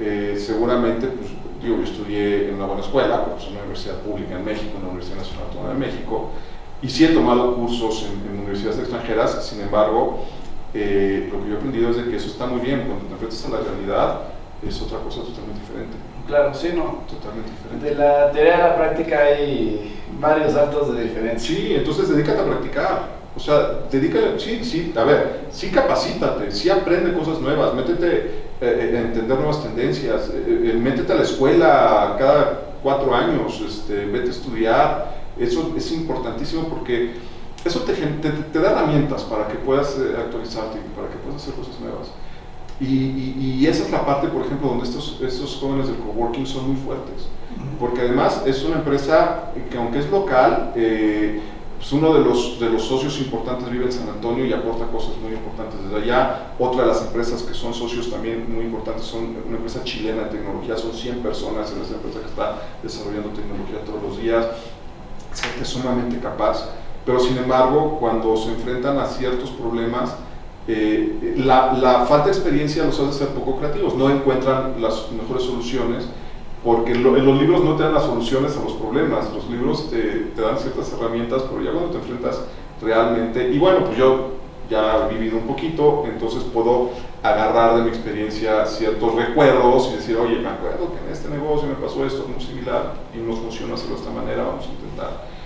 Eh, 0.00 0.36
seguramente, 0.36 1.06
pues, 1.06 1.30
digo, 1.62 1.76
yo 1.76 1.84
estudié 1.84 2.48
en 2.48 2.56
una 2.56 2.66
buena 2.66 2.82
escuela, 2.82 3.24
pues, 3.26 3.44
en 3.44 3.52
una 3.52 3.60
universidad 3.60 3.98
pública 3.98 4.36
en 4.36 4.44
México, 4.44 4.72
en 4.76 4.82
la 4.82 4.88
Universidad 4.88 5.18
Nacional 5.18 5.44
Autónoma 5.46 5.74
de 5.74 5.78
México, 5.78 6.30
y 6.82 6.88
sí 6.88 7.04
he 7.04 7.08
tomado 7.08 7.54
cursos 7.54 8.04
en, 8.04 8.32
en 8.32 8.40
universidades 8.40 8.80
extranjeras, 8.80 9.46
sin 9.46 9.60
embargo, 9.60 10.24
eh, 10.74 11.28
lo 11.30 11.42
que 11.42 11.48
yo 11.48 11.54
he 11.54 11.58
aprendido 11.58 11.90
es 11.90 11.96
de 11.96 12.04
que 12.04 12.16
eso 12.16 12.28
está 12.28 12.46
muy 12.46 12.60
bien, 12.60 12.84
cuando 12.86 13.04
te 13.06 13.12
enfrentas 13.12 13.44
a 13.46 13.50
la 13.50 13.58
realidad 13.58 14.20
es 14.66 14.80
otra 14.80 14.98
cosa 14.98 15.22
totalmente 15.22 15.60
diferente. 15.60 15.96
Claro, 16.26 16.54
sí, 16.54 16.70
no. 16.74 17.02
Totalmente 17.08 17.50
diferente. 17.50 17.90
De 17.90 17.94
la 17.96 18.30
teoría 18.30 18.54
a 18.64 18.68
la 18.68 18.76
práctica 18.76 19.18
hay 19.18 19.98
varios 20.20 20.54
datos 20.54 20.94
de 20.94 21.02
diferencia. 21.02 21.56
Sí, 21.56 21.74
entonces 21.74 22.08
dedícate 22.08 22.40
a 22.40 22.44
practicar. 22.44 23.22
O 23.36 23.40
sea, 23.40 23.80
dedícate, 23.90 24.38
sí, 24.38 24.62
sí, 24.62 24.92
a 24.94 25.04
ver, 25.04 25.46
sí 25.50 25.70
capacítate, 25.70 26.52
sí 26.52 26.68
aprende 26.68 27.14
cosas 27.14 27.40
nuevas, 27.40 27.74
métete 27.74 28.42
eh, 28.60 28.94
a 28.94 29.00
entender 29.00 29.38
nuevas 29.38 29.62
tendencias, 29.62 30.28
eh, 30.28 30.72
eh, 30.74 30.78
métete 30.78 31.12
a 31.12 31.16
la 31.16 31.22
escuela 31.22 32.16
cada 32.18 32.74
cuatro 32.82 33.14
años, 33.14 33.60
este, 33.66 34.04
vete 34.04 34.28
a 34.28 34.30
estudiar. 34.30 35.22
Eso 35.38 35.72
es 35.74 35.90
importantísimo 35.92 36.68
porque 36.68 37.14
eso 37.64 37.80
te, 37.80 37.92
te, 37.94 38.30
te 38.30 38.58
da 38.58 38.72
herramientas 38.72 39.22
para 39.22 39.48
que 39.48 39.54
puedas 39.56 39.96
actualizarte 40.18 40.78
y 40.78 40.96
para 40.96 41.08
que 41.08 41.16
puedas 41.18 41.42
hacer 41.42 41.54
cosas 41.54 41.78
nuevas. 41.80 42.08
Y, 42.80 43.34
y, 43.60 43.66
esa 43.66 43.84
es 43.84 43.90
la 43.90 44.04
parte, 44.04 44.26
por 44.26 44.42
ejemplo, 44.42 44.68
donde 44.68 44.84
estos, 44.84 45.20
estos 45.22 45.56
jóvenes 45.56 45.86
del 45.86 45.96
coworking 45.98 46.46
son 46.46 46.72
muy 46.72 46.76
fuertes. 46.76 47.28
Porque 47.78 48.00
además 48.00 48.42
es 48.44 48.64
una 48.64 48.76
empresa 48.76 49.52
que 49.70 49.76
aunque 49.76 50.00
es 50.00 50.10
local, 50.10 50.72
eh, 50.74 51.40
pues 51.82 51.92
uno 51.92 52.14
de 52.14 52.24
los, 52.24 52.58
de 52.58 52.70
los 52.70 52.82
socios 52.82 53.18
importantes 53.20 53.70
vive 53.70 53.84
en 53.84 53.92
San 53.92 54.08
Antonio 54.08 54.46
y 54.46 54.52
aporta 54.52 54.86
cosas 54.86 55.16
muy 55.18 55.32
importantes 55.32 55.82
desde 55.82 56.04
allá. 56.04 56.52
Otra 56.58 56.82
de 56.82 56.88
las 56.88 57.02
empresas 57.02 57.42
que 57.42 57.54
son 57.54 57.74
socios 57.74 58.10
también 58.10 58.52
muy 58.52 58.64
importantes 58.64 59.04
son 59.04 59.36
una 59.46 59.56
empresa 59.56 59.82
chilena 59.84 60.24
de 60.24 60.30
tecnología, 60.30 60.76
son 60.76 60.92
100 60.92 61.18
personas 61.22 61.72
en 61.72 61.82
esa 61.82 61.94
empresa 61.94 62.20
que 62.20 62.26
está 62.26 62.62
desarrollando 62.82 63.30
tecnología 63.30 63.84
todos 63.84 64.02
los 64.02 64.20
días. 64.20 64.46
Es 65.60 65.68
sumamente 65.68 66.18
capaz, 66.18 66.68
pero 67.04 67.20
sin 67.20 67.36
embargo, 67.38 67.98
cuando 67.98 68.36
se 68.36 68.50
enfrentan 68.50 68.98
a 68.98 69.06
ciertos 69.06 69.50
problemas, 69.50 70.14
eh, 70.68 71.34
la, 71.38 71.72
la, 71.72 72.06
falta 72.06 72.26
de 72.26 72.32
experiencia 72.32 72.84
los 72.84 72.98
hace 73.00 73.18
ser 73.18 73.28
poco 73.28 73.56
creativos, 73.56 73.96
no 73.96 74.08
encuentran 74.10 74.80
las 74.80 75.10
mejores 75.10 75.42
soluciones, 75.42 76.06
porque 76.64 76.92
en 76.92 77.02
los 77.02 77.40
libros 77.40 77.64
no 77.64 77.74
te 77.74 77.82
dan 77.82 77.94
las 77.94 78.04
soluciones 78.04 78.56
a 78.56 78.62
los 78.62 78.74
problemas, 78.74 79.32
los 79.34 79.50
libros 79.50 79.90
te, 79.90 80.30
te, 80.36 80.40
dan 80.40 80.56
ciertas 80.58 80.92
herramientas, 80.92 81.42
pero 81.50 81.62
ya 81.62 81.72
cuando 81.72 81.90
te 81.90 81.98
enfrentas 81.98 82.42
realmente, 82.80 83.50
y 83.50 83.58
bueno, 83.58 83.84
pues 83.86 83.98
yo 83.98 84.42
ya 84.70 85.08
he 85.08 85.14
vivido 85.14 85.38
un 85.38 85.46
poquito, 85.48 86.04
entonces 86.06 86.44
puedo 86.44 86.90
agarrar 87.22 87.76
de 87.76 87.82
mi 87.82 87.88
experiencia 87.88 88.64
ciertos 88.66 89.14
recuerdos 89.16 89.90
y 89.92 89.96
decir, 89.96 90.16
oye, 90.16 90.38
me 90.38 90.48
acuerdo 90.48 90.92
que 90.92 91.04
en 91.04 91.12
este 91.12 91.28
negocio 91.28 91.68
me 91.68 91.74
pasó 91.74 92.06
esto 92.06 92.26
muy 92.28 92.42
similar 92.42 92.94
y 93.12 93.18
nos 93.18 93.38
funciona 93.40 93.74
hacerlo 93.74 93.96
de 93.96 94.00
esta 94.00 94.12
manera, 94.12 94.44
vamos 94.44 94.64
a 94.66 94.70
intentar. 94.70 95.41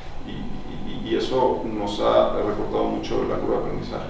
Y, 1.08 1.16
eso 1.16 1.62
nos 1.78 2.00
ha 2.00 2.32
recortado 2.36 2.84
mucho 2.84 3.24
la 3.28 3.36
curva 3.36 3.58
de 3.58 3.62
aprendizaje. 3.66 4.06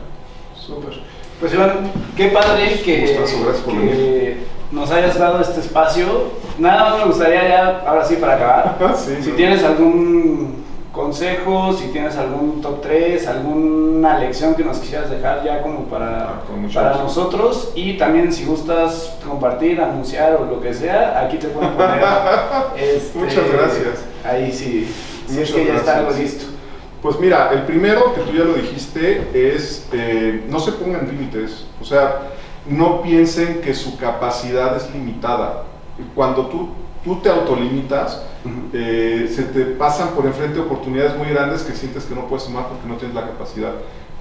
Súper. 0.54 1.00
Pues 1.40 1.52
Iván, 1.52 1.92
qué 2.16 2.28
padre 2.28 2.80
que, 2.82 3.04
que 3.04 4.36
nos 4.72 4.90
hayas 4.90 5.18
dado 5.18 5.40
este 5.40 5.60
espacio. 5.60 6.06
Nada 6.58 6.90
más 6.90 6.98
me 7.00 7.04
gustaría 7.06 7.46
ya, 7.48 7.84
ahora 7.86 8.04
sí 8.04 8.16
para 8.16 8.34
acabar, 8.36 8.94
sí, 8.96 9.16
si 9.22 9.30
no. 9.30 9.36
tienes 9.36 9.62
algún 9.62 10.64
consejo, 10.90 11.74
si 11.74 11.88
tienes 11.88 12.16
algún 12.16 12.62
top 12.62 12.80
3, 12.80 13.26
alguna 13.28 14.18
lección 14.18 14.54
que 14.54 14.64
nos 14.64 14.78
quisieras 14.78 15.10
dejar 15.10 15.44
ya 15.44 15.60
como 15.60 15.80
para, 15.84 16.22
Ah, 16.22 16.42
para 16.72 16.92
gusto. 16.92 17.02
nosotros 17.04 17.72
y 17.74 17.98
también 17.98 18.32
si 18.32 18.46
gustas 18.46 19.14
compartir, 19.28 19.78
anunciar 19.78 20.36
o 20.36 20.46
lo 20.46 20.58
que 20.62 20.72
sea, 20.72 21.20
aquí 21.20 21.36
te 21.36 21.48
pueden 21.48 21.72
poner. 21.74 22.02
este, 22.78 23.18
Muchas 23.18 23.44
gracias. 23.52 24.04
Ahí 24.24 24.50
sí, 24.50 24.90
si 25.28 25.42
es 25.42 25.52
que 25.52 25.66
ya 25.66 25.74
está 25.74 25.98
algo 25.98 26.12
listo. 26.12 26.55
Pues 27.06 27.20
mira, 27.20 27.50
el 27.52 27.62
primero 27.62 28.12
que 28.14 28.22
tú 28.22 28.36
ya 28.36 28.42
lo 28.42 28.54
dijiste 28.54 29.28
es 29.32 29.86
eh, 29.92 30.44
no 30.50 30.58
se 30.58 30.72
pongan 30.72 31.06
límites, 31.06 31.64
o 31.80 31.84
sea, 31.84 32.32
no 32.68 33.00
piensen 33.00 33.60
que 33.60 33.74
su 33.74 33.96
capacidad 33.96 34.76
es 34.76 34.92
limitada. 34.92 35.66
Cuando 36.16 36.46
tú, 36.46 36.70
tú 37.04 37.20
te 37.20 37.28
autolimitas, 37.28 38.22
eh, 38.72 39.32
se 39.32 39.44
te 39.44 39.66
pasan 39.66 40.16
por 40.16 40.26
enfrente 40.26 40.58
oportunidades 40.58 41.16
muy 41.16 41.28
grandes 41.28 41.62
que 41.62 41.76
sientes 41.76 42.06
que 42.06 42.14
no 42.16 42.26
puedes 42.26 42.46
tomar 42.46 42.66
porque 42.66 42.88
no 42.88 42.96
tienes 42.96 43.14
la 43.14 43.22
capacidad. 43.22 43.70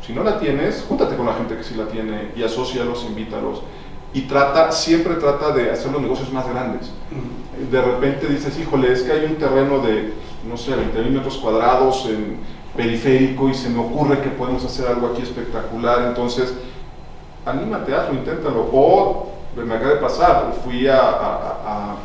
Si 0.06 0.14
no 0.14 0.24
la 0.24 0.40
tienes, 0.40 0.86
júntate 0.88 1.16
con 1.16 1.26
la 1.26 1.34
gente 1.34 1.58
que 1.58 1.64
sí 1.64 1.74
la 1.74 1.88
tiene 1.88 2.34
y 2.36 2.44
asócialos, 2.44 3.04
invítalos. 3.10 3.64
Y 4.14 4.28
trata, 4.28 4.72
siempre 4.72 5.16
trata 5.16 5.50
de 5.50 5.72
hacer 5.72 5.92
los 5.92 6.04
negocios 6.04 6.32
más 6.32 6.48
grandes. 6.48 6.92
De 7.72 7.82
repente 7.82 8.28
dices, 8.28 8.60
híjole, 8.60 8.94
es 8.94 9.02
que 9.02 9.12
hay 9.12 9.26
un 9.26 9.38
terreno 9.38 9.80
de, 9.80 10.14
no 10.48 10.56
sé, 10.56 10.76
20 10.76 11.02
mil 11.02 11.14
metros 11.14 11.38
cuadrados 11.38 12.06
en 12.06 12.54
periférico 12.76 13.50
y 13.50 13.54
se 13.54 13.70
me 13.70 13.80
ocurre 13.80 14.22
que 14.22 14.30
podemos 14.30 14.64
hacer 14.66 14.88
algo 14.88 15.08
aquí 15.08 15.22
espectacular, 15.22 16.08
entonces 16.08 16.54
anímate, 17.46 17.94
hazlo, 17.96 18.16
inténtalo. 18.16 18.70
O 18.74 19.30
me 19.56 19.74
acaba 19.74 19.92
de 19.94 20.00
pasar, 20.02 20.54
fui 20.64 20.88
a, 20.88 21.00
a- 21.00 21.96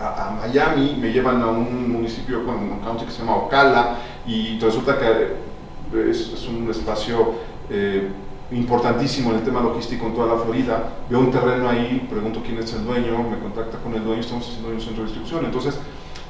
a- 0.00 0.30
Miami, 0.46 0.96
me 1.00 1.10
llevan 1.12 1.42
a 1.42 1.48
un 1.48 1.90
municipio 1.90 2.44
con 2.46 2.54
un 2.54 2.78
county 2.78 3.04
que 3.04 3.10
se 3.10 3.18
llama 3.18 3.34
Ocala 3.36 3.96
y 4.26 4.56
resulta 4.60 4.96
que 4.96 6.08
es, 6.08 6.32
es 6.34 6.46
un 6.46 6.70
espacio 6.70 7.32
eh, 7.68 8.08
importantísimo 8.52 9.30
en 9.30 9.38
el 9.38 9.42
tema 9.42 9.60
logístico 9.60 10.06
en 10.06 10.14
toda 10.14 10.36
la 10.36 10.40
Florida. 10.40 10.84
Veo 11.10 11.18
un 11.18 11.32
terreno 11.32 11.68
ahí, 11.68 12.06
pregunto 12.08 12.40
quién 12.46 12.58
es 12.58 12.72
el 12.74 12.84
dueño, 12.84 13.24
me 13.28 13.38
contacta 13.38 13.78
con 13.78 13.92
el 13.94 14.04
dueño, 14.04 14.20
estamos 14.20 14.46
haciendo 14.48 14.68
un 14.68 14.80
centro 14.80 15.02
de 15.02 15.08
distribución. 15.08 15.44
Entonces, 15.46 15.76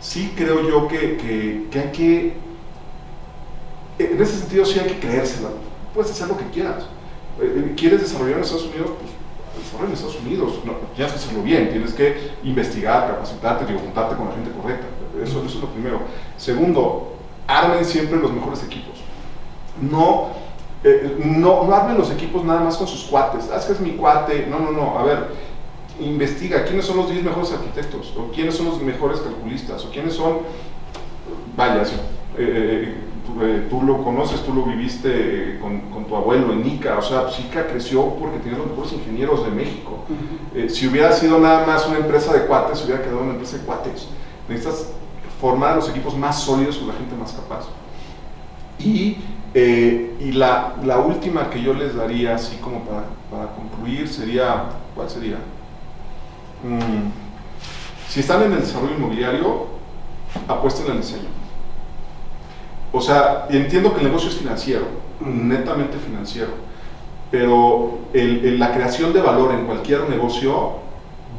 sí 0.00 0.32
creo 0.34 0.66
yo 0.66 0.88
que, 0.88 1.18
que- 1.18 1.66
que 1.70 1.78
hay 1.78 1.92
que, 1.92 2.36
en 3.98 4.22
ese 4.22 4.38
sentido 4.38 4.64
sí 4.64 4.78
hay 4.78 4.86
que 4.86 5.00
creérsela. 5.00 5.50
Puedes 5.94 6.10
hacer 6.10 6.28
lo 6.28 6.36
que 6.36 6.44
quieras. 6.50 6.84
Eh, 7.40 7.74
¿Quieres 7.76 8.00
desarrollar 8.00 8.38
en 8.38 8.44
Estados 8.44 8.66
Unidos? 8.66 8.90
Pues 8.98 9.64
desarrolla 9.64 9.88
en 9.88 9.94
Estados 9.94 10.20
Unidos. 10.20 10.60
No, 10.64 10.72
tienes 10.94 11.12
que 11.12 11.18
hacerlo 11.18 11.42
bien, 11.42 11.70
tienes 11.70 11.92
que 11.92 12.30
investigar, 12.44 13.08
capacitarte, 13.08 13.66
digo, 13.66 13.80
juntarte 13.80 14.16
con 14.16 14.28
la 14.28 14.34
gente 14.34 14.50
correcta. 14.50 14.86
Eso, 15.22 15.38
eso 15.44 15.58
es 15.58 15.62
lo 15.62 15.68
primero. 15.68 16.00
Segundo, 16.36 17.16
armen 17.46 17.84
siempre 17.84 18.18
los 18.18 18.32
mejores 18.32 18.62
equipos. 18.64 18.98
No, 19.80 20.28
eh, 20.84 21.16
no, 21.24 21.64
no 21.64 21.74
armen 21.74 21.98
los 21.98 22.10
equipos 22.10 22.44
nada 22.44 22.60
más 22.60 22.76
con 22.76 22.86
sus 22.86 23.04
cuates. 23.04 23.48
Ah, 23.52 23.56
es 23.58 23.64
que 23.64 23.72
es 23.72 23.80
mi 23.80 23.92
cuate. 23.92 24.46
No, 24.48 24.58
no, 24.60 24.70
no. 24.70 24.98
A 24.98 25.02
ver, 25.02 25.28
investiga 26.00 26.64
quiénes 26.64 26.84
son 26.84 26.98
los 26.98 27.10
10 27.10 27.24
mejores 27.24 27.52
arquitectos, 27.52 28.14
o 28.16 28.30
quiénes 28.30 28.54
son 28.54 28.66
los 28.66 28.80
mejores 28.80 29.20
calculistas, 29.20 29.84
o 29.84 29.90
quiénes 29.90 30.14
son, 30.14 30.38
vaya, 31.56 31.82
eh, 32.36 32.94
tú, 33.28 33.44
eh, 33.44 33.66
tú 33.68 33.82
lo 33.82 34.02
conoces, 34.02 34.42
tú 34.42 34.54
lo 34.54 34.64
viviste 34.64 35.08
eh, 35.10 35.58
con, 35.60 35.80
con 35.90 36.06
tu 36.06 36.16
abuelo 36.16 36.52
en 36.52 36.66
Ica, 36.66 36.98
o 36.98 37.02
sea, 37.02 37.26
Ica 37.38 37.66
creció 37.66 38.14
porque 38.14 38.38
tenía 38.38 38.58
los 38.58 38.68
mejores 38.68 38.92
ingenieros 38.94 39.44
de 39.44 39.50
México. 39.50 40.04
Eh, 40.54 40.68
si 40.68 40.88
hubiera 40.88 41.12
sido 41.12 41.38
nada 41.38 41.66
más 41.66 41.86
una 41.86 41.98
empresa 41.98 42.32
de 42.32 42.46
cuates, 42.46 42.84
hubiera 42.84 43.02
quedado 43.02 43.20
una 43.20 43.32
empresa 43.32 43.58
de 43.58 43.64
cuates. 43.64 44.08
Necesitas 44.48 44.90
formar 45.40 45.76
los 45.76 45.88
equipos 45.90 46.16
más 46.16 46.40
sólidos 46.40 46.78
con 46.78 46.88
la 46.88 46.94
gente 46.94 47.14
más 47.14 47.32
capaz. 47.32 47.66
Y, 48.78 49.18
y 49.54 50.32
la, 50.32 50.76
la 50.84 50.98
última 50.98 51.50
que 51.50 51.60
yo 51.60 51.74
les 51.74 51.96
daría, 51.96 52.36
así 52.36 52.56
como 52.56 52.84
para, 52.84 53.04
para 53.30 53.52
concluir, 53.54 54.08
sería, 54.08 54.66
¿cuál 54.94 55.10
sería? 55.10 55.36
Mm, 56.62 57.10
si 58.08 58.20
están 58.20 58.42
en 58.44 58.52
el 58.52 58.60
desarrollo 58.60 58.94
inmobiliario, 58.94 59.66
apuesten 60.46 60.90
al 60.90 61.00
diseño. 61.00 61.37
O 62.92 63.00
sea, 63.00 63.46
entiendo 63.50 63.92
que 63.92 64.00
el 64.00 64.06
negocio 64.06 64.28
es 64.30 64.36
financiero, 64.36 64.86
netamente 65.20 65.98
financiero, 65.98 66.50
pero 67.30 67.98
el- 68.14 68.44
el- 68.44 68.58
la 68.58 68.72
creación 68.72 69.12
de 69.12 69.20
valor 69.20 69.52
en 69.52 69.66
cualquier 69.66 70.08
negocio 70.08 70.76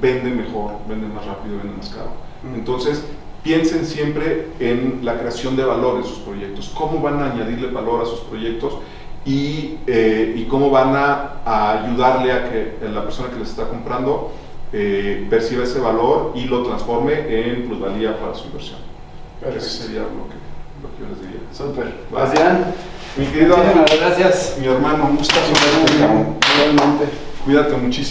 vende 0.02 0.30
mejor, 0.30 0.74
vende 0.88 1.08
más 1.08 1.26
rápido, 1.26 1.58
vende 1.58 1.76
más 1.78 1.90
caro. 1.90 2.12
Entonces, 2.56 3.04
piensen 3.44 3.86
siempre 3.86 4.48
en 4.60 5.00
la 5.04 5.18
creación 5.18 5.56
de 5.56 5.64
valor 5.66 5.98
en 5.98 6.04
sus 6.04 6.20
proyectos, 6.20 6.72
cómo 6.76 7.00
van 7.02 7.22
a 7.22 7.32
añadirle 7.32 7.70
valor 7.72 8.02
a 8.04 8.06
sus 8.06 8.20
proyectos 8.22 8.74
y, 9.26 9.78
eh, 9.88 10.34
y 10.38 10.44
cómo 10.46 10.70
van 10.70 10.96
a, 10.96 11.42
a 11.46 11.84
ayudarle 11.84 12.32
a 12.32 12.50
que 12.50 12.78
la 12.94 13.04
persona 13.04 13.30
que 13.30 13.40
les 13.40 13.50
está 13.50 13.68
comprando 13.68 14.32
eh, 14.72 15.26
perciba 15.30 15.64
ese 15.64 15.80
valor 15.80 16.34
y 16.36 16.46
lo 16.46 16.62
transforme 16.64 17.14
en 17.28 17.68
plusvalía 17.68 18.18
para 18.20 18.36
su 18.36 18.46
inversión. 18.48 18.78
Perfecto. 19.40 19.66
Eso 19.66 19.84
sería 19.84 20.02
lo 20.02 20.28
que, 20.30 20.36
Súper. 21.56 21.94
Iván, 22.36 22.74
Mi 23.18 23.26
querido 23.26 23.58
muchísimas 23.58 24.00
gracias. 24.00 24.56
mi 24.60 24.68
hermano, 24.68 25.10
un. 25.10 26.38
Igualmente. 26.56 27.06
Cuídate 27.44 27.74
muchísimo. 27.76 28.08